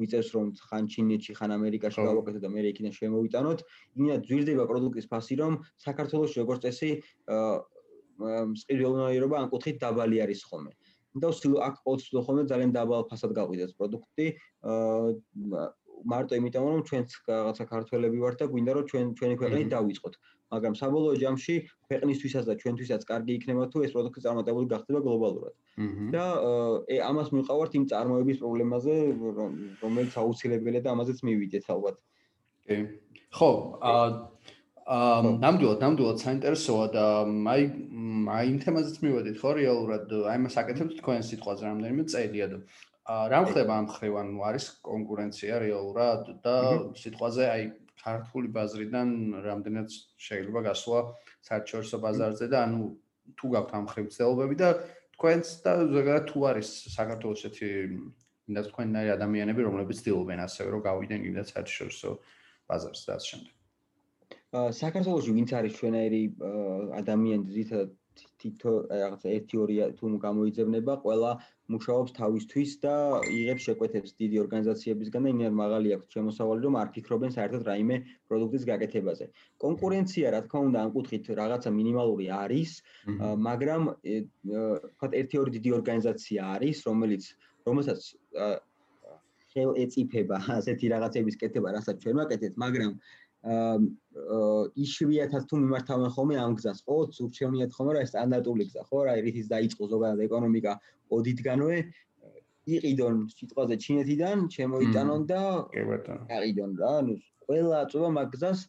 მიწევს 0.03 0.28
რომ 0.34 0.46
ხან 0.68 0.84
ჩინეთში 0.92 1.32
ხან 1.38 1.50
ამერიკაში 1.59 2.00
გავაკეთოთ 2.09 2.42
და 2.46 2.50
მე 2.55 2.61
იქიდან 2.72 2.94
შემოვიტანოთ 2.98 3.59
იმენა 3.98 4.16
ძვირდება 4.28 4.64
პროდუქტის 4.70 5.07
ფასი 5.12 5.34
რომ 5.42 5.53
საქართველოს 5.86 6.32
როგორც 6.40 6.61
წესი 6.66 6.90
სყიდულნაირობა 8.62 9.36
ან 9.42 9.46
კუთხით 9.53 9.76
დაბალი 9.82 10.22
არის 10.24 10.42
ხოლმე. 10.48 10.72
და 11.12 11.28
ვსილო 11.28 11.59
აქ 11.61 11.74
ყოველთვის 11.84 12.24
ხოლმე 12.24 12.42
ძალიან 12.48 12.70
დაბალ 12.72 13.03
ფასად 13.09 13.32
გაყვიდეს 13.36 13.76
პროდუქტი. 13.76 14.26
მარტო 16.12 16.38
იმიტომ 16.40 16.64
რომ 16.72 16.82
ჩვენც 16.88 17.09
რაღაცა 17.28 17.64
ქართველები 17.72 18.18
ვართ 18.24 18.36
და 18.42 18.46
გვინდა 18.53 18.72
რომ 18.76 18.84
ჩვენ 18.90 19.07
ჩვენი 19.18 19.34
ქვეყნით 19.42 19.68
დავიწყოთ. 19.74 20.14
მაგრამ 20.53 20.74
საბოლოო 20.76 21.14
ჯამში 21.22 21.55
ქვეყნისთვისაც 21.88 22.44
და 22.48 22.55
ჩვენთვისაც 22.61 23.03
კარგი 23.09 23.32
იქნება 23.40 23.64
თუ 23.72 23.84
ეს 23.86 23.92
პროდუქტი 23.96 24.24
წარმატებული 24.26 24.66
გახდება 24.72 25.00
გლობალურად. 25.07 25.55
და 26.12 26.24
ე 26.92 26.96
ამას 27.09 27.28
მივყავართ 27.32 27.72
იმ 27.78 27.84
წარმოების 27.92 28.38
პრობლემაზე, 28.42 28.94
რომელიც 29.84 30.12
აუცილებელია 30.22 30.82
და 30.84 30.92
ამაზეც 30.92 31.18
მივიდეთ 31.24 31.64
ალბათ. 31.72 31.96
კი. 32.68 32.76
ხო, 33.32 33.50
აა 33.80 34.07
ნამდვილად, 34.92 35.78
ნამდვილად 35.80 36.18
საინტერესოა 36.20 36.86
და 36.92 37.05
აი 37.55 37.62
აი 38.36 38.44
იმ 38.53 38.59
თემაზეც 38.64 38.96
მივედით 39.05 39.36
ხო 39.38 39.50
რეალურად, 39.57 40.11
აი 40.26 40.38
მას 40.42 40.57
აკეთებთ 40.59 40.98
თქვენ 40.98 41.22
სიტყვაზე 41.22 41.62
რამდენიმე 41.70 42.05
წელია 42.12 42.46
და 42.50 42.59
რა 43.03 43.40
ხდება 43.50 43.76
ამ 43.82 43.86
ხრივ 43.90 44.14
ანუ 44.22 44.42
არის 44.46 44.66
კონკურენცია 44.86 45.59
რეალურად 45.59 46.28
და 46.44 46.57
სიტყვაზე 46.94 47.44
აი 47.50 47.62
ქართული 48.03 48.48
ბაზრიდან 48.55 49.09
რამდენად 49.42 49.88
შეიძლება 50.26 50.61
გასვლა 50.70 51.00
საერთაშორისო 51.48 51.98
ბაზარზე 52.05 52.46
და 52.53 52.59
ანუ 52.66 52.82
თუ 53.38 53.46
გაქვთ 53.55 53.72
ამ 53.78 53.86
ხრივ 53.90 54.07
ცდილობები 54.14 54.57
და 54.62 54.68
თქვენც 55.18 55.46
და 55.66 55.72
ზოგადად 55.94 56.24
თუ 56.30 56.38
არის 56.50 56.68
საქართველოს 56.94 57.42
ესეთი 57.42 57.70
ინდა 58.50 58.62
თქვენნაირი 58.70 59.11
ადამიანები 59.18 59.66
რომლებიც 59.66 60.03
ცდილობენ 60.03 60.38
ასევე 60.46 60.68
რომ 60.74 60.82
გავიდნენ 60.86 61.26
იმდა 61.30 61.42
საერთაშორისო 61.50 62.11
ბაზარზე 62.70 63.05
და 63.07 63.12
ამ 63.18 63.22
შემდეგ. 63.28 63.53
საქართველოს 64.53 65.26
ვინც 65.32 65.50
არის 65.59 65.72
ჩვენაირი 65.78 66.22
ადამიანი 67.00 67.44
ძირითადად 67.50 67.90
თითო 68.42 68.70
რაღაცა 69.02 69.28
1-2 69.38 69.92
თუ 69.98 70.04
გამოიძებნება, 70.26 70.92
ყველა 71.04 71.30
მუშაობს 71.72 72.10
თავისთვის 72.18 72.70
და 72.84 72.94
იღებს 73.38 73.62
შეკვეთებს 73.68 74.10
დიდი 74.20 74.36
ორგანიზაციებისგან 74.44 75.22
და 75.26 75.28
იმერ 75.34 75.52
მაღალი 75.62 75.88
აქვს 75.96 76.08
შემოსავალი, 76.14 76.60
რომ 76.66 76.74
არ 76.82 76.88
ფიქრობენ 76.96 77.30
საერთოდ 77.36 77.62
რაიმე 77.70 77.96
პროდუქტის 78.28 78.64
გაკეთებაზე. 78.70 79.24
კონკურენცია, 79.64 80.26
რა 80.34 80.40
თქმა 80.46 80.60
უნდა, 80.68 80.78
ამ 80.84 80.90
კუთხით 80.96 81.24
რაღაცა 81.40 81.70
მინიმალური 81.78 82.26
არის, 82.42 82.70
მაგრამ 83.48 83.82
თქვა 84.92 85.08
1-2 85.22 85.48
დიდი 85.56 85.70
ორგანიზაცია 85.78 86.40
არის, 86.56 86.76
რომელიც 86.88 87.22
რომელსაც 87.66 88.00
ხელ 89.52 89.70
ეწიფება 89.84 90.36
ასეთი 90.58 90.86
რაღაცების 90.96 91.36
კეთება, 91.40 91.68
რასაც 91.76 91.96
ჩვენ 92.02 92.16
ვაკეთებთ, 92.20 92.56
მაგრამ 92.64 92.92
იშვიათად 93.43 95.49
თუ 95.51 95.59
მიმართავენ 95.59 96.11
ხოლმე 96.14 96.36
ამ 96.38 96.55
გზას. 96.59 96.78
ყოველთვის 96.86 97.18
ურჩევნიათ 97.26 97.72
ხოლმე 97.74 97.93
რა 97.97 98.03
სტანდარტული 98.07 98.64
გზა, 98.70 98.82
ხო, 98.86 98.99
რა 99.09 99.14
რითიც 99.26 99.47
დაიწყო 99.51 99.82
ზოგადად 99.93 100.20
ეკონომიკა 100.28 100.72
ოდითგანვე 101.11 101.78
იყიდონ 102.70 103.16
სიტყვაზე 103.34 103.74
ჩინეთიდან, 103.82 104.47
შემოიტანონ 104.55 105.22
და 105.26 105.43
კი 105.74 105.82
ბატონო. 105.90 106.22
აყიდონ 106.30 106.72
რა, 106.78 106.93
ანუ 107.03 107.14
ყველა 107.43 107.76
აწובה 107.82 108.09
მაგ 108.14 108.28
გზას 108.36 108.61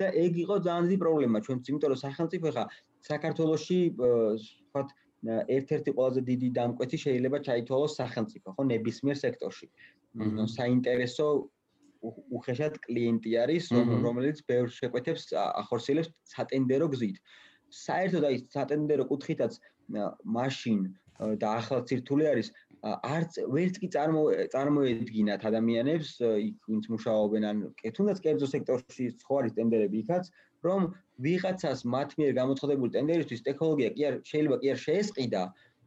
და 0.00 0.06
ეგ 0.24 0.32
იყო 0.44 0.56
ძალიან 0.64 0.84
დიდი 0.88 0.98
პრობლემა 1.04 1.38
ჩვენც, 1.44 1.62
იმიტომ 1.68 1.90
რომ 1.92 2.00
სახელმწიფო 2.00 2.46
ეხა 2.52 2.64
საქართველოში 3.12 3.78
თქვა 3.92 4.82
ერთ-ერთი 5.56 5.90
ყველაზე 5.96 6.20
დიდი 6.30 6.48
დამკვეთი 6.56 6.96
შეიძლება 7.04 7.38
ჩაითვალოს 7.46 7.92
სახელმწიფო, 8.00 8.48
ხო, 8.56 8.62
ნებისმიერ 8.72 9.16
სექტორში. 9.20 9.66
საინტერესო 10.56 11.26
უხეშად 12.02 12.78
კლიენტი 12.86 13.32
არის, 13.44 13.70
რომელიც 14.06 14.42
ბევრ 14.48 14.68
შეკვეთებს 14.80 15.30
ახორციელებს 15.38 16.10
სატენდერო 16.34 16.88
გზით. 16.94 17.22
საერთოდ 17.72 18.24
აი 18.28 18.36
სატენდერო 18.52 19.04
კუთხითაც 19.08 19.56
მაშინ 20.36 20.80
და 21.40 21.48
ახლა 21.60 21.80
ცირთული 21.88 22.28
არის 22.32 22.48
არც 22.82 23.38
ვერც 23.54 23.76
კი 23.82 23.88
წარმოედგინათ 24.54 25.44
ადამიანებს 25.50 26.10
იქ 26.22 26.70
ვინც 26.70 26.88
მუშაობენ 26.92 27.44
ან 27.50 27.60
თუნდაც 27.98 28.22
კერძო 28.24 28.48
სექტორში 28.54 29.06
ხო 29.26 29.38
არის 29.42 29.54
ტენდერები 29.58 30.02
იქაც 30.02 30.30
რომ 30.66 30.88
ვიღაცას 31.26 31.84
მათ 31.94 32.16
მიერ 32.18 32.32
გამოცხადებული 32.40 32.94
ტენდერისთვის 32.96 33.46
ტექნოლოგია 33.48 33.92
კი 33.96 34.08
არ 34.08 34.18
შეიძლება 34.30 34.58
კი 34.64 34.72
არ 34.74 34.82
შეესყიდა 34.86 35.42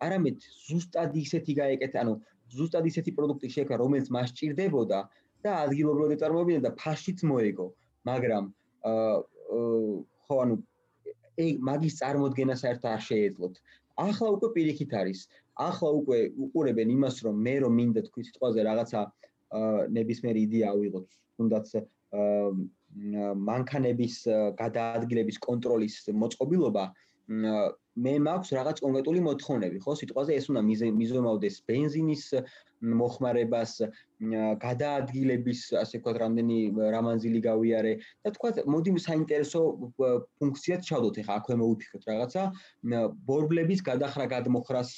არამედ 0.07 0.47
ზუსტად 0.68 1.20
ისეთი 1.26 1.53
გაეკეთა 1.59 2.01
ანუ 2.05 2.16
ზუსტად 2.55 2.89
ისეთი 2.91 3.11
პროდუქტი 3.20 3.49
შექმნა 3.57 3.82
რომელიც 3.84 4.07
მას 4.16 4.34
ჭირდებოდა 4.39 4.99
და 5.46 5.54
ადგილობრივად 5.66 6.16
ეწარმოებინა 6.16 6.62
და 6.66 6.72
ფაშიც 6.82 7.24
მოეგო, 7.30 7.68
მაგრამ 8.10 8.43
აა 8.91 9.16
ხო 10.26 10.36
ანუ 10.43 10.56
ეგ 11.46 11.56
მაგის 11.70 11.98
წარმოქმნა 12.02 12.56
საერთოდ 12.62 12.91
არ 12.96 13.02
შეეძლოთ. 13.10 13.56
ახლა 13.96 14.28
უკვე 14.36 14.48
პირიქით 14.56 14.91
არის. 15.02 15.20
ახლა 15.56 15.89
უკვე 16.00 16.18
უყურებენ 16.43 16.89
იმას, 16.96 17.16
რომ 17.26 17.36
მე 17.48 17.56
რომ 17.64 17.74
მინდა 17.80 18.02
თქვი 18.08 18.22
სიტყვაზე 18.28 18.60
რაღაცა 18.68 19.02
აა 19.60 19.88
ნებისმიერი 19.98 20.39
იდეა 20.48 20.68
ავიღოთ, 20.76 21.08
თუნდაც 21.39 21.68
აა 21.76 22.50
მანქანების 23.50 24.16
გადაადგილების 24.60 25.38
კონტროლის 25.48 25.96
მოწყობილობა 26.22 26.84
მე 27.96 28.14
მაქვს 28.28 28.50
რაღაც 28.58 28.82
კონკრეტული 28.84 29.22
მოთხოვნები, 29.24 29.80
ხო? 29.84 29.93
სიტყვაზე 30.00 30.36
ეს 30.36 30.46
უნდა 30.52 30.62
მიზომავდეს 31.00 31.56
ბენზინის 31.70 32.24
მოხმარებას, 32.86 33.72
გადაადგილების, 34.62 35.60
ასე 35.80 36.00
ვთქვათ, 36.00 36.18
რამდენი 36.22 36.58
რამანძილი 36.96 37.39
გავიარე 37.46 37.93
და 38.26 38.30
თქვათ, 38.36 38.56
მოდი 38.68 38.91
საინტერესო 39.00 39.62
ფუნქციად 40.43 40.84
ჩავდოთ 40.88 41.20
ახლა 41.24 41.38
აქვე 41.39 41.56
მოვიფიქროთ 41.62 42.04
რაღაცა, 42.12 42.43
ბორბლების 43.30 43.82
გადახრა 43.89 44.26
გადმოხრას 44.36 44.91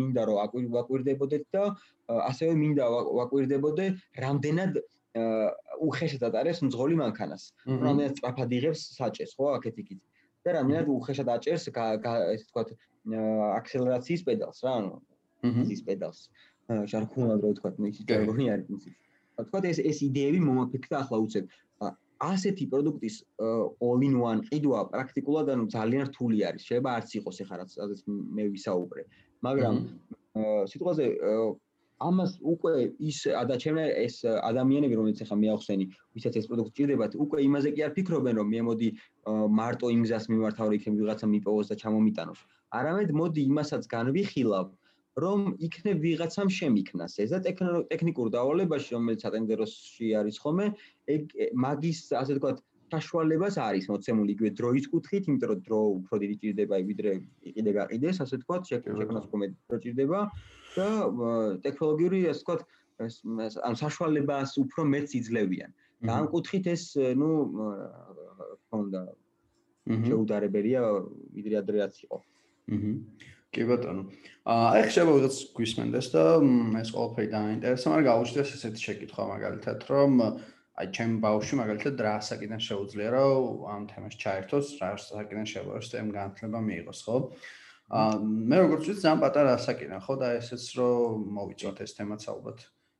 მინდა 0.00 0.22
რომ 0.28 0.64
ვაკვირდებოდეთ 0.76 1.44
და 1.52 1.62
ასევე 2.08 2.52
მინდა 2.62 2.84
ვაკვირდებოდე 3.20 3.84
რამდენად 4.24 4.80
უხეშად 5.12 6.22
ატარებს 6.24 6.64
მძღოლი 6.64 6.96
მანქანას. 6.96 7.42
რამდენად 7.68 8.16
სწრაფად 8.16 8.50
იღებს 8.58 8.80
საჭეს, 8.96 9.36
ხო, 9.36 9.60
აქეთ 9.60 9.76
იქით. 9.84 10.00
და 10.44 10.54
რამდენად 10.58 10.88
უხეშად 10.92 11.28
აჭერს 11.36 11.68
ესე 11.70 12.44
ვთქვათ 12.44 12.68
აქსელერაციის 13.58 14.22
პედალს 14.26 14.58
რა, 14.66 14.72
ანუ 14.78 14.92
ის 15.74 15.82
პედალს. 15.86 16.20
ჟარგონად 16.92 17.40
რო 17.42 17.50
ვთქვათ, 17.54 17.74
ის 17.90 17.98
ჟარგონი 18.06 18.46
არის 18.52 18.66
პრინციპი. 18.68 18.98
ვთქვათ 19.42 19.64
ეს 19.72 19.78
ეს 19.90 19.98
იდეები 20.08 20.40
მომაფიქრდა 20.48 20.96
ახლა 21.02 21.18
უცებ. 21.26 21.44
ასეთი 22.22 22.64
პროდუქტის 22.70 23.16
all 23.82 24.02
in 24.06 24.14
one 24.22 24.40
ყიდვა 24.46 24.80
პრაქტიკულად 24.94 25.46
ანუ 25.54 25.64
ძალიან 25.74 26.04
რთული 26.10 26.38
არის. 26.46 26.62
შეიძლება 26.68 26.90
არც 26.98 27.10
იყოს 27.18 27.36
ეხლა 27.42 27.56
რაც 27.62 27.70
მე 28.06 28.44
ვისაუბრე. 28.54 29.02
მაგრამ 29.42 29.74
სიტყვაზე 30.70 31.06
ამას 32.08 32.32
უკვე 32.52 32.72
ის 33.08 33.18
და 33.50 33.56
ჩემე 33.62 33.84
ეს 34.04 34.16
ადამიანები 34.26 34.98
რომელიც 34.98 35.22
ახლა 35.24 35.36
მეახსენი 35.42 35.84
ვისაც 36.18 36.38
ეს 36.40 36.46
პროდუქტი 36.50 36.76
ჭირდებათ 36.82 37.12
უკვე 37.24 37.38
იმაზე 37.48 37.68
კი 37.76 37.80
არ 37.86 37.92
ფიქრობენ 37.98 38.34
რომ 38.40 38.48
მე 38.54 38.60
მოდი 38.68 38.88
მარტო 39.58 39.86
იმ 39.96 40.02
გზას 40.06 40.24
მიმართავ 40.32 40.76
იქნებ 40.78 40.96
ვიღაცა 41.02 41.26
მიპოვოს 41.34 41.66
და 41.72 41.76
ჩამომიტანოს. 41.82 42.40
არამედ 42.78 43.10
მოდი 43.20 43.42
იმასაც 43.52 43.82
განვიხილავ 43.94 44.66
რომ 45.22 45.40
იქნებ 45.60 45.98
ვიღაცამ 46.00 46.48
შემიქნას 46.58 47.18
ეს 47.20 47.30
და 47.36 47.40
ტექნიკურ 47.92 48.26
დავალებაში 48.32 48.96
რომელიც 48.96 49.22
ატენდეროსში 49.28 50.06
არის 50.20 50.36
ხოლმე 50.40 50.66
მაგის 51.52 52.00
ასე 52.16 52.32
ვთქვათ 52.38 52.62
საშუალებას 52.92 53.56
არის 53.60 53.86
მოცემული 53.92 54.32
იგივე 54.36 54.50
დროის 54.56 54.86
კუთხით 54.92 55.28
იმიტომ 55.28 55.48
რომ 55.52 55.60
დრო 55.68 55.80
უფრო 56.00 56.14
დიდი 56.22 56.36
ჭირდება 56.40 56.80
ვიდრე 56.88 57.12
იყიდე 57.50 57.72
გაყიდეს 57.76 58.20
ასე 58.24 58.34
ვთქვათ 58.40 58.62
შექმნას 58.72 59.28
უფრო 59.28 59.38
მეტი 59.42 59.56
დრო 59.68 59.78
ჭირდება 59.84 60.20
და 60.76 60.88
ტექნოლოგიური 61.64 62.20
ასე 62.32 62.42
ვთქვათ 62.42 62.62
ან 63.68 63.74
საშუალებას 63.78 64.56
უფრო 64.62 64.86
მეტს 64.94 65.12
იძლევიან. 65.20 65.70
და 66.02 66.12
ამ 66.18 66.26
კუთხით 66.34 66.66
ეს 66.74 66.84
ნუ 66.98 67.30
თქონდა 68.66 69.00
შეუდარებელია 70.06 70.80
ვიდრე 71.36 71.54
ადრე 71.62 71.76
რაც 71.82 71.94
იყო. 72.06 72.18
აჰა 72.74 72.92
კი 73.52 73.62
ბატონო. 73.68 74.02
აი 74.48 74.82
ხშება 74.88 75.12
ვიღაც 75.12 75.36
გვისმენდეს 75.56 76.06
და 76.14 76.24
ეს 76.80 76.90
ყველაფერი 76.96 77.28
დაინტერესა, 77.36 77.86
მაგრამ 77.92 78.08
გაუჩნდეს 78.08 78.52
ესეთი 78.56 78.80
შეკითხვა 78.86 79.22
მაგალითად, 79.28 79.78
რომ 79.92 80.12
აი 80.80 80.86
ჩემ 80.96 81.12
ბავშვი 81.20 81.54
მაგალითად 81.60 81.94
რა 82.00 82.14
საკიდან 82.28 82.60
შეუძლია 82.66 83.08
რომ 83.12 83.66
ამ 83.74 83.82
თემას 83.92 84.14
ჩაერთოს, 84.22 84.66
რა 84.80 84.90
საკიდან 84.96 85.46
შეუძლია 85.52 85.76
რომ 85.76 85.84
STEM 85.84 86.08
განათლება 86.16 86.58
მიიღოს, 86.64 87.00
ხო? 87.04 87.16
აა 87.28 87.61
მე 87.90 88.56
როგორც 88.62 88.82
ვიცი, 88.88 89.02
ძალიან 89.02 89.20
პატარა 89.22 89.54
საკიდან, 89.60 89.98
ხო 90.04 90.14
და 90.22 90.28
ესეც 90.38 90.64
რომ 90.78 91.26
მოვიწოთ 91.38 91.82
ეს 91.84 91.92
თემაც 91.98 92.22
ალბათ 92.32 92.58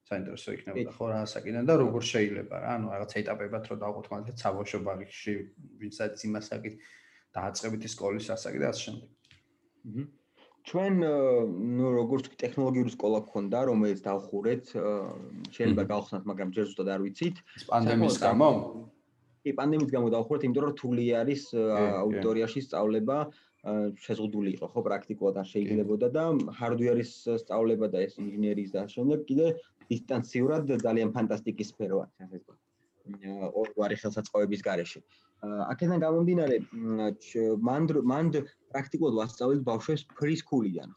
საინტერესო 0.08 0.48
იქნებოდა, 0.56 0.92
ხო, 0.96 1.04
რა 1.12 1.20
საკიდან 1.32 1.64
და 1.68 1.74
როგორ 1.80 2.02
შეიძლება 2.12 2.56
რა, 2.60 2.70
ანუ 2.76 2.86
რაღაც 2.92 3.12
ეტაპებად 3.22 3.62
რომ 3.72 3.78
დავყოთ 3.82 4.06
მაგალითად 4.12 4.42
საბავშვო 4.42 4.78
ბაღში, 4.84 5.34
ვინცაც 5.80 6.26
იმასაკით 6.28 6.74
დააწყებითი 7.32 7.88
სკოლის 7.88 8.26
ასაკი 8.36 8.58
და 8.60 8.68
ასე 8.72 8.82
შემდეგ. 8.84 9.08
აჰა 9.82 10.04
ჩვენ 10.62 10.94
ნუ 11.02 11.86
როგორც 11.98 12.28
კი 12.30 12.36
ტექნოლოგიური 12.38 12.90
სკოლა 12.94 13.20
გქონდა, 13.26 13.58
რომელიც 13.66 14.02
დავხურეთ, 14.06 14.64
შეიძლება 15.50 15.84
გავხსნათ, 15.90 16.28
მაგრამ 16.30 16.52
ჯერ 16.54 16.64
ზუსტად 16.70 16.88
არ 16.94 17.00
ვიცით. 17.02 17.36
პანდემიის 17.66 18.18
გამო? 18.22 18.48
კი, 19.42 19.52
პანდემიის 19.58 19.92
გამო 19.92 20.08
დავხურეთ, 20.14 20.44
იმიტომ 20.46 20.64
რომ 20.64 20.72
რთული 20.74 21.04
არის 21.20 21.42
აუდიტორიაში 21.54 22.60
სწავლება, 22.66 23.16
შეზღუდული 24.04 24.50
იყო 24.58 24.66
ხო 24.74 24.80
პრაქტიკულად 24.86 25.36
არ 25.42 25.46
შეიძლებოდა 25.52 26.08
და 26.16 26.24
hardware-ის 26.58 27.12
სწავლება 27.42 27.86
და 27.94 28.02
ეს 28.06 28.18
ინჟინერიის 28.22 28.70
და 28.74 28.86
შემდეგ 28.94 29.22
კიდე 29.28 29.46
დისტანციურად 29.92 30.72
ძალიან 30.86 31.12
ფანტასტიკი 31.14 31.64
სფერო 31.70 32.02
არის, 32.02 32.16
ასე 32.26 32.36
ვთქვათ. 32.38 32.58
ორგვარი 33.60 33.96
ხელსაწყოების 34.02 34.60
გარეშე. 34.66 35.00
აქედან 35.42 35.98
გამომდინარე, 36.06 36.56
მანდ 37.68 37.88
მანდ 38.10 38.34
პრაქტიკულად 38.70 39.14
ვასწავლეთ 39.20 39.62
ბავშვებს 39.70 40.02
preschool-იდან. 40.18 40.90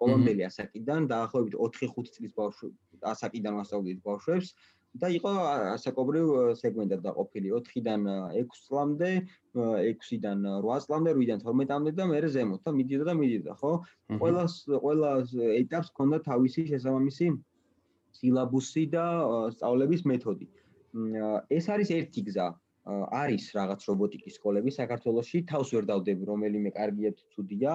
კოლონდელი 0.00 0.42
ასაკიდან, 0.48 1.06
დაახლოებით 1.12 1.54
4-5 1.60 2.12
წლის 2.14 2.32
ბავშვებს 2.32 3.04
ასაკიდან 3.12 3.52
ვასწავლეთ 3.58 3.98
ბავშვებს. 4.06 4.54
და 4.98 5.08
იყო 5.14 5.30
ასაკობრივ 5.76 6.30
სეგმენტად 6.58 7.02
დაყოფილი 7.04 7.52
4-დან 7.54 8.06
6 8.34 8.62
წლამდე, 8.66 9.10
6-დან 9.54 10.40
8 10.50 10.86
წლამდე, 10.86 11.14
8-დან 11.14 11.44
12-მდე 11.46 11.92
და 11.94 12.06
მერე 12.10 12.28
ზემოთ 12.34 12.64
და 12.66 12.74
მიდიოდა 12.74 13.06
და 13.10 13.14
მიდიოდა, 13.20 13.54
ხო? 13.60 13.72
ყველას 14.18 14.54
ყველა 14.66 15.10
ეტაპს 15.62 15.92
ჰქონდა 15.94 16.18
თავისი 16.26 16.66
შესაბამისი 16.72 17.30
სილაბუსი 18.18 18.84
და 18.90 19.06
სწავლების 19.54 20.02
მეთოდი. 20.10 20.46
ეს 21.54 21.64
არის 21.70 21.88
ერთი 21.94 22.26
გზა. 22.26 22.48
არის 22.90 23.44
რაღაც 23.54 23.80
რობოტიკის 23.86 24.36
სკოლები 24.40 24.70
საქართველოში, 24.74 25.44
თავს 25.46 25.68
ვერ 25.76 25.84
დავდები, 25.86 26.24
რომელიმე 26.26 26.70
კარგია 26.74 27.10
თუ 27.12 27.24
ცუდია. 27.36 27.72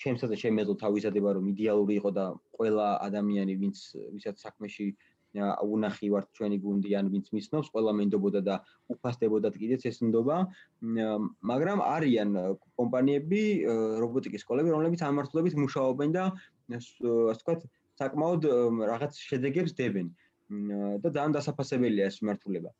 ჩემსაც 0.00 0.30
შემეძლო 0.38 0.74
თავისადება 0.80 1.34
რომ 1.36 1.50
იდეალური 1.52 1.98
იყო 2.00 2.10
და 2.14 2.26
ყველა 2.56 2.86
ადამიანი, 3.08 3.52
ვინც 3.58 3.76
ვისაც 4.14 4.36
საქმეში 4.38 4.86
უნახი 5.34 6.08
ვართ 6.14 6.28
ჩვენი 6.38 6.58
გუნდი 6.62 6.90
ან 6.94 7.10
ვინც 7.10 7.30
მისნობს, 7.34 7.70
ყველა 7.74 7.92
მენდობოდა 7.98 8.40
და 8.46 8.54
უფასდებოდა 8.94 9.50
კიდეც 9.54 9.86
ეს 9.90 9.98
ნდობა. 10.06 10.36
მაგრამ 11.42 11.78
არიან 11.82 12.30
კომპანიები, 12.78 13.42
რობოტიკის 14.04 14.44
სკოლები, 14.46 14.70
რომლებიც 14.70 15.00
ამართლებით 15.02 15.54
მუშაობენ 15.58 16.10
და 16.14 16.24
ასე 16.78 16.90
ვთქვათ, 17.34 17.60
საკმაოდ 17.98 18.42
რაღაც 18.90 19.12
შედეგებს 19.18 19.74
დებენ. 19.74 20.14
და 21.00 21.08
ძალიან 21.08 21.32
დასაფასებელია 21.34 22.06
ეს 22.10 22.20
მიმართულება. 22.20 22.70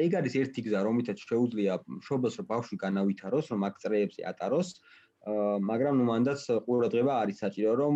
ეგ 0.00 0.10
არის 0.20 0.34
ერთი 0.40 0.60
გზა, 0.64 0.80
რომლითაც 0.88 1.18
შეუძლია 1.20 1.72
შობელს 2.00 2.36
რომ 2.40 2.46
ბავშვი 2.48 2.76
განავითაროს, 2.80 3.46
რომ 3.52 3.60
აქ 3.68 3.74
წრეებზე 3.82 4.22
ატაროს. 4.24 4.68
მაგრამ 5.70 5.94
ნუ 6.00 6.04
მანდაც 6.08 6.40
ყურადღება 6.64 7.12
არის 7.20 7.36
საჭირო, 7.44 7.72
რომ 7.76 7.94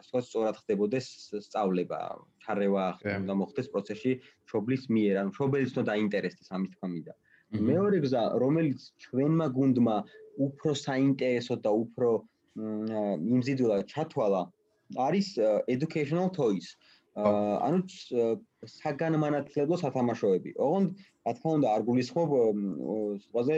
ასე 0.00 0.20
სწორად 0.26 0.56
ხდებოდეს 0.60 1.06
სწავლება, 1.46 1.98
ჩარევა 2.44 2.84
უნდა 3.20 3.34
მოხდეს 3.40 3.68
პროცესში 3.72 4.12
შობლის 4.50 4.84
მიერ, 4.96 5.14
ანუ 5.22 5.30
შობელის 5.38 5.74
უნდა 5.76 5.84
დაინტერესდეს 5.92 6.52
ამის 6.56 6.70
თქმა 6.74 6.88
მინდა. 6.94 7.14
მეორე 7.70 7.98
გზა, 8.06 8.22
რომელიც 8.40 8.80
ჩვენმა 9.04 9.46
გუნდმა 9.56 9.96
უფრო 10.46 10.70
საინტერესო 10.86 11.54
და 11.64 11.70
უფრო 11.84 12.10
იმზიდულად 12.60 13.82
ჩათვალა, 13.92 14.42
არის 15.06 15.28
educational 15.74 16.30
toys. 16.34 16.76
ანუ 17.20 17.78
საგანმანათლებლო 18.70 19.76
სათამაშოები. 19.82 20.50
ოღონდ, 20.62 20.88
რა 21.26 21.32
თქმა 21.36 21.50
უნდა, 21.58 21.68
არ 21.74 21.82
გულისხმობ 21.88 22.30
სხვაზე 23.26 23.56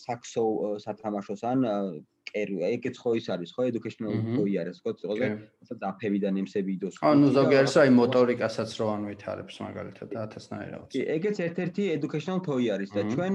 საქსო 0.00 0.44
სათამაშოს 0.84 1.42
ან 1.44 1.58
კერი, 2.26 2.56
ეგეც 2.76 2.96
ხო 3.00 3.10
ის 3.18 3.26
არის, 3.32 3.50
ხო, 3.56 3.66
educational 3.70 4.14
toy 4.34 4.56
არის, 4.60 4.80
ხო, 4.82 4.92
ზოგადად, 5.02 5.44
ასე 5.62 5.74
დაფები 5.82 6.18
და 6.24 6.30
ნემსები 6.36 6.70
იდოს. 6.76 6.98
ანუ 7.06 7.30
ზოგადად 7.36 7.76
აი 7.82 7.90
მოტორიკასაც 7.96 8.70
რო 8.80 8.86
ანუ 8.96 9.06
ვითარებს 9.12 9.56
მაგალითად 9.66 10.08
და 10.14 10.18
ათასნაირ 10.26 10.68
რაღაც. 10.74 10.90
კი, 10.96 11.00
ეგეც 11.16 11.36
ერთ-ერთი 11.46 11.84
educational 11.96 12.40
toy 12.48 12.64
არის 12.76 12.90
და 12.96 13.02
ჩვენ 13.14 13.32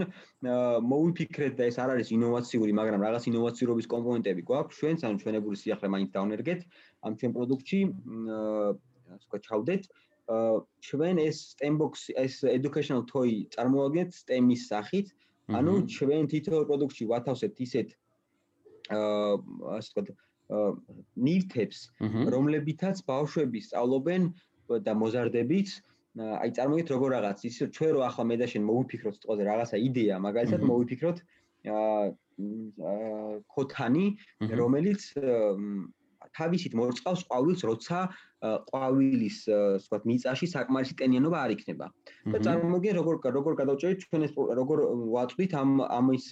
მოვიფიქრეთ 0.91 1.53
და 1.59 1.63
ეს 1.71 1.77
არ 1.81 1.89
არის 1.95 2.07
ინოვაციური, 2.17 2.71
მაგრამ 2.81 3.01
რაღაც 3.07 3.23
ინოვაციურობის 3.31 3.87
კომპონენტები 3.95 4.41
გვაქვს 4.51 4.77
ჩვენს, 4.81 5.01
ანუ 5.07 5.15
ჩვენებური 5.23 5.57
სიახლე 5.63 5.87
მაინც 5.95 6.09
დავნერგეთ 6.17 6.61
ამ 7.05 7.11
ჩვენ 7.17 7.31
პროდუქტში, 7.35 7.79
ასე 9.15 9.25
ვქო, 9.25 9.37
ჩავდეთ. 9.47 9.83
ჩვენ 10.87 11.15
ეს 11.19 11.37
STEMbox 11.55 11.93
ეს 12.15 12.33
educational 12.47 13.03
toy 13.09 13.49
წარმოადგენთ 13.55 14.11
STEM-ის 14.15 14.69
სახით. 14.71 15.07
ანუ 15.51 15.73
ჩვენ 15.91 16.23
თითოეულ 16.31 16.65
პროდუქტში 16.69 17.03
ვათავსებთ 17.11 17.57
ისეთ 17.65 17.89
ასე 18.91 19.89
ვთქვათ 19.91 20.07
ნივთებს, 21.27 21.79
რომლებითაც 22.35 23.03
ბავშვები 23.07 23.59
სწავლობენ 23.67 24.27
და 24.83 24.93
მოზარდებით 24.99 25.69
აი 26.19 26.51
წარმოგეთ 26.57 26.87
როგორ 26.91 27.13
რაღაც 27.15 27.39
ის 27.47 27.57
ჩვენ 27.71 27.91
რო 27.95 28.01
ახლა 28.03 28.23
მე 28.27 28.35
და 28.41 28.47
შენ 28.51 28.63
მოვიფიქროთ 28.67 29.15
სიტყვაზე 29.15 29.43
რაღაცა 29.47 29.77
იდეა, 29.87 30.15
მაგალითად 30.27 30.61
მოვიფიქროთ 30.67 31.17
აა 31.71 32.03
ქოთანი, 33.55 34.05
რომელიც 34.61 35.01
თავისით 36.37 36.73
მოწყავს 36.79 37.23
ყვავილს, 37.27 37.61
როცა 37.69 37.99
ყვავილის, 38.41 39.37
ასე 39.51 39.85
ვთქვათ, 39.85 40.03
მიწაში 40.11 40.47
საკმარისი 40.51 40.95
ტენიანობა 41.01 41.37
არ 41.45 41.51
იქნება. 41.55 41.85
და 42.33 42.37
წარმოგიდგენ 42.45 42.95
როგორ 42.99 43.15
როგორ 43.37 43.53
გადავჭერით 43.61 44.05
ჩვენ 44.07 44.21
ეს 44.27 44.33
როგორ 44.35 44.77
ვაწვით 45.15 45.51
ამ 45.61 45.71
ამის 45.85 46.25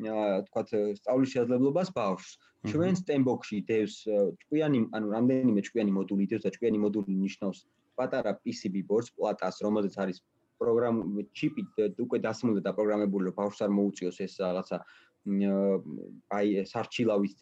თქვათ 0.00 0.68
სწავლის 0.98 1.32
შესაძლებლობას 1.34 1.88
ბავშვს. 1.96 2.32
ჩვენ 2.70 2.94
STEMbox-ში 3.02 3.58
დევს 3.68 3.96
ჭკვიანი, 4.42 4.78
ანუ 4.96 5.06
რამდენიმე 5.12 5.60
ჭკვიანი 5.66 5.92
მოდული 5.98 6.24
დევს 6.30 6.44
და 6.46 6.50
ჭკვიანი 6.54 6.78
მოდული 6.78 7.12
ნიშნავს 7.12 7.66
პატარა 7.98 8.32
PCB 8.40 8.86
boards 8.88 9.10
პლატას, 9.12 9.60
რომელზეც 9.66 9.94
არის 9.98 10.18
პროგრამ 10.62 10.96
ჩიპი 11.34 11.62
უკვე 11.98 12.18
დასმული 12.22 12.60
და 12.62 12.72
პროგრამებული, 12.72 13.28
რომ 13.28 13.36
ბავშვს 13.40 13.64
არ 13.66 13.70
მოუწიოს 13.78 14.18
ეს 14.26 14.34
რაღაცა 14.40 14.78
აი 15.22 16.66
სარჩილავის 16.66 17.34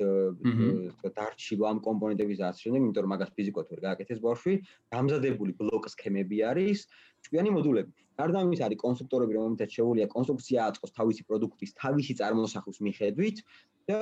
დარჩილო 1.16 1.64
ამ 1.64 1.78
კომპონენტების 1.80 2.38
შემდეგ, 2.60 2.80
იმიტომ 2.84 3.04
რომ 3.04 3.12
მაგას 3.14 3.30
ფიზიკოთ 3.36 3.66
ვერ 3.72 3.80
გააკეთეს 3.86 4.20
ბავშვი, 4.20 4.54
დამზადებული 4.92 5.52
ბლოკ 5.56 5.88
სქემები 5.88 6.44
არის, 6.44 6.84
ჭკვიანი 7.24 7.50
მოდულები. 7.56 7.92
გარდა 8.20 8.44
ამისა 8.44 8.64
არის 8.68 8.80
კონსტრუქტორები, 8.84 9.32
რომელთაც 9.40 9.70
შეუძლია 9.80 10.06
კონსტრუქცია 10.14 10.58
აწყოს 10.70 10.96
თავისი 11.00 11.22
პროდუქტის 11.28 11.72
თავისი 11.82 12.12
წარმოსახვის 12.20 12.78
მიხედვით 12.86 13.44
და 13.90 14.00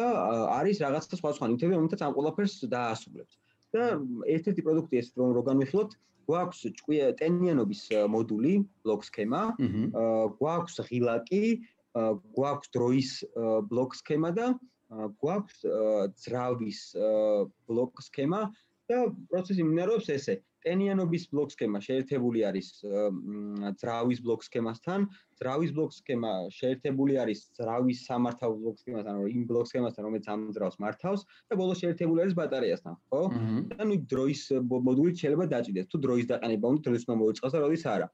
არის 0.58 0.76
რაღაცა 0.84 1.14
სხვა 1.20 1.30
სხვა 1.38 1.46
ნივთები, 1.52 1.72
რომელთაც 1.78 2.00
ამ 2.04 2.12
ყველაფერს 2.18 2.54
დაასრულებს. 2.74 3.34
და 3.74 4.00
ერთ-ერთი 4.34 4.62
პროდუქტი 4.64 4.96
ეს 5.00 5.08
რომ 5.20 5.32
რო 5.36 5.42
განვიხილოთ, 5.48 5.90
გვაქვს 6.28 6.60
ჭკვია 6.78 7.06
ტენიანობის 7.20 7.82
მოდული, 8.12 8.54
ბლოკ 8.84 9.04
სქემა, 9.08 9.42
გვაქვს 10.40 10.76
ღილაკი, 10.88 11.44
გვაქვს 12.36 12.72
დროის 12.76 13.10
ბლოკ 13.68 13.96
სქემა 14.00 14.30
და 14.38 14.46
გვაქვს 15.20 15.58
ძრავის 16.24 16.80
ბლოკ 17.68 18.02
სქემა 18.08 18.40
და 18.88 18.98
პროცესი 19.30 19.62
მიმდინარეობს 19.64 20.08
ესე. 20.16 20.34
ტენიანობის 20.64 21.24
ბლოკ 21.30 21.52
სქემა 21.54 21.78
შეერთებული 21.86 22.40
არის 22.48 22.68
ძრავის 23.80 24.20
ბლოკ 24.24 24.42
სქემასთან, 24.42 25.06
ძრავის 25.38 25.70
ბლოკ 25.76 25.94
სქემა 25.94 26.32
შეერთებული 26.50 27.14
არის 27.22 27.40
ძრავის 27.58 28.02
სამართავ 28.08 28.56
ბლოკ 28.62 28.80
სქემასთან, 28.82 29.12
ანუ 29.14 29.28
იმ 29.32 29.42
ბლოკ 29.50 29.70
სქემასთან, 29.70 30.02
რომელიც 30.08 30.26
ამ 30.34 30.40
ძრავს 30.56 30.76
მართავს 30.82 31.22
და 31.46 31.54
ბოლოს 31.60 31.78
შეერთებული 31.82 32.24
არის 32.26 32.34
ბატარეასთან, 32.40 32.94
ხო? 33.12 33.22
და 33.70 33.82
ნუ 33.86 33.96
დროის 34.12 34.42
მოდული 34.66 35.12
შეიძლება 35.14 35.46
დაჭიდეს. 35.54 35.86
თუ 35.92 35.96
დროის 36.04 36.26
დაყენება 36.32 36.66
უნდა 36.74 36.88
უნდა 36.90 37.14
მოიწყოს 37.22 37.52
და 37.54 37.58
როდის 37.62 37.84
არა. 37.94 38.08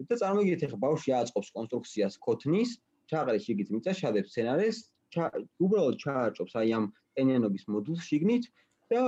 და 0.00 0.14
წარმოგიდგეთ 0.16 0.62
ახლა 0.64 0.78
ბავშვი 0.80 1.10
აწყობს 1.20 1.48
კონსტრუქციას 1.52 2.14
ქოთნის 2.24 2.70
ჩაყრის 3.12 3.42
შიგით 3.44 3.68
მიწა 3.74 3.92
შადებს 4.00 4.32
სცენარეს, 4.32 4.76
უბრალოდ 5.60 5.96
ჩააჭობს 6.00 6.54
აი 6.56 6.68
ამ 6.78 6.84
ტენიანობის 7.18 7.64
მოდულს 7.68 8.02
შიგნით 8.08 8.44
და 8.88 9.00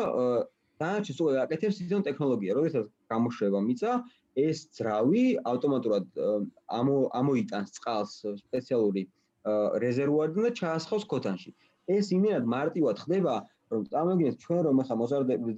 დანარჩენს 0.83 1.22
უკვე 1.22 1.41
აკეთებს 1.45 1.80
ისეთ 1.85 2.07
ტექნოლოგია, 2.09 2.57
როდესაც 2.59 2.87
გამოშვება 3.12 3.61
მიწა, 3.68 3.93
ეს 4.47 4.59
ძრავი 4.76 5.24
ავტომატურად 5.53 6.07
ამოიტანს 7.20 7.74
წყალს 7.78 8.14
სპეციალური 8.45 9.03
რეზერვუარიდან 9.85 10.49
და 10.49 10.53
ჩაასხავს 10.61 11.05
ქოთანში. 11.12 11.51
ეს 11.93 12.12
იმენად 12.14 12.45
მარტივად 12.47 12.97
ხდება, 13.05 13.35
რომ 13.72 13.83
წარმოგიდგენთ 13.93 14.45
ჩვენ 14.45 14.61
რომ 14.66 14.80
ახლა 14.83 14.97
მოზარდები 15.03 15.53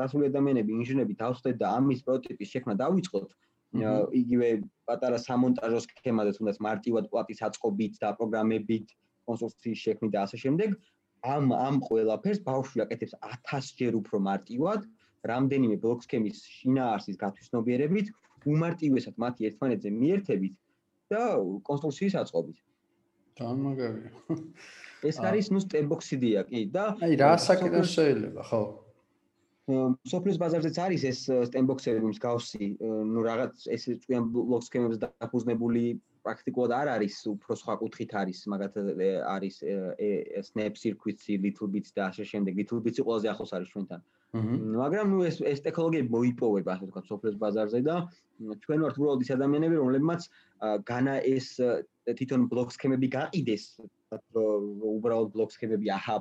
დასული 0.00 0.24
ადამიანები, 0.30 0.70
ინჟინერები 0.82 1.14
დავხდეთ 1.22 1.56
და 1.62 1.66
ამის 1.78 2.00
პროტოტიპის 2.06 2.52
შექმნა 2.54 2.74
დავიწყოთ, 2.82 3.28
იგივე 3.72 4.48
პატარა 4.86 5.18
სამონტაჟო 5.26 5.80
სქემაზე 5.86 6.32
თუნდაც 6.36 6.58
მარტივად 6.66 7.04
პლატის 7.12 7.40
აწყობით 7.48 7.94
და 8.02 8.08
პროგრამებით 8.18 8.86
კონსტრუქციის 9.24 9.84
შექმნით 9.86 10.12
და 10.12 10.24
ასე 10.28 10.36
შემდეგ 10.44 10.76
ამ 11.22 11.52
ამ 11.54 11.78
ყველაფერს 11.86 12.42
ბავშვი 12.46 12.82
აკეთებს 12.84 13.14
1000 13.22 13.78
ჯერ 13.78 13.98
უფრო 14.00 14.18
მარტივად 14.26 14.86
რამდენიმე 15.30 15.76
ბლოკ 15.82 16.02
სქემის 16.02 16.42
შინაარსის 16.58 17.16
გათვისნობიერებით 17.22 18.10
უმარტივესად 18.52 19.18
მათი 19.22 19.46
ერთმანეთზე 19.48 19.90
მიერთებით 20.02 20.54
და 21.14 21.22
კონსტრუქციის 21.68 22.14
აწყობით. 22.22 22.58
დამაგარია. 23.38 24.10
ეს 25.08 25.16
არის 25.18 25.46
ნუ 25.54 25.60
სტებოქსიდია 25.62 26.42
კი 26.50 26.60
და 26.74 26.84
აი 27.06 27.18
რა 27.22 27.32
საკითხი 27.38 27.82
შეიძლება 27.94 28.42
ხო? 28.50 28.62
სოფლის 30.10 30.38
ბაზარზეც 30.42 30.76
არის 30.82 31.02
ეს 31.06 31.20
სტემბოქსები 31.48 32.02
მსგავსი, 32.10 32.66
ну 32.82 33.22
რაღაც 33.22 33.66
ეს 33.70 33.86
წვიან 34.02 34.26
ბლოკ 34.34 34.66
სქემებს 34.66 34.98
დაფუძნებული 35.02 35.84
პრაქტიკულად 36.24 36.72
არ 36.80 36.88
არის, 36.96 37.14
უფრო 37.34 37.52
სხვა 37.60 37.74
კუთხით 37.82 38.12
არის, 38.22 38.38
მაგათ 38.52 38.74
არის 39.34 39.56
snap 40.48 40.74
circuits-ი, 40.82 41.38
little 41.44 41.68
bits 41.74 41.90
და 41.96 42.10
ასე 42.10 42.24
შემდეგ, 42.32 42.52
little 42.62 42.80
bits-ი 42.84 43.02
ყველაზე 43.06 43.26
ახლოს 43.32 43.52
არის 43.58 43.68
ჩვენთან. 43.74 44.00
მაგრამ 44.32 45.06
ну 45.12 45.18
ეს 45.28 45.36
ეს 45.44 45.60
ტექნოლოგიები 45.66 46.08
მოიპოვება, 46.08 46.70
ასე 46.72 46.84
ვთქვათ, 46.88 47.06
სოფლის 47.10 47.36
ბაზარზე 47.42 47.80
და 47.84 47.96
ჩვენ 48.64 48.78
ვართ 48.80 48.96
უბრალოდ 48.96 49.20
ის 49.24 49.30
ადამიანები, 49.36 49.76
რომლებმაც 49.76 50.22
განა 50.88 51.14
ეს 51.36 51.46
თვითონ 52.16 52.48
ბლოკ 52.48 52.72
სქემები 52.72 53.08
გაყიდეს, 53.12 53.64
უბრალოდ 54.96 55.28
ბლოკ 55.36 55.50
სქემები 55.52 55.86
აჰა 55.98 56.16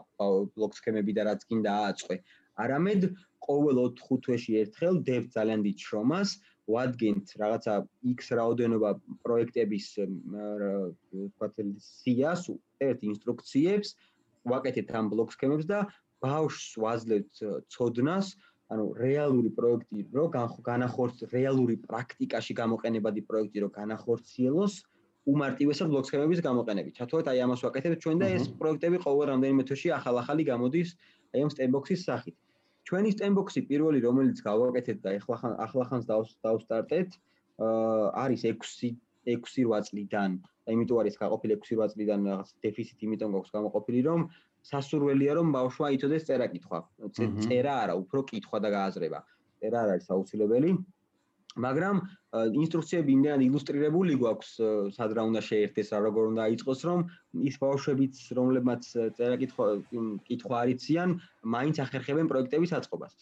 ბლოკ 0.55 0.71
სქემები 0.75 1.11
და 1.15 1.21
რაც 1.31 1.41
კიდე 1.47 1.71
ააწყვე. 1.71 2.15
არამედ 2.59 3.01
ყოველ 3.47 3.77
4 3.95 4.19
თვეში 4.27 4.51
ერთხელ 4.61 4.95
დებ 5.07 5.23
ძალიან 5.35 5.61
დიდ 5.65 5.77
შრომას 5.79 6.29
ვადგენთ 6.69 7.33
რაღაცა 7.41 7.73
X 8.11 8.19
რაოდენობა 8.37 8.89
პროექტების 9.25 9.87
ვთქვათ 9.97 11.55
სიას, 11.81 12.41
ერთ 12.87 12.99
ინსტრუქციებს, 13.11 13.89
ვაკეთებთ 14.51 14.91
ამ 14.99 15.09
ბლოკ 15.13 15.33
სქემებს 15.33 15.65
და 15.65 15.79
ბავშვს 16.21 16.77
ვაძლევთ 16.83 17.33
ცოდნას, 17.73 18.37
ანუ 18.71 18.85
რეალური 18.95 19.49
პროექტი 19.51 20.05
რო 20.15 20.25
განახორც 20.63 21.27
რეალური 21.33 21.75
პრაქტიკაში 21.87 22.53
გამოყენებადი 22.61 23.21
პროექტი 23.27 23.59
რო 23.65 23.69
განახორციელოს 23.75 24.73
უმარტივესად 25.27 25.87
ბლოკ 25.91 26.05
სქემების 26.07 26.39
გამოყენებით. 26.45 26.93
ჩათვალეთ 26.97 27.27
აი 27.31 27.39
ამას 27.45 27.61
ვაკეთებთ 27.65 27.99
ჩვენ 28.01 28.17
და 28.21 28.27
ეს 28.37 28.47
პროექტები 28.61 28.97
ყოველ 29.05 29.27
რამდენიმე 29.33 29.63
თვეში 29.69 29.89
ახალ-ახალი 29.97 30.43
გამოდის 30.47 30.89
აი 31.35 31.39
ამ 31.45 31.49
სტემბოქსის 31.53 32.01
სახით. 32.07 32.35
ჩვენი 32.91 33.11
სტემბოქსი 33.15 33.61
პირველი 33.71 33.99
რომელიც 34.03 34.39
გავაკეთეთ 34.43 34.97
და 35.03 35.11
ახლა 35.15 35.35
ხან 35.41 35.53
ახლა 35.65 35.83
ხანს 35.89 36.05
დავსტარტეთ 36.11 37.09
არის 37.63 38.41
6 38.51 38.91
6-8 39.31 39.85
წლიდან. 39.87 40.31
აიმიტომ 40.69 40.97
არის 41.01 41.15
გაყოფილი 41.21 41.55
6-8 41.61 41.93
წლიდან 41.93 42.19
რაღაც 42.27 42.49
დეფიციტი, 42.65 43.03
იმიტომ 43.07 43.29
გვაქვს 43.35 43.53
გამოყოფილი 43.55 44.01
რომ 44.07 44.21
სასურველია 44.71 45.33
რომ 45.39 45.47
ბავშვა 45.55 45.87
იცოდეს 45.95 46.25
წერა 46.27 46.47
კითხვა. 46.53 46.79
წერა 47.45 47.73
არა, 47.85 47.93
უფრო 48.01 48.19
კითხვა 48.29 48.57
და 48.65 48.69
გააზრება. 48.75 49.19
წერა 49.61 49.77
არ 49.85 49.89
არის 49.95 50.07
აუცილებელი. 50.15 50.71
მაგრამ 51.59 51.97
ინსტრუქციები 52.61 53.11
იმდენად 53.11 53.43
ილუსტრირებული 53.43 54.15
გვაქვს 54.21 54.51
სად 54.95 55.15
რა 55.17 55.23
უნდა 55.31 55.41
შეერთდეს 55.47 55.91
რა 55.91 55.99
როგორ 56.07 56.29
უნდა 56.31 56.45
აიწყოს 56.47 56.81
რომ 56.87 57.03
ის 57.51 57.55
ბავშვებიც 57.63 58.15
რომლებმაც 58.39 58.87
წერა 59.19 59.37
კითხვა 59.43 59.67
კითხვა 60.29 60.55
არიციან 60.63 61.09
მაინც 61.55 61.75
ახერხებენ 61.85 62.31
პროექტების 62.31 62.73
აწყობას. 62.79 63.15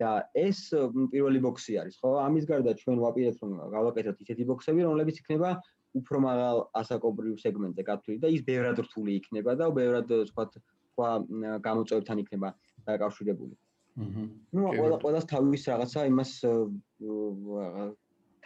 და 0.00 0.10
ეს 0.32 0.72
პირველი 1.12 1.40
ბოქსი 1.44 1.76
არის 1.76 1.96
ხო? 2.00 2.10
ამის 2.24 2.44
გარდა 2.48 2.72
ჩვენ 2.80 2.98
ვაპირებთ 3.04 3.40
რომ 3.44 3.50
გავაკეთოთ 3.68 4.16
ისეთი 4.24 4.44
ბოქსები 4.48 4.80
რომლებიც 4.88 5.16
იქნება 5.20 5.50
უფრო 6.00 6.16
მაღალ 6.24 6.58
ასაკობრივ 6.80 7.34
სეგმენტზე 7.44 7.82
გათვლილი 7.84 8.20
და 8.24 8.28
ის 8.32 8.42
ბევრად 8.48 8.80
რთული 8.86 9.20
იქნება 9.20 9.56
და 9.60 9.68
ბევრად 9.76 10.08
სხვა 10.32 10.44
სხვა 10.56 11.10
გამოწვევებთან 11.68 12.22
იქნება 12.24 12.48
დაკავშირებული 12.88 13.54
აჰა. 14.00 14.24
ნუ 14.54 14.60
ყველა 14.78 14.96
ყველას 15.04 15.24
თავის 15.32 15.62
რაღაცა 15.70 16.00
იმას 16.12 16.30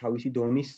თავისი 0.01 0.29
დონის 0.39 0.71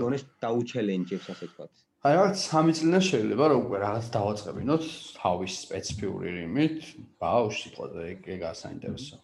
დონეს 0.00 0.22
დაუჩელენჯებს 0.42 1.26
ასე 1.32 1.46
ვთქვათ. 1.50 1.72
აი 2.00 2.12
რაღაც 2.16 2.36
სამი 2.50 2.72
წლიდან 2.76 3.02
შეიძლება 3.06 3.44
რომ 3.52 3.58
უკვე 3.66 3.78
რაღაც 3.86 4.06
დავაწყებინოთ 4.16 4.84
თავის 5.20 5.52
სპეციფიური 5.64 6.28
რიმით, 6.36 6.78
ბაუში 7.20 7.58
სიტყვაზე 7.60 8.00
ეგ 8.34 8.40
ასაინტერესო. 8.52 9.16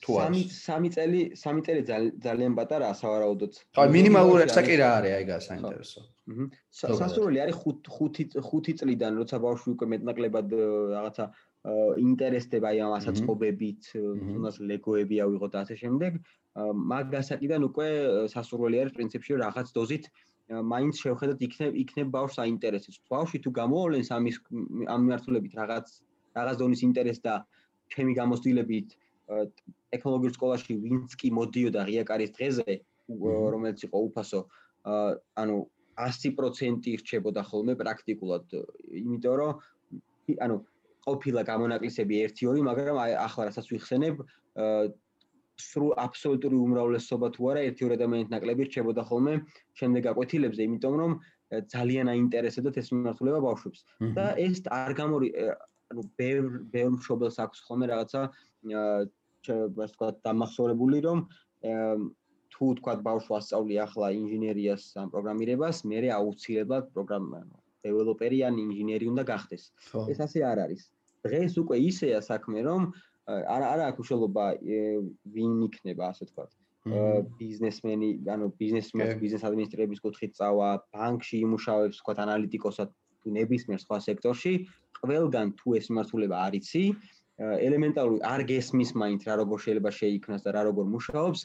თუ 0.00 0.10
არის 0.16 0.24
სამი 0.26 0.42
სამი 0.66 0.88
წელი 0.96 1.20
სამი 1.42 1.60
წელი 1.66 1.82
ძალიან 2.26 2.52
პატარაა 2.58 2.94
სავარაუდოდ. 3.00 3.52
აი 3.82 3.88
მინიმალური 3.96 4.40
ესა 4.48 4.62
კი 4.66 4.74
რა 4.80 4.88
არის 4.98 5.12
აი 5.16 5.22
ეგ 5.22 5.28
ასაინტერესო. 5.38 6.00
აჰა. 6.30 6.46
სასურველი 7.00 7.38
არის 7.44 7.56
5 7.64 7.90
5 8.16 8.36
5 8.48 8.74
წლიდან 8.80 9.12
როცა 9.20 9.36
ბავშვი 9.44 9.68
უკვე 9.76 9.86
მეტნაკლებად 9.92 10.48
რაღაცა 10.96 11.24
ინტერესდება 12.00 12.72
აი 12.72 12.78
ამ 12.80 12.92
ასაწყობებით, 12.96 13.90
თუნდაც 13.92 14.56
ლეგოები 14.64 15.16
ავიღოთ 15.20 15.50
და 15.52 15.58
ასე 15.64 15.76
შემდეგ, 15.82 16.12
მაგ 16.56 17.04
გასაკიდან 17.14 17.66
უკვე 17.68 17.88
სასურველი 18.32 18.76
არის 18.80 18.94
პრინციპში 18.96 19.36
რაღაც 19.44 19.68
დოზით 19.76 20.08
მაინც 20.50 20.94
შევხედოთ 21.04 21.42
იქნებ 21.46 21.76
იქნებ 21.84 22.08
ბავშვს 22.16 22.38
აინტერესებს. 22.42 22.96
ბავშვი 23.12 23.38
თუ 23.44 23.50
გამოავლენს 23.60 24.08
ამის 24.16 24.36
ამ 24.88 25.00
მიმართულებით 25.04 25.52
რაღაც 25.60 25.86
რაღაც 26.34 26.56
დონის 26.62 26.80
ინტერესს 26.88 27.22
და 27.22 27.34
ჩემი 27.92 28.12
გამოცდილებით 28.18 28.88
ტექნოლოგიურ 29.94 30.32
სკოლაში 30.34 30.72
ვინც 30.80 31.14
კი 31.20 31.28
მოდიოდა 31.38 31.80
ღიაკარის 31.86 32.34
დღეზე, 32.34 32.72
რომელიც 33.54 33.78
იყო 33.86 33.98
უფასო, 34.10 34.40
ანუ 35.42 35.56
100% 36.00 36.98
რჩებოდა 37.02 37.42
ხოლმე 37.46 37.74
პრაქტიკულად, 37.78 38.46
იმიტომ 38.90 39.34
რომ 39.38 39.52
ანუ 40.40 40.56
ყოფილა 41.06 41.42
გამონაკლისები 41.48 42.14
1-2, 42.28 42.64
მაგრამ 42.68 42.96
ახლა 43.26 43.42
რასაც 43.48 43.66
ვიხსენებ, 43.72 44.24
სრუ 45.60 45.88
აბსოლუტური 46.04 46.56
უმრავლესობა 46.56 47.28
თუ 47.36 47.48
არა 47.52 47.62
1-2 47.70 47.96
ადამიანით 47.96 48.30
ნაკლები 48.32 48.66
რჩებოდა 48.68 49.02
ხოლმე 49.08 49.34
შემდეგ 49.80 50.08
აკვეთილებზე, 50.12 50.62
იმიტომ 50.68 50.94
რომ 51.00 51.12
ძალიან 51.74 52.06
აინტერესებდათ 52.14 52.76
ეს 52.80 52.88
მიმართულება 52.94 53.40
ბავშვებს. 53.44 53.80
და 54.16 54.26
ეს 54.40 54.62
არ 54.70 54.92
გამორი 55.00 55.28
ანუ 55.90 56.02
ბევრ 56.20 56.44
ბევრ 56.72 56.90
მშობელს 56.96 57.36
აქვს 57.44 57.58
ხოლმე 57.66 57.86
რაღაცა 57.90 58.20
ასე 58.70 59.56
თქვა 59.94 60.08
დამახსოვრებული 60.24 60.98
რომ 61.06 61.18
თუ 62.54 62.66
თქვა 62.78 62.92
ბავშვი 63.08 63.32
ასწავლი 63.40 63.76
ახლა 63.86 64.06
ინჟინერიას 64.20 64.84
ან 65.02 65.10
პროგრამირებას, 65.12 65.76
მე 65.90 65.98
აუცილებლად 66.18 66.84
პროგრამა 66.94 67.36
ანუ 67.42 67.56
დეველოპერი 67.84 68.38
ან 68.48 68.54
ინჟინერი 68.64 69.06
უნდა 69.12 69.24
გახდეს. 69.32 69.62
ეს 70.12 70.18
ასე 70.26 70.40
არ 70.52 70.58
არის. 70.64 70.82
დღეს 71.26 71.52
უკვე 71.62 71.76
ისეა 71.90 72.20
საქმე, 72.24 72.58
რომ 72.64 72.82
არა 73.28 73.66
არა 73.74 73.84
აქვს 73.90 74.00
უშუალობა 74.02 74.44
ვინ 75.34 75.52
იქნება, 75.68 76.04
ასე 76.12 76.24
ვთქვათ. 76.26 76.50
ბიზნესმენი, 77.40 78.08
ანუ 78.34 78.46
ბიზნესმენი, 78.56 79.14
ბიზნეს 79.20 79.44
ადმინისტრების 79.44 80.00
კუთხით 80.00 80.32
წავა, 80.38 80.68
ბანკში 80.92 81.36
იმუშავებს, 81.44 81.96
ვთქვათ, 82.00 82.18
ანალიტიკოსად 82.24 82.88
თუ 83.20 83.28
ნებისმიერ 83.36 83.80
სხვა 83.84 83.98
სექტორში, 84.08 84.52
ყველგან 85.00 85.46
თუ 85.60 85.68
ეს 85.76 85.86
მიმართულება 85.92 86.36
არიცი, 86.46 86.84
ელემენტარული 87.40 88.20
არ 88.24 88.40
გესმის 88.48 88.90
მაინც 89.00 89.20
რა 89.28 89.34
როგორ 89.44 89.58
შეიძლება 89.64 89.90
შეიქმნას 90.00 90.42
და 90.44 90.50
რა 90.56 90.62
როგორ 90.68 90.84
მუშაობს, 90.94 91.40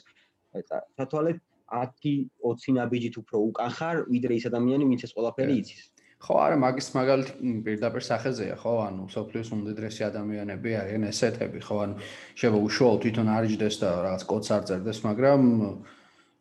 სათვალეთ 0.96 1.38
10-20 1.72 2.76
ნაბიჯით 2.78 3.14
უფრო 3.20 3.36
უკან 3.50 3.70
ხარ, 3.76 3.96
ვიდრე 4.08 4.32
ის 4.40 4.44
ადამიანი, 4.50 4.84
ვინც 4.88 5.02
ეს 5.08 5.12
ყველაფერი 5.16 5.54
იცის. 5.60 5.82
ხო, 6.16 6.36
არა, 6.40 6.56
მაგის 6.56 6.88
მაგალითი 6.96 7.50
პირდაპირ 7.66 8.04
სახეზეა, 8.06 8.56
ხო? 8.62 8.72
ანუ 8.86 9.04
სოფლის 9.12 9.50
უმდიდრესი 9.52 10.06
ადამიანები 10.08 10.70
არიან 10.80 11.04
ესეთები, 11.10 11.60
ხო? 11.60 11.76
ანუ 11.84 11.94
შეიძლება 12.40 12.60
უშუალოდ 12.68 13.02
თვითონ 13.04 13.28
არიჯდეს 13.36 13.76
და 13.82 13.90
რაღაც 14.06 14.22
კოდს 14.30 14.48
არ 14.56 14.62
წერდეს, 14.70 15.00
მაგრამ 15.04 15.40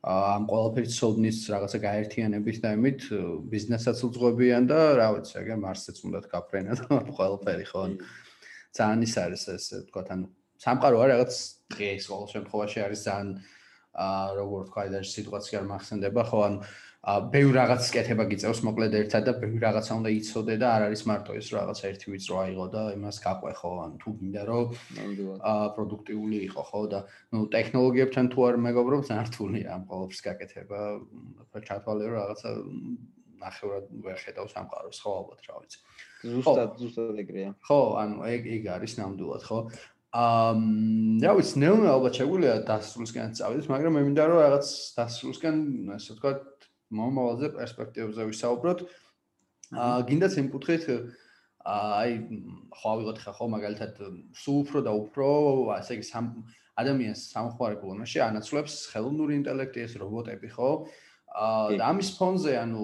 ამ 0.06 0.44
ყველაფერს 0.46 0.96
ცოდნის 1.02 1.38
რაღაცა 1.50 1.80
გაერთიანებით 1.82 2.58
და 2.64 2.70
იმით 2.78 3.02
ბიზნესაც 3.52 3.98
უძღვებიან 4.06 4.64
და 4.70 4.80
რა 5.02 5.08
ვიცი, 5.18 5.34
აგერ 5.44 5.58
მარსიც 5.66 5.98
უნდათ 6.08 6.26
გაფრენა 6.32 6.74
და 6.80 7.02
ყველაფერი, 7.20 7.66
ხო? 7.68 7.84
ძალიან 8.80 9.00
ის 9.04 9.14
არის 9.20 9.44
ეს, 9.56 9.66
თქვა, 9.92 10.02
ანუ 10.16 10.26
სამყარო 10.62 10.98
არის 11.04 11.12
რაღაც 11.16 11.34
დღეს 11.76 12.04
ყოველ 12.12 12.28
შემთხვევაში 12.32 12.80
არის 12.86 13.02
ძალიან 13.06 13.30
აა 13.96 14.28
როგორ 14.40 14.62
თქვა, 14.70 14.84
და 14.92 15.00
სიტუაცია 15.08 15.56
არ 15.60 15.68
მახსენდება, 15.72 16.22
ხო? 16.30 16.40
ანუ 16.48 16.58
ბევრ 17.06 17.52
რაღაც 17.54 17.88
კეთება 17.94 18.26
გიწევს 18.26 18.64
მოკლედ 18.66 18.96
ერთად 18.98 19.28
და 19.30 19.34
ბევრ 19.38 19.60
რაღაცა 19.62 19.98
უნდა 20.02 20.12
იცოდე 20.20 20.56
და 20.58 20.70
არ 20.74 20.86
არის 20.90 21.02
მარტო 21.06 21.36
ეს 21.38 21.50
რაღაცა 21.54 21.86
ერთი 21.92 22.08
ვიწრო 22.14 22.36
აიღო 22.42 22.66
და 22.74 22.82
იმას 22.98 23.18
გაყვე 23.26 23.52
ხო 23.62 23.72
ან 23.86 23.92
თუ 24.02 24.14
გინდა 24.22 24.44
რომ 24.50 24.66
ა 25.46 25.54
პროდუქტიული 25.78 26.40
იყო 26.50 26.64
ხო 26.66 26.82
და 26.90 27.00
ნუ 27.30 27.42
ტექნოლოგიებთან 27.54 28.26
თუ 28.34 28.40
არ 28.50 28.56
მეგობრობ 28.66 29.02
ზართულია 29.06 29.70
ამ 29.78 29.84
ყოველს 29.86 30.20
გაკეთება 30.26 30.82
და 31.54 31.60
ჩათვალე 31.70 32.04
რომ 32.10 32.18
რაღაცა 32.26 32.50
ნახევრად 33.46 33.86
ვერ 34.02 34.18
ხედავს 34.26 34.54
ამ 34.58 34.68
ყაროს 34.74 35.00
ხო 35.06 35.12
ალბათ 35.22 35.42
რა 35.46 35.56
ვიცი. 35.62 35.78
ზუსტად 36.26 36.72
ზუსტად 36.82 37.20
ეგრეა. 37.22 37.50
ხო 37.62 37.80
ანუ 38.02 38.18
ეგ 38.34 38.42
ეგ 38.56 38.64
არის 38.76 38.94
ნამდვილად 38.98 39.44
ხო. 39.46 39.60
ამ 40.16 40.62
რა 41.20 41.32
ვიცი 41.36 41.60
ნეუნა 41.60 41.90
ალბათ 41.92 42.14
შეგვიძლია 42.20 42.56
დასრულისკენ 42.70 43.34
წავიდეთ 43.36 43.68
მაგრამ 43.68 43.98
მე 44.00 44.02
მინდა 44.08 44.24
რომ 44.32 44.40
რაღაც 44.46 44.68
დასრულისკენ 44.96 45.58
ასე 45.96 46.16
ვთქვათ 46.16 46.40
მომავალზე 46.94 47.48
პერსპექტივებზე 47.58 48.28
ვისაუბროთ. 48.30 48.80
აა 49.74 50.02
გინდათ 50.10 50.34
იმ 50.42 50.48
კუთხით 50.54 50.86
აი 51.66 52.12
ხო 52.78 52.88
ავიღოთ 52.94 53.18
ხა 53.26 53.32
ხო 53.34 53.46
მაგალითად 53.56 53.92
სულ 54.38 54.58
უფრო 54.62 54.80
და 54.86 54.92
უფრო 54.94 55.28
ასე 55.74 55.98
იგი 55.98 56.06
სამ 56.06 56.26
ადამიანს 56.78 57.22
სამხმარე 57.34 57.76
კლონაში 57.82 58.20
ანაცვლებს 58.22 58.74
ხელოვნური 58.94 59.34
ინტელექტი 59.42 59.80
ეს 59.82 59.94
რობოტები 59.98 60.50
ხო? 60.54 60.70
აა 61.36 61.80
და 61.82 61.84
ამის 61.90 62.10
ფონზე 62.20 62.54
ანუ 62.62 62.84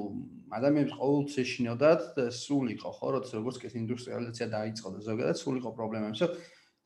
ადამიანებს 0.58 0.98
ყოველთვის 0.98 1.38
ეშინოდათ 1.46 2.18
სულ 2.36 2.66
იყო 2.76 2.90
ხო 2.98 3.08
როცა 3.16 3.34
როგორც 3.38 3.58
კი 3.62 3.68
ინდუსტრიალიზაცია 3.86 4.48
დაიწყო 4.58 4.88
და 4.98 5.00
ზოგადად 5.06 5.38
სულ 5.40 5.56
იყო 5.62 5.70
პრობლემები. 5.78 6.34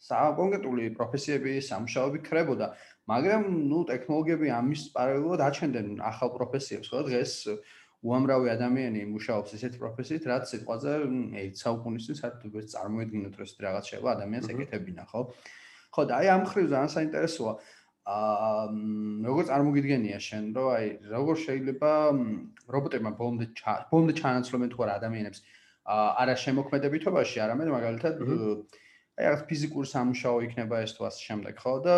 საკონკრეტული 0.05 0.91
პროფესიები, 0.97 1.53
სამუშაოები 1.65 2.19
ქრებოდა, 2.27 2.67
მაგრამ 3.05 3.43
ნუ 3.69 3.79
ტექნოლოგიები 3.89 4.47
ამის 4.59 4.83
პარალელურად 4.95 5.41
აჩენდნენ 5.45 5.99
ახალ 6.09 6.29
პროფესიებს, 6.37 6.87
ხო? 6.89 7.01
დღეს 7.05 7.33
უამრავი 8.05 8.49
ადამიანი 8.53 9.01
მუშაობს 9.13 9.53
ესეთ 9.57 9.77
პროფესიით, 9.81 10.23
რაც 10.29 10.43
სიტყვაზე 10.53 10.91
1 11.41 11.61
საუკუნის 11.61 12.05
წინ 12.09 12.17
საერთოდ 12.21 12.69
წარმოედგინოთ, 12.73 13.33
რომ 13.37 13.45
ეს 13.45 13.53
რაღაც 13.65 13.85
შეიძლება 13.89 14.13
ადამიანს 14.17 14.49
ეკეთებინა, 14.53 15.03
ხო? 15.09 15.21
ხო 15.93 16.01
და 16.09 16.13
აი 16.21 16.27
ამ 16.33 16.43
ხრივ 16.49 16.65
ძალიან 16.73 16.91
საინტერესოა. 16.97 17.53
აა 18.05 18.65
როგორ 19.25 19.43
წარმოგიდგენია 19.49 20.19
შენ, 20.21 20.43
რომ 20.53 20.67
აი 20.77 20.85
როგორ 21.09 21.35
შეიძლება 21.45 21.91
რობოტებმა 22.75 23.11
ბოლომდე 23.17 23.45
ბოლომდე 23.89 24.13
ჩაანაცვლებენ 24.21 24.69
თუ 24.73 24.79
არა 24.85 24.93
ადამიანებს 25.01 25.39
აა 25.89 26.09
არა 26.21 26.35
შემოქმედებითობაში, 26.45 27.37
არამედ 27.45 27.69
მაგალითად 27.73 28.13
აი 28.25 29.23
რაღაც 29.25 29.41
ფიზიკური 29.49 29.87
სამუშაო 29.89 30.37
იქნება 30.45 30.75
ეს 30.85 30.93
თუ 30.93 31.01
ასე 31.09 31.21
შემდეგ, 31.25 31.55
ხო? 31.65 31.73
და 31.85 31.95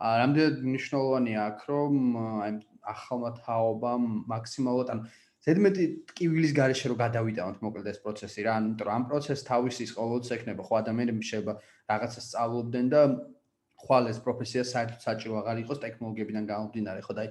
რამდენად 0.00 0.56
მნიშვნელოვანია 0.64 1.40
აქ, 1.50 1.60
რომ 1.70 1.94
აი 2.44 2.52
ახალმა 2.94 3.30
თაობამ 3.44 4.04
მაქსიმალურად 4.28 4.90
ანუ 4.94 5.02
ზედმეტი 5.44 5.84
ტკივილის 6.10 6.52
garaშე 6.56 6.90
რო 6.90 6.96
გადავიტანოთ 7.00 7.62
მოკლედ 7.64 7.88
ეს 7.92 7.98
პროცესი 8.04 8.44
რა, 8.44 8.52
ანუ 8.60 8.88
ამ 8.96 9.04
პროცესს 9.08 9.46
თავისის 9.48 9.90
ყოველთვის 9.96 10.34
ექნება 10.36 10.62
ხო 10.64 10.74
ადამიანები 10.80 11.24
შეიძლება 11.30 11.54
რაღაცა 11.92 12.20
სწავლობდნენ 12.28 12.86
და 12.94 13.00
ხვალ 13.84 14.04
ეს 14.12 14.18
პროფესია 14.24 14.62
საერთოდ 14.72 15.00
საჭირო 15.04 15.34
აღარ 15.40 15.60
იყოს 15.64 15.78
ტექნოლოგიებიდან 15.84 16.44
გამომდინარე 16.48 17.00
ხო 17.04 17.12
და 17.16 17.22
აი 17.24 17.30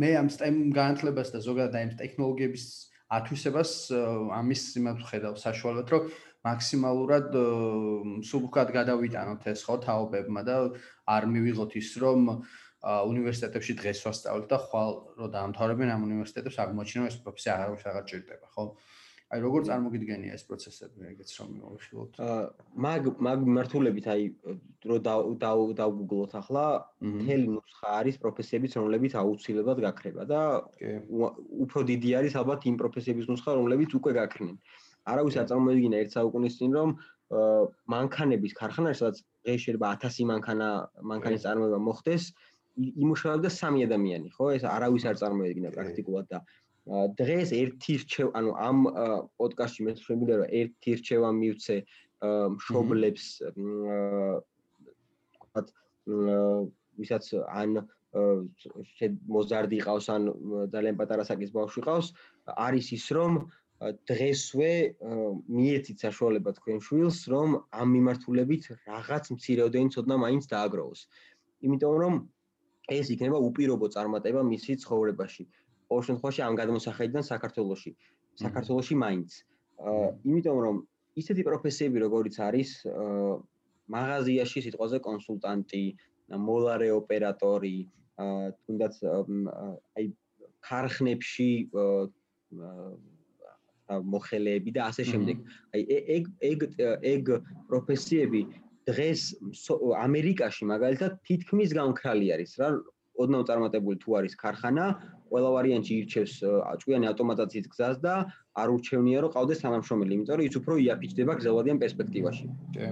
მე 0.00 0.10
ამ 0.20 0.28
STEM 0.32 0.56
განათლებას 0.76 1.32
და 1.34 1.40
ზოგადად 1.44 1.76
აი 1.76 1.96
ტექნოლოგიების 2.00 2.64
ათვისებას 3.18 3.72
ამის 4.40 4.62
იმად 4.80 5.02
ხედავ 5.10 5.34
საშუალოდ 5.42 5.92
რომ 5.94 6.08
მაქსიმალურად 6.46 7.36
სულკად 8.30 8.70
გადავიტანოთ 8.76 9.48
ეს 9.52 9.64
ხო 9.66 9.76
თაობებმა 9.86 10.42
და 10.46 10.56
არ 11.16 11.28
მივიღოთ 11.34 11.76
ის 11.82 11.90
რომ 12.02 12.30
უნივერსიტეტებში 12.86 13.74
დღეს 13.80 14.02
ვასწავლეთ 14.06 14.46
და 14.52 14.58
ხვალ 14.66 14.92
რო 15.18 15.26
დაამთავრებენ 15.36 15.90
ამ 15.96 16.06
უნივერსიტეტებს 16.06 16.60
აღმოჩნდა 16.64 17.08
ეს 17.10 17.16
პროფესია 17.24 17.52
აღარ 17.56 17.88
აღარ 17.90 18.04
ჭირდება, 18.10 18.46
ხო? 18.54 18.64
აი 19.26 19.40
როგორ 19.42 19.62
წარმოგიდგენია 19.66 20.34
ეს 20.38 20.44
პროცესები, 20.46 21.02
ეგეც 21.10 21.30
რომ 21.34 21.48
მოვიხილოთ? 21.58 22.12
მაგ 22.78 23.02
მაგ 23.26 23.38
მართულებით 23.56 24.06
აი 24.14 24.22
რო 24.86 24.98
დავგუგლოთ 25.02 26.32
ახლა, 26.40 26.66
მთელი 27.02 27.46
ნუსხა 27.56 27.88
არის 28.06 28.20
პროფესიების, 28.22 28.78
რომლებიც 28.78 29.18
აუცილებლად 29.18 29.82
გაქრება 29.82 30.22
და 30.30 30.40
უფრო 31.66 31.80
დიდი 31.90 32.10
არის 32.22 32.38
ალბათ 32.38 32.70
იმ 32.70 32.76
პროფესიების 32.78 33.26
ნუსხა, 33.26 33.50
რომლებიც 33.58 33.98
უკვე 33.98 34.12
გაქრნენ. 34.14 34.56
არავის 35.12 35.36
არ 35.40 35.46
წარმოედგინა 35.50 35.96
ერთ 36.02 36.10
საუკუნის 36.16 36.58
წინ 36.58 36.76
რომ 36.78 36.90
მანქანების 37.94 38.52
ქარხანაში, 38.58 38.98
სადაც 39.00 39.16
დღეს 39.46 39.60
შეიძლება 39.66 39.86
1000 40.02 40.28
მანქანა 40.30 40.68
მანქანის 41.10 41.42
წარმოება 41.46 41.78
მოხდეს, 41.86 42.24
იმუშავებდა 42.76 43.50
სამი 43.50 43.80
ადამიანი, 43.88 44.28
ხო? 44.36 44.44
ეს 44.56 44.64
არავის 44.68 45.04
არ 45.10 45.16
წარმოედგინა 45.22 45.70
პრაქტიკულად 45.74 46.26
და 46.30 46.38
დღეს 47.18 47.50
ერთი 47.50 47.94
რჩევა, 48.02 48.30
ანუ 48.38 48.50
ამ 48.62 48.78
პოდკასტში 49.42 49.80
მე 49.86 49.92
შეგვიძლია 49.98 50.36
რომ 50.38 50.48
ერთი 50.60 50.92
რჩევა 51.02 51.30
მივცე 51.40 51.76
მშობლებს 52.54 53.24
ვთქვათ 55.34 55.66
ვისაც 57.00 57.24
ან 57.50 57.70
მოზარდი 59.34 59.78
ყავს 59.82 60.06
ან 60.14 60.30
ძალიან 60.72 60.96
პატარა 61.00 61.24
საკის 61.26 61.50
ბავშვი 61.56 61.82
ყავს, 61.88 62.06
არის 62.54 62.86
ის 62.96 63.06
რომ 63.18 63.32
დღესვე 63.76 64.70
მიეცით 65.52 66.00
საშუალება 66.00 66.52
თქვენ 66.56 66.78
შვილს 66.80 67.18
რომ 67.28 67.56
ამ 67.76 67.88
მიმართულებით 67.92 68.68
რაღაც 68.88 69.24
მცირეოდენი 69.36 69.92
ცოდნა 69.92 70.16
მაინც 70.16 70.48
დააგროვოს. 70.48 71.00
იმიტომ 71.60 71.94
რომ 72.02 72.14
ეს 72.88 73.10
იქნება 73.12 73.36
უპირობო 73.36 73.86
წარმატება 73.92 74.40
მისი 74.48 74.80
ცხოვრებაში. 74.80 75.44
ყოველ 75.92 76.02
შემთხვევაში 76.08 76.40
ამ 76.46 76.54
გადმოსახედიდან 76.60 77.24
საქართველოსში, 77.28 77.92
საქართველოსში 78.40 78.96
მაინც. 78.96 79.30
აა 79.76 80.08
იმიტომ 80.24 80.56
რომ 80.64 80.76
ისეთი 81.20 81.42
პროფესიები 81.48 81.98
როგორიც 82.00 82.36
არის 82.48 82.70
აა 82.88 83.36
მაღაზიაში 83.92 84.58
სიტყვაზე 84.66 84.98
კონსულტანტი, 85.04 85.84
მოლარე 86.48 86.88
ოპერატორი, 86.96 87.76
აა 88.24 88.48
თუნდაც 88.64 88.94
აი 89.04 90.06
ქარხნებში 90.64 91.50
აა 91.76 92.88
მოხელეები 93.86 94.70
და 94.76 94.90
ასე 94.90 95.02
შემდეგ. 95.10 95.36
აი 95.74 95.82
ეგ 96.16 96.24
ეგ 96.50 96.58
ეგ 97.14 97.24
პროფესიები 97.70 98.40
დღეს 98.86 99.20
ამერიკაში 100.06 100.62
მაგალითად 100.72 101.18
თითქმის 101.26 101.70
გამქრალი 101.78 102.26
არის 102.34 102.52
რა. 102.60 102.68
ოდნავ 103.16 103.42
წარმატებული 103.48 103.96
თუ 103.96 104.10
არის 104.20 104.34
ქარხანა 104.36 104.86
ყველა 105.32 105.50
ვარიანტი 105.56 105.92
ირჩევს 106.00 106.34
ჭკვიანი 106.82 107.06
ავტომატიზაციის 107.10 107.68
გზას 107.72 107.96
და 108.04 108.14
არ 108.60 108.68
ურჩევნია 108.76 109.22
რომ 109.24 109.32
ყავდეს 109.36 109.62
თანამშრომელი 109.64 110.12
იმიტომ 110.16 110.36
რომ 110.36 110.48
ის 110.48 110.56
უფრო 110.60 110.74
იაფიჭდება 110.84 111.32
გზავადიან 111.40 111.78
პერსპექტივაში. 111.80 112.46
კი. 112.76 112.88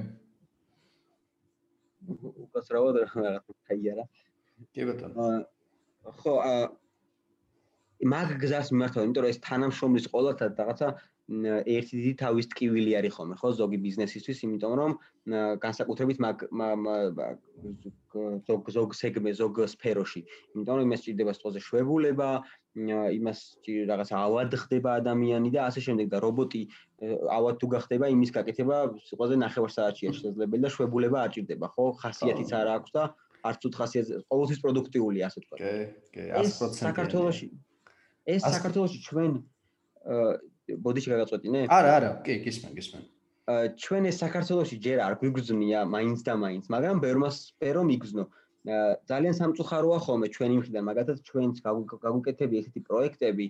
უკაცრავად 2.48 2.94
რაღაც 3.04 3.44
ხაიარა 3.68 4.04
კი 4.72 4.82
ბატონო. 4.88 5.28
ხო 6.20 6.34
მაგ 8.02 8.28
გზას 8.42 8.68
მიმართავ 8.74 9.04
იმიტომ 9.06 9.22
რომ 9.24 9.32
ეს 9.32 9.38
თანამშრომლის 9.46 10.06
ყოველთა 10.12 10.46
რაღაცა 10.58 10.88
ერთი 11.24 11.94
დიდი 11.96 12.12
თავის 12.20 12.46
ტკივილი 12.52 12.92
არის 13.00 13.12
ხოლმე 13.16 13.36
ხო 13.40 13.48
ზოგი 13.56 13.78
ბიზნესისთვის 13.80 14.42
იმიტომ 14.44 14.72
რომ 14.76 14.92
განსაკუთრებით 15.64 16.18
მაგ 16.20 16.36
ზოგ 18.44 18.68
ზოგ 18.76 18.90
სეგმე 18.92 19.32
ზოგ 19.32 19.62
სფეროში. 19.72 20.20
იმიტომ 20.52 20.74
რომ 20.76 20.84
იმას 20.84 21.00
ჭირდება 21.06 21.32
სწორზე 21.32 21.60
შვებულება 21.64 22.28
იმას 22.76 23.38
რაღაც 23.88 24.10
ავად 24.20 24.52
ხდება 24.52 24.90
ადამიანი 25.00 25.48
და 25.56 25.60
ასე 25.72 25.80
შემდეგ 25.88 26.06
და 26.12 26.18
რობოტი 26.20 26.62
ავად 27.38 27.54
თუ 27.56 27.66
გახდება 27.72 28.06
იმის 28.12 28.30
გაკეთება 28.36 28.76
სწორზე 29.08 29.36
ნახევარ 29.40 29.70
საათშია 29.72 30.10
შესაძლებელი 30.12 30.62
და 30.66 30.70
შვებულება 30.76 31.18
არ 31.24 31.30
ჭირდება 31.38 31.66
ხო? 31.72 31.84
ხასიათიც 32.04 32.50
არ 32.52 32.68
აქვს 32.76 32.90
და 32.92 33.02
არც 33.48 33.60
უთ 33.68 33.74
ხასიათი 33.80 34.12
ყოველთვის 34.28 34.60
პროდუქტიულია 34.60 35.24
ასე 35.28 35.40
თქვა 35.44 35.56
კი 35.60 35.72
კი 36.12 36.22
100% 36.52 36.84
საქართველოში 36.84 37.48
ეს 38.26 38.42
საქართველოში 38.44 38.98
ჩვენ 39.04 39.32
ბოდიში 40.84 41.12
გაგაწყვეტინე? 41.12 41.66
არა, 41.68 41.90
არა, 41.98 42.10
კი, 42.24 42.38
გისმენ, 42.44 42.72
გისმენ. 42.78 43.02
ჩვენ 43.76 44.08
ეს 44.08 44.16
საქართველოსი 44.24 44.76
ჯერ 44.80 44.98
არ 45.04 45.14
გვიგზნია 45.20 45.84
მაინც 45.84 46.24
და 46.24 46.34
მაინც, 46.40 46.64
მაგრამ 46.72 46.96
ბერმას 47.04 47.36
სფერო 47.52 47.84
მიგზნო. 47.84 48.24
აა 48.64 48.96
ძალიან 49.04 49.34
სამწუხაროა 49.36 49.98
ხოლმე 50.00 50.26
ჩვენი 50.32 50.54
მხრიდან, 50.56 50.84
მაგათაც 50.88 51.18
ჩვენც 51.28 51.60
გაგუკეთები 52.00 52.54
ესეთი 52.64 52.80
პროექტები 52.88 53.46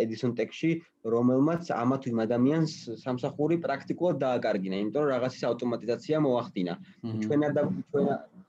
Edison 0.00 0.32
Tech-ში, 0.32 0.80
რომელმაც 1.04 1.68
ამათ 1.68 2.08
იმ 2.08 2.18
ადამიანს 2.24 2.72
სამსახური 3.04 3.60
პრაქტიკულად 3.60 4.16
დააკარგინა, 4.24 4.76
იმიტომ 4.80 5.04
რომ 5.04 5.12
რაღაცის 5.12 5.44
ავტომატიზაცია 5.52 6.16
მოახდინა. 6.24 6.74
ჩვენ 7.20 7.40
არ 7.44 7.52
და 7.52 7.62
ჩვენ 7.92 8.06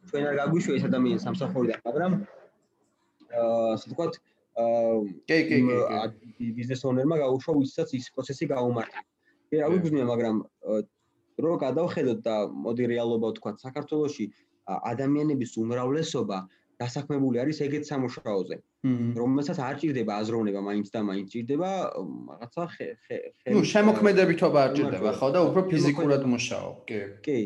ჩვენ 0.07 0.23
არ 0.31 0.35
გაგვიშვა 0.39 0.73
ეს 0.79 0.83
ადამიანი 0.87 1.19
სამსახურიდან, 1.27 1.79
მაგრამ 1.83 2.11
აა 3.43 3.67
ასე 3.75 3.85
ვთქვათ, 3.91 4.13
აა 4.15 4.32
კი 4.53 5.39
კი 5.49 5.57
კი 6.37 6.49
ბიზნეს 6.57 6.83
ონერმა 6.85 7.17
გაუშვა 7.23 7.53
ვისაც 7.57 7.93
ის 7.97 8.09
პროცესი 8.13 8.45
გაუმართა. 8.53 9.01
კი 9.49 9.55
რა 9.61 9.67
ვიგზნია, 9.73 10.05
მაგრამ 10.09 10.35
რო 11.43 11.53
გადავხედოთ 11.65 12.19
და 12.21 12.35
მოდი 12.65 12.83
რეალობა 12.93 13.27
ვთქვა, 13.33 13.51
საქართველოში 13.65 14.25
ადამიანების 14.69 15.51
უმრავლესობა 15.57 16.37
დასაქმებული 16.83 17.37
არის 17.41 17.57
ეგეთ 17.65 17.83
სამუშაოზე. 17.89 18.57
რომელსაც 19.15 19.57
არ 19.63 19.75
ჭირდება 19.79 20.13
აზროვნება 20.21 20.59
მაინც 20.59 20.87
და 20.91 20.99
მაინც 21.07 21.27
ჭირდება 21.33 21.69
რაღაცა 22.29 22.63
ხე 22.75 22.87
ხე 23.07 23.17
ნუ 23.55 23.61
შემოქმედებითობა 23.73 24.59
არ 24.65 24.71
ჭირდება 24.75 25.11
ხო 25.19 25.27
და 25.31 25.39
უფრო 25.47 25.61
ფიზიკურად 25.71 26.23
მუშაო. 26.27 26.69
კი. 26.89 26.99
კი. 27.25 27.39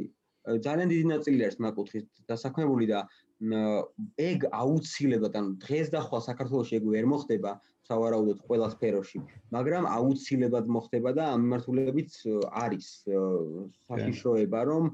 ძალიან 0.47 0.87
დიდი 0.93 1.05
ნაწილი 1.13 1.39
არის 1.45 1.57
მაგ 1.61 1.73
კუთხით 1.77 2.07
დასაქმებული 2.31 2.85
და 2.89 2.99
ეგ 3.37 4.45
აუცილებლად 4.49 5.35
ანუ 5.37 5.51
დღეს 5.61 5.91
და 5.93 6.01
ხვალ 6.01 6.21
საქართველოს 6.25 6.71
ეგ 6.73 6.83
ვერ 6.89 7.05
მოხდება 7.05 7.51
სავარაუდოდ 7.85 8.39
ყველა 8.49 8.69
სფეროში 8.73 9.19
მაგრამ 9.53 9.85
აუცილებლად 9.85 10.71
მოხდება 10.75 11.13
და 11.17 11.27
ამ 11.33 11.45
მიმართულებით 11.45 12.17
არის 12.65 12.87
საშიშროება 13.05 14.61
რომ 14.71 14.89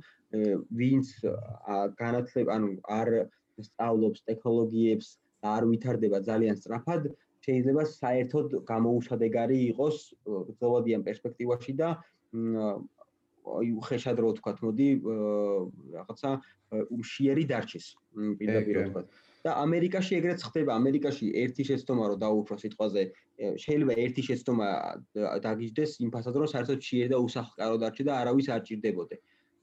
ვინც 0.82 1.14
განათლება 2.04 2.58
ანუ 2.60 2.70
არ 3.00 3.10
სწავლობს 3.64 4.26
ტექნოლოგიებს 4.28 5.08
არ 5.56 5.64
ვითარდება 5.72 6.20
ძალიან 6.28 6.60
სწრაფად 6.60 7.12
შეიძლება 7.48 7.84
საერთოდ 7.96 8.48
გამოუშადეგარი 8.68 9.58
იყოს 9.72 9.98
გრძელვადიან 10.28 11.02
პერსპექტივაში 11.08 11.74
და 11.80 11.90
აი 13.44 13.68
უხეშად 13.80 14.18
რო 14.24 14.30
ვთქვა, 14.34 14.52
მოდი 14.64 14.88
რაღაცა 15.98 16.30
უშიერი 16.98 17.44
დარჩეს 17.52 17.86
პირდაპირ 18.40 18.78
ვთქვა. 18.88 19.02
და 19.44 19.52
ამერიკაში 19.60 20.14
ეგრეც 20.24 20.40
ხდება, 20.48 20.72
ამერიკაში 20.80 21.26
ერთი 21.44 21.64
შეცდომა 21.68 22.04
რო 22.10 22.16
დაუფრო 22.24 22.56
სიტყვაზე, 22.64 23.04
შეიძლება 23.60 23.94
ერთი 24.00 24.22
შეცდომა 24.30 24.68
დაგიждდეს 25.44 25.92
იმ 26.00 26.10
ფასად 26.16 26.34
რომ 26.40 26.48
საერთოდ 26.48 26.80
შეერი 26.80 27.10
და 27.12 27.20
უსახლკარო 27.20 27.76
დარჩე 27.84 28.04
და 28.08 28.14
არავის 28.24 28.48
არ 28.56 28.62
ჭირდებოდე. 28.68 29.16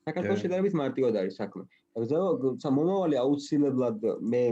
საქართველოს 0.04 0.42
შედარებით 0.44 0.74
მარტივად 0.76 1.14
არის 1.20 1.34
საქმე. 1.40 1.64
ზოგადად 1.90 2.66
მომავალი 2.76 3.16
აუცილებლად 3.18 4.04
მე 4.32 4.42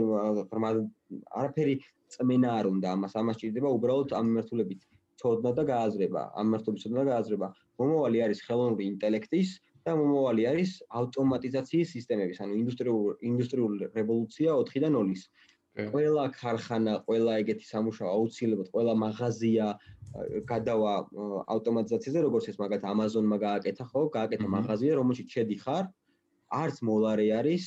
არაფერი 1.41 1.75
წმენა 2.15 2.49
არ 2.59 2.69
უნდა 2.73 2.87
ამას 2.97 3.15
ამას 3.21 3.39
ჭირდება 3.41 3.69
უბრალოდ 3.77 4.13
ამ 4.19 4.25
მიმართულებით 4.29 4.81
ცოდნა 5.21 5.51
და 5.59 5.63
გააზრება 5.71 6.21
ამ 6.35 6.45
მიმართულებით 6.49 6.83
ცოდნა 6.83 6.99
და 6.99 7.09
გააზრება 7.11 7.47
მომავალი 7.79 8.23
არის 8.27 8.43
ხელოვნური 8.47 8.87
ინტელექტის 8.93 9.49
და 9.87 9.95
მომავალი 9.99 10.43
არის 10.51 10.71
ავტომატიზაციის 11.01 11.93
სისტემების 11.95 12.41
ანუ 12.45 12.57
ინდუსტრიული 12.61 13.15
ინდუსტრიული 13.31 13.89
რევოლუცია 13.95 14.57
4-დან 14.59 14.97
0-ის 14.99 15.23
ყველა 15.79 16.25
ქარხანა 16.35 16.93
ყველა 17.07 17.37
ეგეთი 17.43 17.65
სამუშაო 17.69 18.09
აუცილებლად 18.15 18.69
ყველა 18.73 18.93
მაღაზია 19.05 19.67
გადავა 20.51 20.93
ავტომატიზაციაზე 21.55 22.19
როგორც 22.25 22.49
ეს 22.51 22.57
მაგათ 22.59 22.83
Amazon-მა 22.91 23.37
გააკეთა 23.45 23.85
ხო? 23.91 24.01
გააკეთა 24.17 24.47
მაღაზია 24.57 24.97
რომელშიც 24.99 25.27
შედიხარ 25.37 25.85
არც 26.49 26.81
მოლარე 26.81 27.27
არის, 27.39 27.65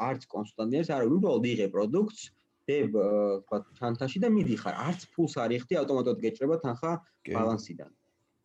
არც 0.00 0.24
კონსულტანტი 0.32 0.80
არის, 0.80 0.90
არა, 0.96 1.08
უბრალოდ 1.12 1.44
იღე 1.52 1.66
პროდუქტს, 1.74 2.22
დებ, 2.64 2.96
თქვა, 3.44 3.58
ჩანთაში 3.78 4.18
და 4.24 4.28
მიდიხარ. 4.32 4.74
არც 4.88 5.00
ფულს 5.12 5.36
არ 5.44 5.52
იხდი, 5.60 5.76
ავტომატურად 5.84 6.22
გეჭრება 6.24 6.56
თანხა 6.64 6.92
ბალანსიდან. 7.28 7.90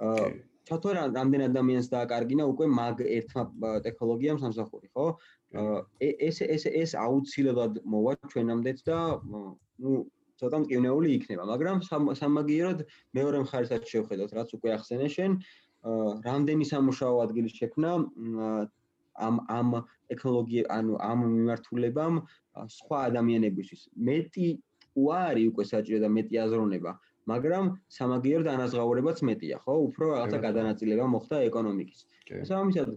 აა 0.04 0.28
ჩათო 0.70 0.94
რა 0.96 1.04
რამდენ 1.18 1.44
ადამიანს 1.50 1.88
დააკარგინა 1.94 2.46
უკვე 2.54 2.66
მაგ 2.80 3.02
ერთმა 3.18 3.72
ტექნოლოგიამ 3.86 4.38
სამსახური, 4.44 4.88
ხო? 4.94 5.06
ეს 6.30 6.42
ეს 6.46 6.64
ეს 6.70 6.92
აუცილებლად 7.06 7.82
მოვა 7.94 8.14
ჩვენამდეც 8.30 8.84
და 8.86 8.98
ნუ 9.82 9.94
ცოტა 10.40 10.58
მკივნეული 10.64 11.10
იქნება, 11.18 11.44
მაგრამ 11.52 11.82
სამაგიეროდ 12.22 12.80
მეორე 13.18 13.38
მხარესაც 13.44 13.84
შევხედოთ, 13.92 14.32
რაც 14.40 14.50
უკვე 14.56 14.70
ახსენე 14.78 15.08
შენ, 15.16 15.32
რამდენი 16.28 16.66
სამუშაო 16.72 17.16
ადგილის 17.26 17.58
შექმნა 17.60 17.92
ამ 19.28 19.36
ამ 19.52 19.70
ტექნოლოგია 20.12 20.64
ანუ 20.78 20.94
ამ 21.12 21.20
მიმართულებამ 21.36 22.16
სხვა 22.78 22.98
ადამიანებისთვის. 23.10 23.82
მეტი 24.10 24.48
უარი 24.96 25.44
უკვე 25.52 25.64
საჭირო 25.72 26.00
და 26.04 26.10
მეტი 26.18 26.36
აზროვნება 26.46 26.92
მაგრამ 27.28 27.66
სამაგიეროდ 27.98 28.48
ანაზღაურებაც 28.56 29.18
მეტია, 29.30 29.58
ხო? 29.66 29.74
უფრო 29.90 30.06
რაღაცა 30.16 30.40
გადანაწილება 30.48 31.06
მოხდა 31.16 31.38
ეკონომიკის. 31.50 32.00
სამამისად 32.50 32.88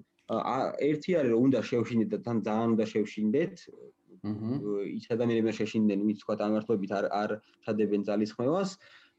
ერთი 0.88 1.10
არის 1.18 1.30
რომ 1.32 1.40
უნდა 1.46 1.60
შევშინდეთ 1.70 2.10
და 2.14 2.18
თან 2.26 2.36
ძალიან 2.46 2.68
უნდა 2.76 2.84
შევშინდეთ. 2.92 3.54
ის 4.22 5.04
ადამიანებმა 5.10 5.52
შეშინდნენ, 5.58 5.98
ვინც 6.06 6.18
თქვა 6.22 6.34
ამართლობით 6.46 6.90
არ 6.98 7.06
არ 7.22 7.30
ჩადებენ 7.66 8.02
ძალისხმევას, 8.06 8.70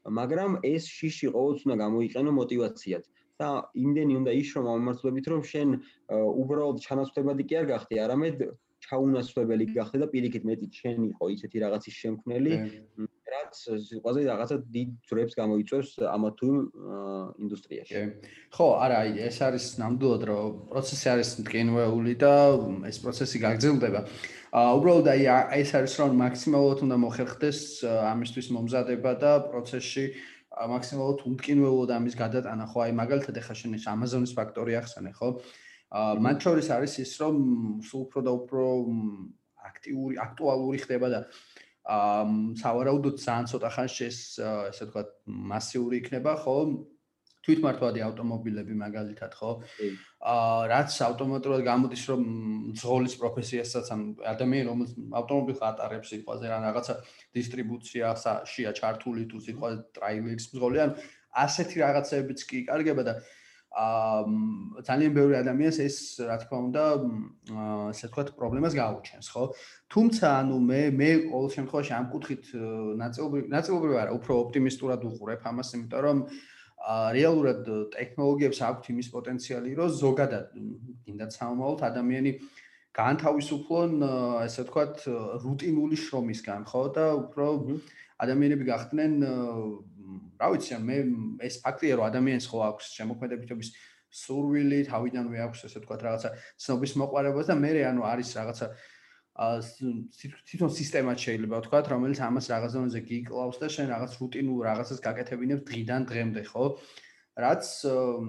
მაგრამ 0.08 0.50
ეს 0.64 0.84
შიში 0.88 1.28
ყოველთვის 1.34 1.64
უნდა 1.68 1.76
გამოიყენო 1.84 2.30
мотиваციად. 2.40 3.04
და 3.34 3.66
იმდენი 3.74 4.14
უნდა 4.22 4.32
იშრო 4.40 4.60
მომართლებით, 4.62 5.26
რომ 5.32 5.40
შენ 5.42 5.68
უბრალოდ 6.42 6.76
ჩანაცვლებადი 6.86 7.42
კი 7.50 7.54
არ 7.60 7.66
გახდე, 7.72 7.94
არამედ 8.06 8.36
ჩაუნაცვლებელი 8.86 9.64
გახდე 9.74 9.98
და 10.02 10.06
პირიქით 10.12 10.44
მეტი 10.50 10.68
შენ 10.78 10.98
იყო 11.10 11.24
ისეთი 11.34 11.62
რაღაცის 11.64 11.94
შემქმნელი, 12.02 12.52
რაც 13.34 13.58
სიყვაზე 13.88 14.20
რაღაცა 14.28 14.56
დიდ 14.74 14.90
ძრებს 15.10 15.34
გამოიწვევს 15.38 15.90
ამა 16.06 16.30
თუ 16.38 16.48
ინდუსტრიაში. 17.44 18.02
ხო, 18.54 18.66
არა, 18.84 18.98
ეს 19.28 19.38
არის 19.46 19.66
ნამდვილად 19.82 20.22
რომ 20.30 20.60
პროცესი 20.70 21.06
არის 21.14 21.30
მტკინვეული 21.42 22.14
და 22.22 22.34
ეს 22.90 22.98
პროცესი 23.02 23.36
გაგრძელდება. 23.44 24.00
აა 24.54 24.70
უბრალოდ 24.78 25.06
აი 25.10 25.22
ეს 25.58 25.70
არის 25.74 25.94
რომ 25.98 26.10
მაქსიმალურად 26.14 26.78
უნდა 26.86 26.96
მოხერხდეს 27.04 27.58
ამისთვის 28.14 28.46
მომზადება 28.54 29.12
და 29.18 29.32
პროცესში 29.50 30.04
მაქსიმალურად 30.54 31.20
უმკინველოდ 31.26 31.90
ამის 31.98 32.14
გადატანა 32.14 32.64
ხო 32.70 32.78
აი 32.86 32.92
მაგალითად 33.02 33.34
ეხა 33.42 33.54
შენ 33.58 33.74
ეს 33.78 33.86
Amazon-ის 33.90 34.32
ფაქტორი 34.38 34.78
ახსენე 34.78 35.10
ხო 35.18 35.28
აა 35.90 36.22
მათ 36.22 36.38
შორის 36.46 36.68
არის 36.70 36.94
ის 37.02 37.12
რომ 37.18 37.34
სულ 37.82 38.00
უფრო 38.06 38.20
და 38.22 38.32
უფრო 38.38 38.62
აქტიური 39.74 40.14
აქტუალური 40.22 40.78
ხდება 40.86 41.08
და 41.10 41.20
აა 41.26 41.63
სავარაუდოდ 41.84 43.20
ძალიან 43.20 43.46
ცოტა 43.52 43.70
ხანში 43.76 44.04
ეს 44.08 44.18
ესე 44.40 44.88
ვთქვათ 44.88 45.08
მასიური 45.52 46.00
იქნება 46.00 46.32
ხო? 46.40 46.56
თვითმართვადი 47.44 48.00
ავტომობილები 48.08 48.74
მაგალითად 48.80 49.32
ხო? 49.36 49.50
აა 50.32 50.62
რაც 50.72 50.96
ავტომატურად 51.08 51.60
გამოდის 51.68 52.04
რომ 52.08 52.22
ძღოლის 52.80 53.14
პროფესიასაც 53.20 53.92
ან 53.92 54.00
ადამიანი 54.32 54.68
რომელიც 54.70 54.92
ავტომობილს 55.20 55.60
ატარებს 55.68 56.08
სიტყვაზე 56.14 56.48
რა 56.48 56.58
რაღაცა 56.64 56.94
დისტრიბუციაშია 57.36 58.70
ჩართული 58.80 59.28
თუ 59.28 59.44
სიტყვაზე 59.44 59.78
ტრაილერის 59.98 60.48
ძღოლი 60.56 60.84
ან 60.88 60.96
ასეთი 61.44 61.76
რაღაცებიც 61.84 62.48
კი 62.48 62.64
კარგება 62.72 63.04
და 63.04 63.14
აა 63.20 63.43
ძალიან 63.74 65.12
ბევრი 65.18 65.34
ადამიანს 65.42 65.78
ეს 65.82 65.96
რა 66.22 66.36
თქმა 66.44 66.58
უნდა 66.70 66.82
ასე 67.90 68.06
ვთქვათ 68.06 68.28
პრობლემას 68.38 68.74
გააუჩენს 68.78 69.26
ხო? 69.34 69.44
თუმცა 69.90 70.26
ანუ 70.40 70.56
მე 70.70 70.80
მე 70.94 71.10
ყოველ 71.30 71.48
შემთხვევაში 71.58 71.92
ამ 71.98 72.06
კუთხით 72.14 72.44
ნაწილობრივ 73.02 73.44
ნაწილობრივ 73.50 73.94
არა 74.02 74.12
უფრო 74.18 74.32
ოპტიმისტურად 74.46 75.00
უყურებ 75.10 75.40
ამას 75.50 75.74
იმიტომ 75.74 76.02
რომ 76.06 76.18
რეალურად 76.84 77.64
ტექნოლოგიებს 77.94 78.60
აქვთ 78.68 78.90
იმის 78.92 79.08
პოტენციალი, 79.14 79.72
რომ 79.78 79.88
ზოგადად 79.88 80.46
კიდაც 81.08 81.36
სამომავლოდ 81.38 81.80
ადამიანი 81.88 82.32
განთავისუფლონ, 82.94 83.92
ესე 84.44 84.64
ვთქვათ, 84.66 85.06
რუტინული 85.44 85.96
შრომისგან, 85.96 86.68
ხო? 86.68 86.82
და 86.94 87.06
უფრო 87.24 87.46
ადამიანები 88.20 88.64
გახდნენ, 88.68 89.12
რა 90.40 90.48
ვიცი, 90.54 90.78
მე 90.88 90.96
ეს 91.48 91.60
ფაქტია, 91.64 91.98
რომ 91.98 92.08
ადამიანს 92.10 92.48
ხო 92.50 92.58
აქვს 92.68 92.90
შემოქმედებითობის 92.98 93.68
სურვილი, 94.14 94.80
თავიდანვე 94.88 95.38
აქვს 95.44 95.64
ესე 95.68 95.80
ვთქვათ 95.82 96.04
რაღაცა 96.06 96.30
ცნობის 96.64 96.92
მოყარებას 97.02 97.48
და 97.50 97.54
მე 97.58 97.70
ანუ 97.90 98.02
არის 98.06 98.30
რაღაცა 98.38 98.66
თვითონ 99.34 100.70
სისტემა 100.70 101.12
შეიძლება 101.18 101.58
ვთქვა, 101.58 101.78
რომელიც 101.90 102.20
ამას 102.22 102.46
რაღაც 102.54 102.70
ზონაზე 102.76 103.00
გიკლავს 103.10 103.58
და 103.58 103.66
შენ 103.74 103.86
რაღაც 103.90 104.12
რუტინულ 104.22 104.58
რაღაცას 104.68 105.00
გაკეთებინებ 105.02 105.60
დღიდან 105.66 106.02
დღემდე, 106.06 106.42
ხო? 106.54 106.64
რაც 107.34 107.66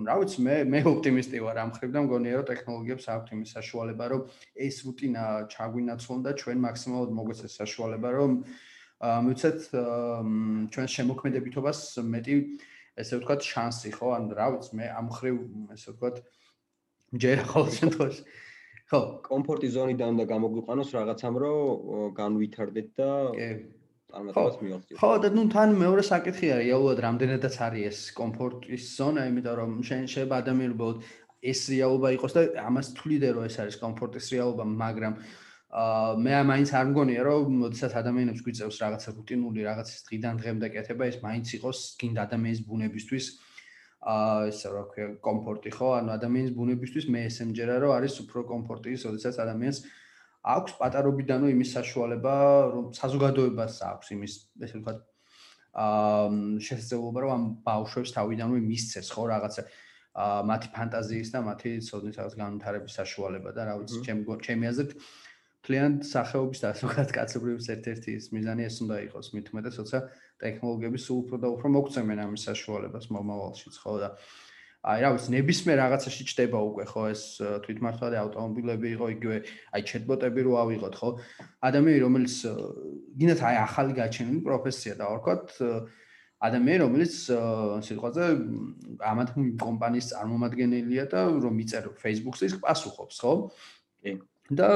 რა 0.09 0.15
ვიცი, 0.17 0.39
მე 0.41 0.55
მე 0.65 0.79
ოპტიმისტი 0.89 1.37
ვარ 1.45 1.57
ამ 1.61 1.71
ხრიდან, 1.77 2.07
მგონია 2.09 2.41
რომ 2.41 2.47
ტექნოლოგიებს 2.49 3.05
აქვთ 3.13 3.27
იმის 3.37 3.53
საშუალება, 3.53 4.05
რომ 4.09 4.21
ეს 4.65 4.75
რუტინა 4.81 5.25
ჩაგვინაცვლონ 5.53 6.19
და 6.25 6.31
ჩვენ 6.41 6.57
მაქსიმალურად 6.65 7.11
მოგვეცეს 7.13 7.53
საშუალება, 7.61 8.09
რომ 8.17 8.31
მივცეთ 9.03 9.59
ჩვენ 10.71 10.87
შემოქმედებითობას 10.95 11.79
მეტი 11.99 12.35
ესე 12.95 13.19
ვთქვათ 13.19 13.41
შანსი, 13.43 13.91
ხო? 13.91 14.11
ან 14.15 14.29
რა 14.31 14.47
ვიცი, 14.55 14.71
მე 14.79 14.85
ამ 14.95 15.07
ხრივ 15.11 15.39
ესე 15.75 15.91
ვთქვათ 15.91 16.21
ჯერ 17.19 17.43
ხოლმე 17.51 17.71
შემთხვევაში 17.75 18.23
ხო, 18.91 19.01
კომფორტი 19.27 19.67
ზონიდან 19.75 20.15
უნდა 20.15 20.25
გამოგვიყვანოს 20.31 20.89
რაღაცამ, 20.95 21.35
რომ 21.43 22.15
განვითარდეთ 22.15 22.89
და 22.95 23.11
წარმატებას 24.15 24.57
მივაღწიოთ. 24.63 24.97
ხო, 25.01 25.11
და 25.25 25.29
ნუ 25.35 25.43
თან 25.51 25.69
მეორე 25.75 26.03
საკითხი 26.07 26.47
არის, 26.55 26.67
რეალურად 26.71 26.99
რამდენადაც 27.03 27.55
არის 27.67 27.83
ეს 27.91 27.99
კომფორტის 28.15 28.83
ზონა, 28.95 29.21
იმიტომ 29.27 29.55
რომ 29.59 29.71
შენ 29.83 30.03
შეიძლება 30.07 30.35
ადამიანი 30.45 30.75
ბოლოდ 30.79 30.97
ეს 31.51 31.59
რეალობა 31.67 32.07
იყოს 32.15 32.31
და 32.37 32.41
ამას 32.63 32.87
თვლიდე 32.95 33.29
რომ 33.35 33.43
ეს 33.49 33.55
არის 33.59 33.75
კომფორტის 33.83 34.25
რეალობა, 34.33 34.63
მაგრამ 34.63 35.13
აა 35.19 35.44
მე 35.75 36.35
მაინც 36.47 36.69
არ 36.71 36.85
მგონია 36.87 37.23
რომ 37.27 37.55
შესაძ 37.75 37.97
ადამიანებს 37.99 38.43
გვიწევს 38.45 38.77
რაღაცა 38.79 39.11
რუტინული 39.11 39.65
რაღაცის 39.67 40.05
დღიდან 40.07 40.35
დღემდე 40.39 40.67
კეთება, 40.71 41.03
ეს 41.11 41.17
მაინც 41.19 41.51
იყოს 41.59 41.79
გინდა 41.99 42.21
ადამიანის 42.31 42.61
ბუნებისთვის 42.63 43.25
აა 44.05 44.47
ესე 44.53 44.71
რა 44.71 44.83
ქვია 44.93 45.07
კომფორტი 45.19 45.73
ხო? 45.75 45.89
ანუ 45.99 46.13
ადამიანის 46.15 46.53
ბუნებისთვის 46.55 47.05
მე 47.11 47.25
ესე 47.27 47.43
მჯერა 47.51 47.75
რომ 47.83 47.91
არის 47.97 48.15
უფრო 48.23 48.45
კომფორტი 48.53 48.95
შესაძაც 49.03 49.35
ადამიანს 49.43 49.77
აქვს 50.55 50.71
პატარობიდანო 50.79 51.51
იმის 51.51 51.69
საშუალება 51.75 52.35
რომ 52.71 52.85
საზოგადოებას 52.95 53.75
აქვს 53.91 54.07
იმის 54.15 54.33
ესე 54.63 54.79
ვთქვათ 54.79 54.99
აა 55.75 56.29
შესაძლებლობა 56.71 57.19
რომ 57.25 57.31
ამ 57.35 57.43
ბავშვებს 57.67 58.15
თავიდანვე 58.15 58.59
მისცეს 58.63 59.11
ხო? 59.11 59.23
რაღაცა 59.33 59.61
აა 60.23 60.41
მათი 60.47 60.67
ფანტაზიის 60.71 61.29
და 61.35 61.39
მათი 61.51 61.71
ცოდნის 61.83 62.15
რაღაც 62.15 62.33
განვითარების 62.39 62.93
საშუალება 63.03 63.49
და 63.51 63.61
რა 63.67 63.73
ვიცი 63.83 63.99
ჩემ 64.07 64.23
ჩემი 64.23 64.71
აზრით 64.71 64.93
ძალიან 65.65 65.93
სახეობის 66.05 66.59
და 66.61 66.69
ზოგადად 66.77 67.11
კაცობრიობის 67.17 67.67
ერთ-ერთი 67.75 68.09
ის 68.19 68.25
მიზანი 68.35 68.65
ეს 68.69 68.75
უნდა 68.85 68.97
იყოს 69.09 69.27
მით 69.35 69.47
უმეტეს 69.53 69.77
როცა 69.81 69.99
ტექნოლოგიები 70.43 70.99
სულ 71.05 71.17
უფრო 71.25 71.37
და 71.41 71.47
უფრო 71.55 71.67
მოგწემენ 71.75 72.19
ამის 72.25 72.45
საშუალებას 72.49 73.09
მომავალშიც 73.15 73.75
ხო 73.81 73.95
და 74.03 74.09
აი 74.85 75.01
რა 75.01 75.09
ვიცი 75.15 75.31
ნებისმიერ 75.33 75.77
რაღაცაში 75.81 76.23
ჩდება 76.29 76.59
უკვე 76.61 76.85
ხო 76.85 77.03
ეს 77.09 77.21
თვითმართველი 77.65 78.17
ავტომობილები 78.21 78.87
იყო 78.93 79.05
იგივე 79.15 79.37
აი 79.73 79.81
ჩეტბოტები 79.89 80.41
რო 80.45 80.53
ავიღოთ 80.61 80.95
ხო? 81.01 81.09
ადამიანი 81.65 81.99
რომელიც 82.05 82.35
გინდათ 83.17 83.41
აი 83.49 83.55
ახალი 83.65 83.93
გაჩენილი 83.97 84.41
პროფესია 84.45 84.93
და 85.01 85.09
ვთქვათ 85.09 85.45
ადამიანი 86.45 86.79
რომელიც 86.85 87.13
სიტყვაზე 87.89 88.23
ამათ 89.09 89.29
კომპანიის 89.65 90.09
წარმომადგენელია 90.13 91.05
და 91.09 91.21
რომ 91.33 91.55
იწერ 91.65 91.89
Facebook-ზე 92.05 92.45
ის 92.53 92.55
პასუხობს 92.61 93.17
ხო? 93.25 93.33
კი. 94.05 94.11
და 94.53 94.69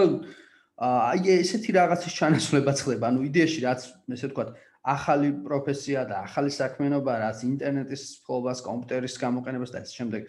აი 0.79 1.31
ესეთი 1.43 1.75
რაღაცის 1.75 2.13
ჩანაცვლება 2.15 2.71
ხდება 2.79 3.09
ანუ 3.11 3.25
იდეაში 3.27 3.59
რაც 3.67 3.81
ესე 4.15 4.29
ვთქვათ 4.29 4.55
ახალი 4.89 5.29
პროფესია 5.43 6.05
და 6.07 6.23
ახალი 6.23 6.51
საქმიანობა, 6.55 7.13
რაც 7.19 7.43
ინტერნეტის 7.43 8.03
ფლობას, 8.23 8.63
კომპიუტერის 8.63 9.15
გამოყენებას 9.19 9.73
და 9.75 9.79
ამ 9.83 9.89
შემდეგ 9.91 10.21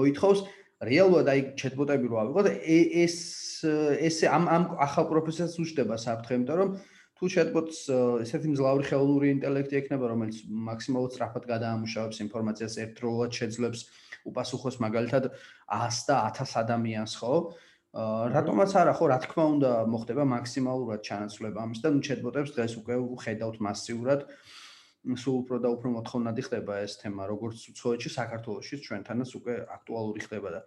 მოითხოვს, 0.00 0.40
რეალურად 0.80 1.26
აი 1.28 1.40
ჩატბოტები 1.60 2.06
რო 2.08 2.16
ავიღოთ 2.24 2.46
ეს 3.04 3.16
ეს 4.00 4.16
ამ 4.24 4.48
ამ 4.48 4.64
ახალ 4.80 5.04
პროფესიას 5.12 5.60
უშდება 5.60 6.00
საფრთხე, 6.00 6.32
იმიტომ 6.40 6.56
რომ 6.56 6.70
თუ 7.20 7.24
ჩატბოტს 7.36 7.78
ესეთი 8.24 8.48
მძლავრი 8.56 8.84
ხელოვნური 8.88 9.28
ინტელექტი 9.36 9.74
ექნება, 9.84 10.08
რომელიც 10.08 10.36
მაქსიმალურად 10.48 11.12
სწრაფად 11.12 11.44
გადაამუშავებს 11.52 12.20
ინფორმაციას 12.24 12.74
ერთდროულად 12.80 13.30
შეძლებს 13.36 13.80
უპასუხოს 14.24 14.80
მაგალითად 14.80 15.28
100 15.68 16.08
და 16.08 16.16
1000 16.32 16.56
ადამიანს, 16.64 17.12
ხო? 17.20 17.52
რატომაც 17.90 18.70
არა, 18.78 18.92
ხო, 18.94 19.06
რა 19.10 19.18
თქმა 19.26 19.44
უნდა, 19.58 19.70
მოხდება 19.90 20.22
მაქსიმალურად 20.30 21.00
ჩანაცვლება 21.02 21.58
ამის 21.58 21.80
და 21.82 21.90
ნუ 21.90 22.00
ჩატბოტებს 22.06 22.54
დღეს 22.54 22.74
უკვე 22.78 22.94
ხედავთ 23.18 23.56
მასიურად. 23.66 24.20
სულ 25.00 25.36
უფრო 25.42 25.56
და 25.58 25.68
უფრო 25.74 25.88
მოთხოვნადი 25.98 26.42
ხდება 26.44 26.72
ეს 26.86 27.00
თემა, 27.02 27.26
როგორც 27.26 27.58
უცხოეთში, 27.72 28.10
საქართველოსში 28.14 28.76
ჩვენთანაც 28.84 29.30
უკვე 29.40 29.54
აქტუალური 29.74 30.20
ხდება 30.22 30.48
და 30.54 30.60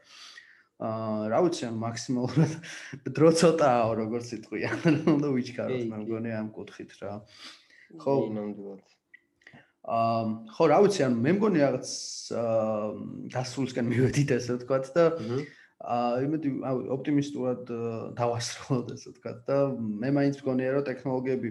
აა 0.83 1.29
რა 1.31 1.39
ვიცი, 1.47 1.63
მაქსიმალურად 1.79 2.53
დრო 3.15 3.29
ცოტაა, 3.39 3.83
როგორც 4.03 4.27
იტყვია, 4.41 4.69
უნდა 5.15 5.27
ვიჩქაროთ, 5.37 5.83
მე 5.85 5.97
მგონი 6.03 6.31
ამ 6.33 6.47
კუთხით 6.49 6.91
რა. 6.97 7.13
ხო, 8.03 8.13
ნამდვილად. 8.35 8.81
აა 9.85 10.23
ხო, 10.49 10.63
რა 10.73 10.77
ვიცი, 10.81 11.01
ანუ 11.07 11.17
მე 11.23 11.31
მგონი 11.37 11.59
რაღაც 11.61 11.87
აა 12.41 12.89
დასრულისკენ 13.37 13.85
მივედით 13.93 14.29
ესე 14.33 14.57
ვთქვათ 14.57 14.85
და 14.97 15.05
აა 15.13 15.62
იმედი 15.83 16.49
ოპტიმისტურად 16.95 17.71
დავასრულოთ 18.15 18.91
ესე 18.95 19.11
ვთქვათ 19.11 19.39
და 19.49 19.57
მე 19.75 20.09
მაინც 20.15 20.39
მგონია 20.39 20.75
რომ 20.77 20.85
ტექნოლოგიები 20.87 21.49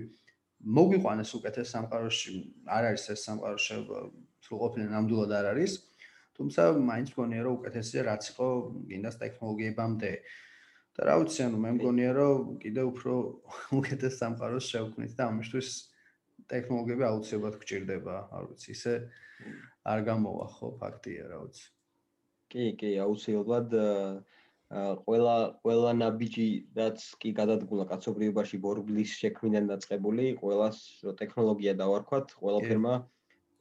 მოგვიყვანეს 0.62 1.30
უკეთეს 1.36 1.72
სამყაროში, 1.74 2.32
არ 2.70 2.84
არის 2.92 3.04
ეს 3.12 3.24
სამყაროში 3.28 3.76
სრულყოფილი 4.46 4.86
ნამდვილად 4.88 5.32
არ 5.36 5.46
არის. 5.52 5.72
თუმცა 6.38 6.62
მაინც 6.80 7.08
მგონია 7.12 7.42
რომ 7.44 7.58
უკეთესია 7.60 8.00
რაც 8.08 8.22
იყო 8.32 8.48
გინდას 8.88 9.16
ტექნოლოგიებამდე. 9.20 10.12
და 10.92 11.00
რა 11.08 11.14
ვიცი, 11.24 11.40
ანუ 11.48 11.58
მე 11.64 11.70
მგონია 11.76 12.10
რომ 12.16 12.40
კიდე 12.62 12.82
უფრო 12.84 13.12
უკეთეს 13.80 14.14
სამყაროს 14.20 14.64
შევქმნით 14.72 15.12
და 15.16 15.24
ამისთვის 15.32 15.68
ტექნოლოგიები 16.52 17.04
აუცილებლად 17.08 17.56
გჭირდება, 17.60 18.16
არ 18.28 18.42
ვიცი, 18.52 18.68
ისე 18.76 18.92
არ 19.88 19.98
გამოვა 20.08 20.46
ხო, 20.56 20.68
ფაქტია, 20.80 21.22
რა 21.32 21.38
ვიცი. 21.48 21.64
კი, 22.52 22.68
კი, 22.80 22.92
აუცილებლად 23.06 23.74
ყველა 24.72 25.36
ყველა 25.60 25.90
ნაბიჯი 26.00 26.46
რაც 26.76 27.02
კი 27.20 27.32
გადადგულა 27.36 27.84
კაცობრიობაში 27.90 28.60
ბორბლის 28.64 29.16
შექმნიდან 29.20 29.68
დაწყებული, 29.72 30.28
ყველას 30.40 30.78
ტექნოლოგია 31.20 31.74
დავარქვათ, 31.80 32.32
ყველაფერმა 32.40 32.94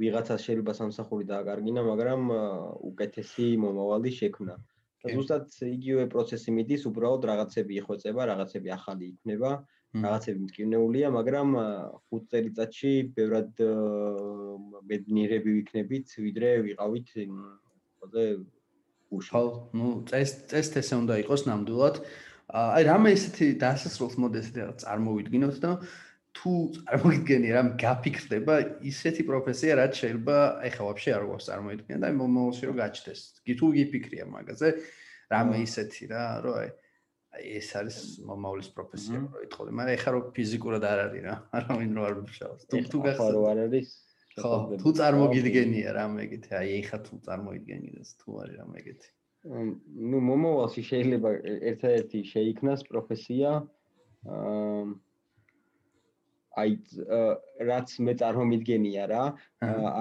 ვიღაცას 0.02 0.46
შეიძლება 0.48 0.74
სამსახური 0.80 1.28
დააკარგინა, 1.32 1.82
მაგრამ 1.88 2.22
უკეთესი 2.92 3.48
მომავალი 3.66 4.12
შექმნა. 4.20 4.56
და 5.02 5.10
ზუსტად 5.18 5.46
იგივე 5.66 6.04
პროცესი 6.14 6.52
მიდის, 6.56 6.82
უბრალოდ 6.86 7.24
რაღაცები 7.26 7.78
იხვეწება, 7.82 8.22
რაღაცები 8.32 8.70
ახალი 8.78 9.06
იქნება, 9.12 9.52
რაღაცები 9.98 10.40
მტკივნეულია, 10.46 11.08
მაგრამ 11.18 11.50
5 12.14 12.28
წელიწადში 12.32 12.92
ბევრად 13.18 13.64
ბედნიერები 14.92 15.56
ვიქნებით, 15.58 16.08
ვიდრე 16.26 16.50
ვიყავით 16.70 17.08
ყველაზე 17.18 18.26
უშო. 19.12 19.32
ხო, 19.32 19.44
ну, 19.76 19.88
წეს 20.08 20.48
წესთ 20.48 20.80
ესე 20.82 20.96
უნდა 21.04 21.20
იყოს 21.24 21.44
ნამდვილად. 21.50 21.96
აი 22.52 22.84
რამე 22.88 23.10
ისეთი 23.16 23.46
დასასრულს 23.64 24.16
მოდესეთ 24.20 24.56
რა 24.60 24.72
წარმოვიდგინოთ 24.84 25.58
და 25.64 25.72
თუ 26.36 26.52
წარმოგიდგენი 26.76 27.50
რამ 27.56 27.70
გაფიქრდება 27.80 28.56
ისეთი 28.88 29.24
პროფესია 29.28 29.72
რაც 29.80 29.94
შეიძლება 30.00 30.36
ეხა 30.68 30.84
ვაფშე 30.88 31.12
არ 31.16 31.24
გვაქვს 31.28 31.48
წარმოიდგინე 31.52 31.98
და 32.04 32.08
მომავალში 32.20 32.64
რომ 32.72 32.76
გაჩნდეს. 32.80 33.22
გითუ 33.48 33.68
გიფიქრია 33.76 34.26
მაგაზე 34.32 34.70
რამე 35.32 35.56
ისეთი 35.68 36.04
რა 36.12 36.24
რომ 36.44 36.56
აი 36.62 36.70
ეს 37.32 37.68
არის 37.80 37.98
მომავლის 38.28 38.70
პროფესია 38.76 39.20
რო 39.24 39.44
იტყოდი, 39.48 39.72
მაგრამ 39.72 39.96
ეხა 39.96 40.10
რო 40.12 40.20
ფიზიკურად 40.36 40.84
არ 40.84 41.00
არის 41.08 41.24
რა, 41.28 41.36
არავინ 41.58 41.92
რო 41.96 42.02
არ 42.08 42.16
მუშაობს. 42.20 42.62
თუ 42.68 42.78
თუ 42.92 42.98
გახსოვს 43.08 43.36
რო 43.36 43.44
არ 43.52 43.60
არის 43.68 43.88
ხო, 44.40 44.54
თუ 44.80 44.90
წარმოგიდგენია 45.00 45.92
რა 45.98 46.06
მეგეთი, 46.16 46.50
აი 46.62 46.70
ეხა 46.80 46.98
თუ 47.08 47.20
წარმოგიდგენიდეს 47.28 48.10
თუ 48.22 48.30
არის 48.42 48.56
რა 48.62 48.66
მეგეთი. 48.72 49.10
ნუ 50.12 50.18
მომავალში 50.30 50.82
შეიძლება 50.88 51.30
ერთ-ერთი 51.72 52.20
შეიქმნას 52.32 52.82
პროფესია 52.90 53.50
აა 54.32 54.84
აი 56.62 56.72
რაც 57.68 57.94
მე 58.06 58.14
წარმომიდგენია 58.22 59.04
რა, 59.12 59.24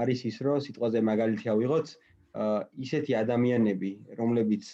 არის 0.02 0.20
ის 0.30 0.36
რომ 0.44 0.62
სიტყვაზე 0.66 1.02
მაგალითი 1.10 1.46
ავიღოთ, 1.54 1.92
ისეთი 2.86 3.12
ადამიანები, 3.22 3.90
რომლებიც 4.18 4.64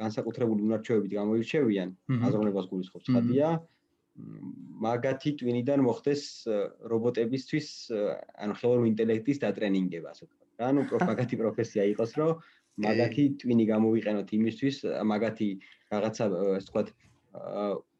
განსაკუთრებული 0.00 0.66
უნარჩვევებით 0.68 1.12
გამოირჩევიან, 1.16 1.88
აზროვნებას 2.28 2.68
გულისხმობს 2.72 3.10
ხადია, 3.16 3.48
მაგათი 4.86 5.30
ტვინიდან 5.40 5.82
მოხდეს 5.86 6.22
რობოტებისთვის, 6.92 7.68
ანუ 8.44 8.52
ხელოვნური 8.60 8.92
ინტელექტის 8.92 9.40
დატრენინგება, 9.44 10.12
ასე 10.12 10.24
ვთქვათ. 10.26 10.48
რა, 10.60 10.66
ანუ 10.72 10.80
პროფაგათი 10.92 11.36
პროფესია 11.40 11.82
იყოს, 11.92 12.10
რომ 12.20 12.30
მაგათი 12.86 13.24
ტვინი 13.40 13.64
გამოვიყენოთ 13.72 14.28
იმისთვის, 14.38 14.76
მაგათი 15.12 15.48
რაღაცა, 15.92 16.24
ასე 16.60 16.68
ვთქვათ, 16.68 16.88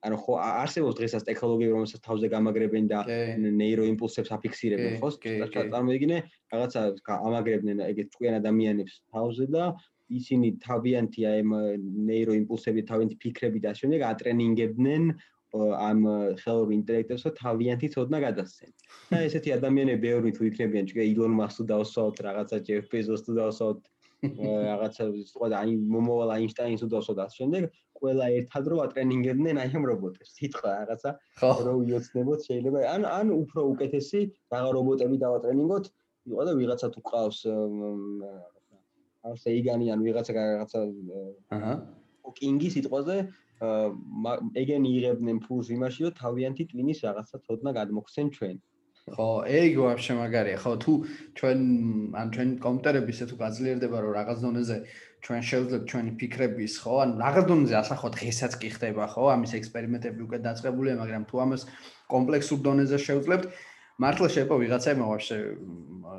ანუ 0.07 0.17
ხო 0.23 0.33
არსებობს 0.41 0.97
დღესაც 1.01 1.23
ტექნოლოგიები, 1.29 1.73
რომელსაც 1.77 2.01
თავზე 2.07 2.27
გამაგრებენ 2.33 2.85
და 2.93 2.99
ნეიროიმპულსებს 3.61 4.31
აფიქსირებენ, 4.37 4.93
ხო? 5.03 5.09
წარმოიდგინე, 5.73 6.19
რაღაცა 6.53 6.81
ამაგრებდნენ 7.17 7.77
ეგეთ 7.91 8.09
ჭკვიან 8.17 8.35
ადამიანებს 8.41 8.95
თავზე 9.13 9.47
და 9.53 9.65
ისინი 10.07 10.49
თავიანთი 10.63 11.21
აი 11.27 11.41
ნეიროიმპულსები 12.11 12.87
თავიანთი 12.87 13.17
ფიქრები 13.23 13.59
და 13.65 13.75
შემდეგ 13.75 14.05
ატრენინგებდნენ 14.07 15.03
ამ 15.89 15.99
ხელოვნურ 16.43 16.73
ინტელექტებს 16.77 17.27
და 17.27 17.31
თავიანთი 17.41 17.89
ცოდნა 17.95 18.19
გადასცენ. 18.27 18.71
და 19.11 19.19
ესეთი 19.27 19.51
ადამიანები 19.59 20.01
ბევრი 20.07 20.31
თუ 20.37 20.43
იქნებიან, 20.51 20.89
ჭკვია 20.91 21.07
ილონ 21.13 21.33
მასკს 21.41 21.67
დავსვათ, 21.73 22.17
რაღაცა 22.27 22.57
ჯეფ 22.69 22.85
ბეზოსს 22.93 23.27
თუ 23.27 23.33
დავსვათ, 23.41 23.79
რაღაცა 24.27 25.05
სხვა 25.33 25.47
და 25.53 25.57
აი 25.63 25.73
მომოვალ 25.95 26.31
აინშტაინს 26.37 26.81
თუ 26.83 26.89
დავსვათ 26.95 27.19
ამ 27.25 27.31
შემდეგ 27.39 27.63
ყველა 28.01 28.27
ერთად 28.39 28.65
რო 28.71 28.77
ატრენინგებდნენ 28.87 29.57
აი 29.63 29.71
ამ 29.77 29.85
რობოტებს. 29.91 30.31
სიტყვა 30.37 30.71
რაღაცა 30.81 31.11
რო 31.67 31.73
უიოცნებოთ 31.81 32.41
შეიძლება 32.49 32.79
ან 32.95 33.03
ან 33.19 33.27
უფრო 33.37 33.61
უკეთესი 33.73 34.21
რაღა 34.53 34.71
რობოტები 34.77 35.17
დავატრენინგოთ, 35.25 35.85
იყო 36.33 36.43
და 36.49 36.53
ვიღაცა 36.61 36.89
თუ 36.95 37.01
ყავს 37.11 37.39
რაღაცა 37.47 38.77
ასე 39.33 39.49
იგანი 39.61 39.87
ან 39.95 40.01
ვიღაცა 40.07 40.33
რაღაცა 40.39 40.81
აჰა 41.57 41.75
კინგი 42.37 42.69
სიტყვაზე 42.75 43.17
ეგენი 43.61 44.89
იღებდნენ 45.01 45.39
ფულს 45.47 45.69
იმაში, 45.73 46.01
რომ 46.07 46.17
თავიანთი 46.21 46.65
ტვინის 46.71 46.99
რაღაცა 47.07 47.37
თოდნა 47.47 47.71
გადმოგხსენ 47.81 48.27
ჩვენ. 48.37 48.57
ხო, 49.07 49.47
ეგ 49.47 49.73
ვაფშე 49.79 50.15
მაგარია. 50.19 50.59
ხო, 50.59 50.73
თუ 50.83 50.93
ჩვენ 51.39 51.59
ან 52.21 52.27
ჩვენ 52.35 52.49
კომპიუტერები 52.59 53.11
ისე 53.15 53.25
თუ 53.31 53.37
გაძლიერდება, 53.39 53.97
რომ 54.03 54.13
რაღაც 54.19 54.39
დონეზე 54.43 54.77
ჩვენ 55.23 55.43
შევძლებთ 55.47 55.85
ჩვენი 55.91 56.11
ფიქრების, 56.19 56.75
ხო? 56.83 56.95
ან 57.07 57.11
რაღაც 57.23 57.45
დონეზე 57.47 57.75
ასახო 57.83 58.09
დღესაც 58.19 58.53
კი 58.59 58.69
ხდება, 58.75 59.05
ხო? 59.07 59.25
ამის 59.31 59.53
ექსპერიმენტები 59.63 60.21
უკვე 60.27 60.39
დაწყებულია, 60.43 60.95
მაგრამ 61.03 61.23
თუ 61.31 61.37
ამას 61.47 61.63
კომპლექსურ 62.11 62.59
დონეზე 62.67 62.99
შევძლებთ, 63.07 63.45
მართლა 64.03 64.29
შეიძლება 64.33 64.57
ვიღაცაებმა 64.61 65.07
ვაფშე 65.09 65.37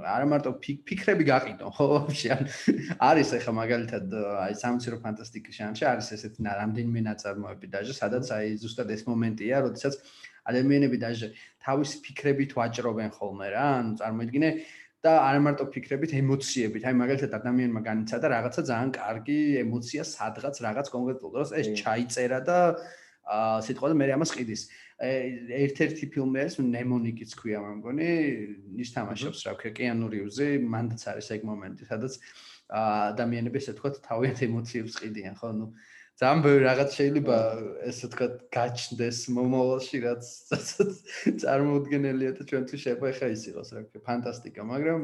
არა 0.07 0.25
მარტო 0.31 0.51
ფიქრები 0.61 1.25
გაყიდონ, 1.27 1.71
ხო? 1.77 1.85
ვაფშე 1.93 2.29
არის 3.09 3.29
ახლა 3.37 3.53
მაგალითად 3.57 4.15
აი 4.45 4.55
სამცირო 4.61 4.97
ფანტასტიკის 5.03 5.57
ჟანრში 5.59 5.85
არის 5.91 6.07
ესეთი 6.17 6.47
რამდენიმე 6.47 7.01
ნაწარმოები 7.07 7.67
დაჟე, 7.75 7.93
სადაც 7.97 8.31
აი 8.33 8.57
ზუსტად 8.63 8.93
ეს 8.97 9.03
მომენტია, 9.09 9.61
როდესაც 9.67 9.93
ადამიანები 10.49 10.97
დაჟე 11.03 11.27
თავის 11.65 11.91
ფიქრებით 12.05 12.51
ვაჭრობენ 12.57 13.09
ხოლმე 13.17 13.47
რა, 13.53 13.65
ანუ 13.81 13.91
წარმოიდგინე 14.01 14.49
და 15.05 15.11
არა 15.27 15.39
მარტო 15.45 15.65
ფიქრებით, 15.73 16.11
ემოციებით. 16.17 16.81
აი 16.87 16.95
მაგალითად 16.97 17.31
ადამიანმა 17.37 17.81
განიცადა 17.85 18.27
რაღაცა 18.33 18.61
ძალიან 18.69 18.91
კარგი 18.97 19.39
ემოცია 19.61 20.03
სადღაც 20.07 20.55
რაღაც 20.65 20.87
კონკრეტულ 20.95 21.29
დროს 21.35 21.49
ეს 21.53 21.67
ჩაიწერა 21.77 22.39
და 22.47 22.57
აა 23.27 23.61
სიტყვა 23.67 23.87
და 23.91 23.95
მე 23.99 24.05
ამას 24.17 24.31
ყიდის. 24.33 24.61
ერთ-ერთი 24.97 26.07
ფილმი 26.09 26.41
არის 26.41 26.55
ნემონიკიც 26.57 27.35
ქვია 27.37 27.59
მე 27.61 27.73
მგონი, 27.77 28.07
ის 28.81 28.89
თამაშობს 28.95 29.43
რა 29.45 29.53
ქვია 29.61 29.73
კიანუ 29.77 30.07
რივზი, 30.09 30.47
მანდაც 30.73 31.03
არის 31.13 31.27
ეგ 31.37 31.43
მომენტი, 31.45 31.85
სადაც 31.85 32.17
ადამიანები 32.73 33.61
ესე 33.61 33.75
თქვა 33.77 33.91
თავიანთ 34.07 34.41
ემოციებს 34.47 34.97
ყიდიან, 34.97 35.37
ხო? 35.37 35.51
ნუ 35.53 35.67
ძალიან 36.17 36.41
ბევრი 36.41 36.63
რაღაც 36.65 36.89
შეიძლება 36.97 37.37
ესე 37.93 38.07
თქვა 38.09 38.27
გაჩნდეს 38.57 39.19
მომავალში, 39.37 39.97
რაც 40.01 40.25
წარმოუდგენელია 41.45 42.31
და 42.41 42.41
ჩვენთვის 42.49 42.81
შეიძლება 42.89 43.13
ხა 43.21 43.27
ის 43.37 43.43
იყოს 43.53 43.69
რა 43.77 43.81
ქვია, 43.85 44.01
ფანტასტიკა, 44.01 44.65
მაგრამ 44.65 45.01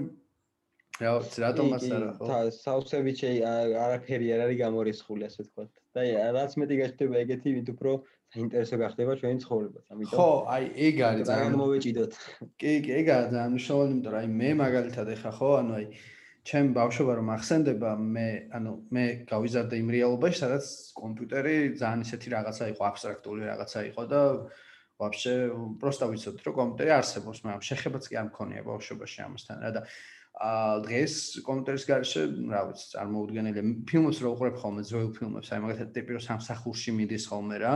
რა 1.06 1.12
ვიცი, 1.22 1.38
რატომაც 1.46 1.86
არა, 1.94 2.10
ხო? 2.18 2.26
და 2.34 2.40
საუბრები 2.58 3.14
შეი 3.22 3.38
არაფერი 3.46 4.28
არ 4.34 4.42
არის 4.50 4.58
გამორიცხული, 4.66 5.24
ასე 5.30 5.42
თქვა. 5.54 5.64
და 5.94 6.02
რაც 6.34 6.52
მეტი 6.58 6.76
გაჩნდება 6.82 7.16
ეგეთი, 7.22 7.50
ვით 7.62 7.70
უფრო 7.78 7.92
ინტერესება 8.34 8.90
ხდება 8.94 9.14
ჩვენი 9.22 9.38
ცხოვრებაც, 9.44 9.86
ამიტომ 9.94 10.18
ხო, 10.18 10.30
აი 10.54 10.64
ეგ 10.88 10.96
არის 11.08 11.28
ძალიან 11.30 11.54
მოვეჭიდოთ. 11.62 12.14
კი, 12.58 12.72
კი, 12.86 12.92
ეგ 13.00 13.08
არის 13.14 13.30
ძალიან 13.34 13.52
მნიშვნელოვანი, 13.54 13.94
იმიტომ 13.94 14.14
რომ 14.14 14.20
აი 14.24 14.28
მე 14.42 14.50
მაგალითად 14.64 15.08
ეხა 15.14 15.32
ხო, 15.38 15.50
ანუ 15.62 15.72
აი 15.78 15.86
ჩემ 16.44 16.68
ბავშვობა 16.76 17.14
რომ 17.20 17.28
ახსენდება, 17.38 17.92
მე 18.16 18.28
ანუ 18.58 18.72
მე 18.92 19.06
გავიზარდა 19.32 19.76
იმ 19.80 19.90
რეალობაში, 19.96 20.38
სადაც 20.44 20.66
კომპიუტერი 20.98 21.56
ძალიან 21.80 22.02
ისეთი 22.04 22.28
რაღაცა 22.36 22.66
იყო, 22.74 22.82
აბსტრაქტული 22.90 23.42
რაღაცა 23.48 23.80
იყო 23.94 24.04
და 24.12 24.22
ვაფშე 25.04 25.36
პროსტა 25.82 26.06
ვიცოდით, 26.12 26.44
რომ 26.48 26.54
კომპიუტერი 26.58 26.92
არსებობს, 27.00 27.40
მაგრამ 27.48 27.64
შეხებაც 27.70 28.04
კი 28.10 28.16
არ 28.20 28.28
მქონია 28.34 28.62
ბავშვობაში 28.68 29.20
ამასთან 29.24 29.58
რა 29.64 29.72
და 29.78 29.82
ა 30.34 30.82
დღეს 30.82 31.44
კომპიუტერის 31.46 31.86
გარშე, 31.86 32.22
რა 32.50 32.62
ვიცი, 32.72 32.86
წარმოუდგენელია. 32.94 33.64
ფილმებს 33.86 34.18
რო 34.24 34.32
უყურებ 34.34 34.58
ხოლმე, 34.58 34.82
ძველ 34.90 35.12
ფილმებს, 35.14 35.52
აი 35.54 35.62
მაგალითად 35.62 35.94
ტიპი 35.94 36.18
რო 36.18 36.22
სამსახურში 36.26 36.92
მიდის 36.98 37.28
ხოლმე 37.30 37.58
რა 37.62 37.76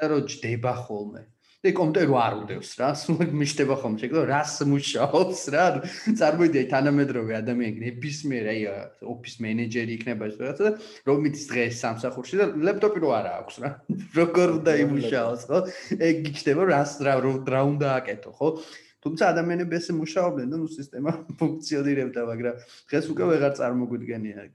და 0.00 0.04
რო 0.10 0.18
ჯდება 0.26 0.74
ხოლმე. 0.84 1.22
და 1.64 1.70
კომპიუტერი 1.72 2.08
რო 2.12 2.16
არ 2.20 2.34
უდევს 2.44 2.70
რა, 2.76 2.88
სულ 2.92 3.30
მიშტება 3.40 3.76
ხოლმე, 3.80 3.96
შეგდო 4.02 4.22
რას 4.28 4.54
მუშაობს 4.68 5.40
რა. 5.54 5.64
წარმოიდი 6.12 6.60
აი 6.60 6.66
თანამედროვე 6.74 7.32
ადამიანი 7.40 7.78
ნებისმიერ 7.88 8.44
აი 8.52 8.60
ოფის 9.00 9.34
მენეჯერი 9.40 9.96
იქნება 9.96 10.28
ეს 10.28 10.36
რაღაცა 10.44 10.62
და 10.68 10.72
რომ 11.08 11.24
მიდის 11.24 11.44
დღეს 11.48 11.80
სამსახურში 11.80 12.34
და 12.36 12.44
ლეპტოპი 12.68 12.98
რო 13.00 13.10
არა 13.16 13.32
აქვს 13.40 13.56
რა. 13.64 13.70
როგორ 14.20 14.48
უნდა 14.60 14.72
იმუშაოს 14.84 15.42
ხო? 15.48 15.58
ეგ 16.04 16.16
გიჩდება 16.28 16.62
რას 16.68 16.92
რა 17.00 17.14
რა 17.24 17.60
უნდა 17.64 17.88
აკეთო 17.96 18.30
ხო? 18.36 18.48
თუმცა 19.04 19.28
ადამიანები 19.34 19.76
ესე 19.78 19.92
მუშაობდნენ 20.00 20.48
და 20.54 20.56
ნუ 20.62 20.68
სისტემა 20.78 21.12
ფუნქციონირებდა, 21.40 22.20
მაგრამ 22.32 22.64
დღეს 22.88 23.12
უკვე 23.12 23.24
ვეღარ 23.34 23.54
წარმოგვიდგენია. 23.60 24.48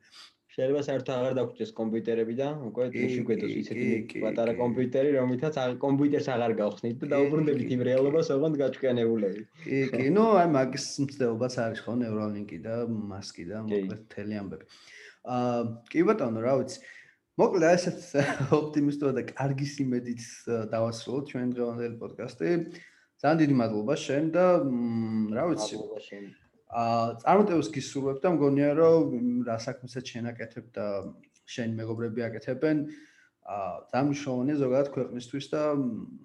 შეიძლება 0.59 0.81
საერთოდ 0.83 1.15
აღარ 1.15 1.33
დაგხვდეს 1.37 1.71
კომპიუტერები 1.77 2.33
და 2.35 2.47
უკვე 2.67 2.85
ისე 2.99 3.21
გვეთოს 3.29 3.53
ისეთი 3.61 4.21
პატარა 4.23 4.53
კომპიუტერი, 4.59 5.11
რომლითაც 5.15 5.59
კომპიუტერს 5.83 6.27
აღარ 6.35 6.55
გავხსნით 6.59 6.97
და 7.03 7.09
დაუბრუნდებით 7.13 7.73
იმ 7.77 7.83
რეალობას, 7.87 8.31
ოღონდ 8.35 8.59
გაჭკვიანებულები. 8.59 9.43
კი, 9.63 9.79
კი, 9.93 10.07
ნუ 10.17 10.25
აი 10.41 10.51
მაგის 10.57 10.87
მცდელობაც 11.05 11.57
არის 11.63 11.83
ხო 11.85 11.95
ნევრალინკი 12.01 12.59
და 12.65 12.75
მასკი 12.89 13.45
და 13.53 13.63
მოკლედ 13.69 14.03
თელი 14.11 14.39
ამბები. 14.41 14.65
აა 15.37 15.61
კი 15.93 16.05
ბატონო, 16.09 16.43
რა 16.43 16.53
ვიცი. 16.59 16.79
მოკლედ 17.39 17.65
ესეც 17.69 17.99
ოპტიმისტური 18.59 19.13
და 19.15 19.23
კარგი 19.31 19.67
სიმედით 19.77 20.23
დავასრულოთ 20.75 21.29
ჩვენ 21.31 21.53
დღევანდელი 21.55 21.95
პოდკასტი. 22.03 22.55
ძალიან 23.19 23.39
დიდი 23.43 23.55
მადლობა 23.61 23.95
შენ 23.99 24.25
და 24.31 24.45
რა 25.35 25.43
ვიცი. 25.51 25.75
შენ. 26.07 26.23
აა 26.69 27.05
წარმოტევას 27.23 27.69
გისურვებ 27.75 28.17
და 28.23 28.29
მგონია 28.35 28.71
რომ 28.79 29.05
რა 29.47 29.57
საქმესაც 29.67 30.03
შენაკეთებ 30.13 30.65
და 30.75 30.85
შენ 31.49 31.69
მეგობრები 31.79 32.21
აკეთებენ 32.29 32.77
აა 33.43 33.71
ძალიან 33.91 34.05
მნიშვნელოვანია 34.09 34.57
ზოგადად 34.63 34.89
ქვეყნისთვის 34.95 35.45
და 35.53 35.61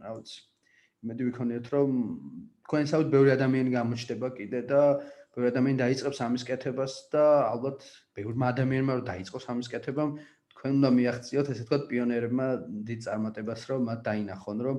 რა 0.05 0.13
ვიცი. 0.19 0.39
იმედი 1.05 1.23
ვიქონიოთ 1.29 1.67
რომ 1.75 1.91
თქვენ 2.65 2.85
საერთოდ 2.89 3.11
ბევრი 3.13 3.31
ადამიანი 3.37 3.71
გამოჩნდება 3.75 4.29
კიდე 4.39 4.61
და 4.71 4.83
ბევრი 5.35 5.49
ადამიანი 5.51 5.79
დაიწყებს 5.83 6.19
ამის 6.25 6.45
კეთებას 6.49 6.93
და 7.13 7.25
ალბათ 7.51 7.85
ბევრი 8.17 8.37
ადამიანმა 8.49 8.93
რომ 9.01 9.05
დაიწყოს 9.11 9.45
ამის 9.53 9.69
კეთება 9.75 10.05
თქვენ 10.55 10.71
უნდა 10.79 10.91
მიაღწიოთ 10.99 11.47
ესე 11.53 11.65
ვთქვათ 11.65 11.85
პიონერებმა 11.91 12.47
დიდ 12.89 13.01
წარმატებას 13.07 13.63
რომ 13.69 13.81
მათ 13.91 14.01
დაინახონ 14.09 14.59
რომ 14.69 14.79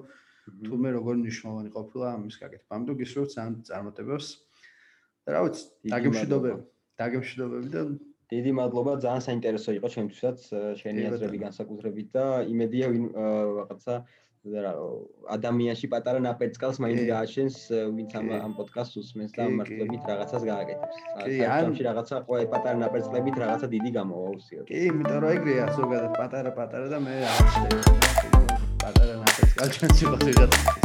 თუმე 0.65 0.89
როგორ 0.97 1.13
მნიშვნელოვანი 1.21 1.69
ყოფილა 1.75 2.05
ამის 2.15 2.35
გაკეთება. 2.41 2.71
ამიტომ 2.77 2.95
გისურვებთ 3.01 3.31
ძალიან 3.35 3.53
წარმატებებს. 3.69 4.27
და 5.25 5.29
რა 5.33 5.39
ვიცი, 5.45 5.63
დაგემშვიდობები. 5.93 6.61
დაგემშვიდობები 7.01 7.69
და 7.75 7.81
დიდი 8.33 8.51
მადლობა, 8.59 8.91
ძალიან 9.05 9.23
საინტერესო 9.25 9.71
იყო 9.79 9.87
ჩვენთვისაც 9.95 10.37
შენი 10.81 11.01
აზრები 11.09 11.37
განსაკუთრებით 11.45 12.07
და 12.13 12.25
იმედია 12.53 12.85
ვინ 12.93 13.03
რაღაცა 13.15 13.95
და 14.45 14.71
ადამიანში 15.33 15.87
პატარა 15.89 16.19
ნაპერწკალს 16.21 16.77
მაინც 16.83 17.01
გააჩენს 17.09 17.55
ვინც 17.97 18.11
ამ 18.19 18.29
ამ 18.37 18.53
პოდკასტს 18.59 18.99
უსმენს 19.01 19.31
და 19.37 19.49
მართლებით 19.49 20.05
რაღაცას 20.05 20.43
გააკეთებს. 20.51 20.95
საერთოდ 21.25 21.81
რაღაცა 21.89 22.15
ყველა 22.29 22.45
პატარა 22.53 22.77
ნაპერწკლებით 22.85 23.35
რაღაცა 23.41 23.67
დიდი 23.73 23.91
გამოვა 23.97 24.27
უსიოდ. 24.37 24.65
კი, 24.69 24.85
იმიტომ 24.93 25.17
რომ 25.25 25.35
ეგრეა 25.37 25.65
ზოგადად 25.81 26.13
პატარა 26.21 26.51
პატარა 26.61 26.87
და 26.93 26.99
მე 27.01 27.15
არ 29.63 29.69
შეიძლება. 29.71 30.11
პატარა 30.11 30.27
ნაპერწკალს 30.31 30.35
ჩვენ 30.35 30.51
შეიძლება 30.51 30.84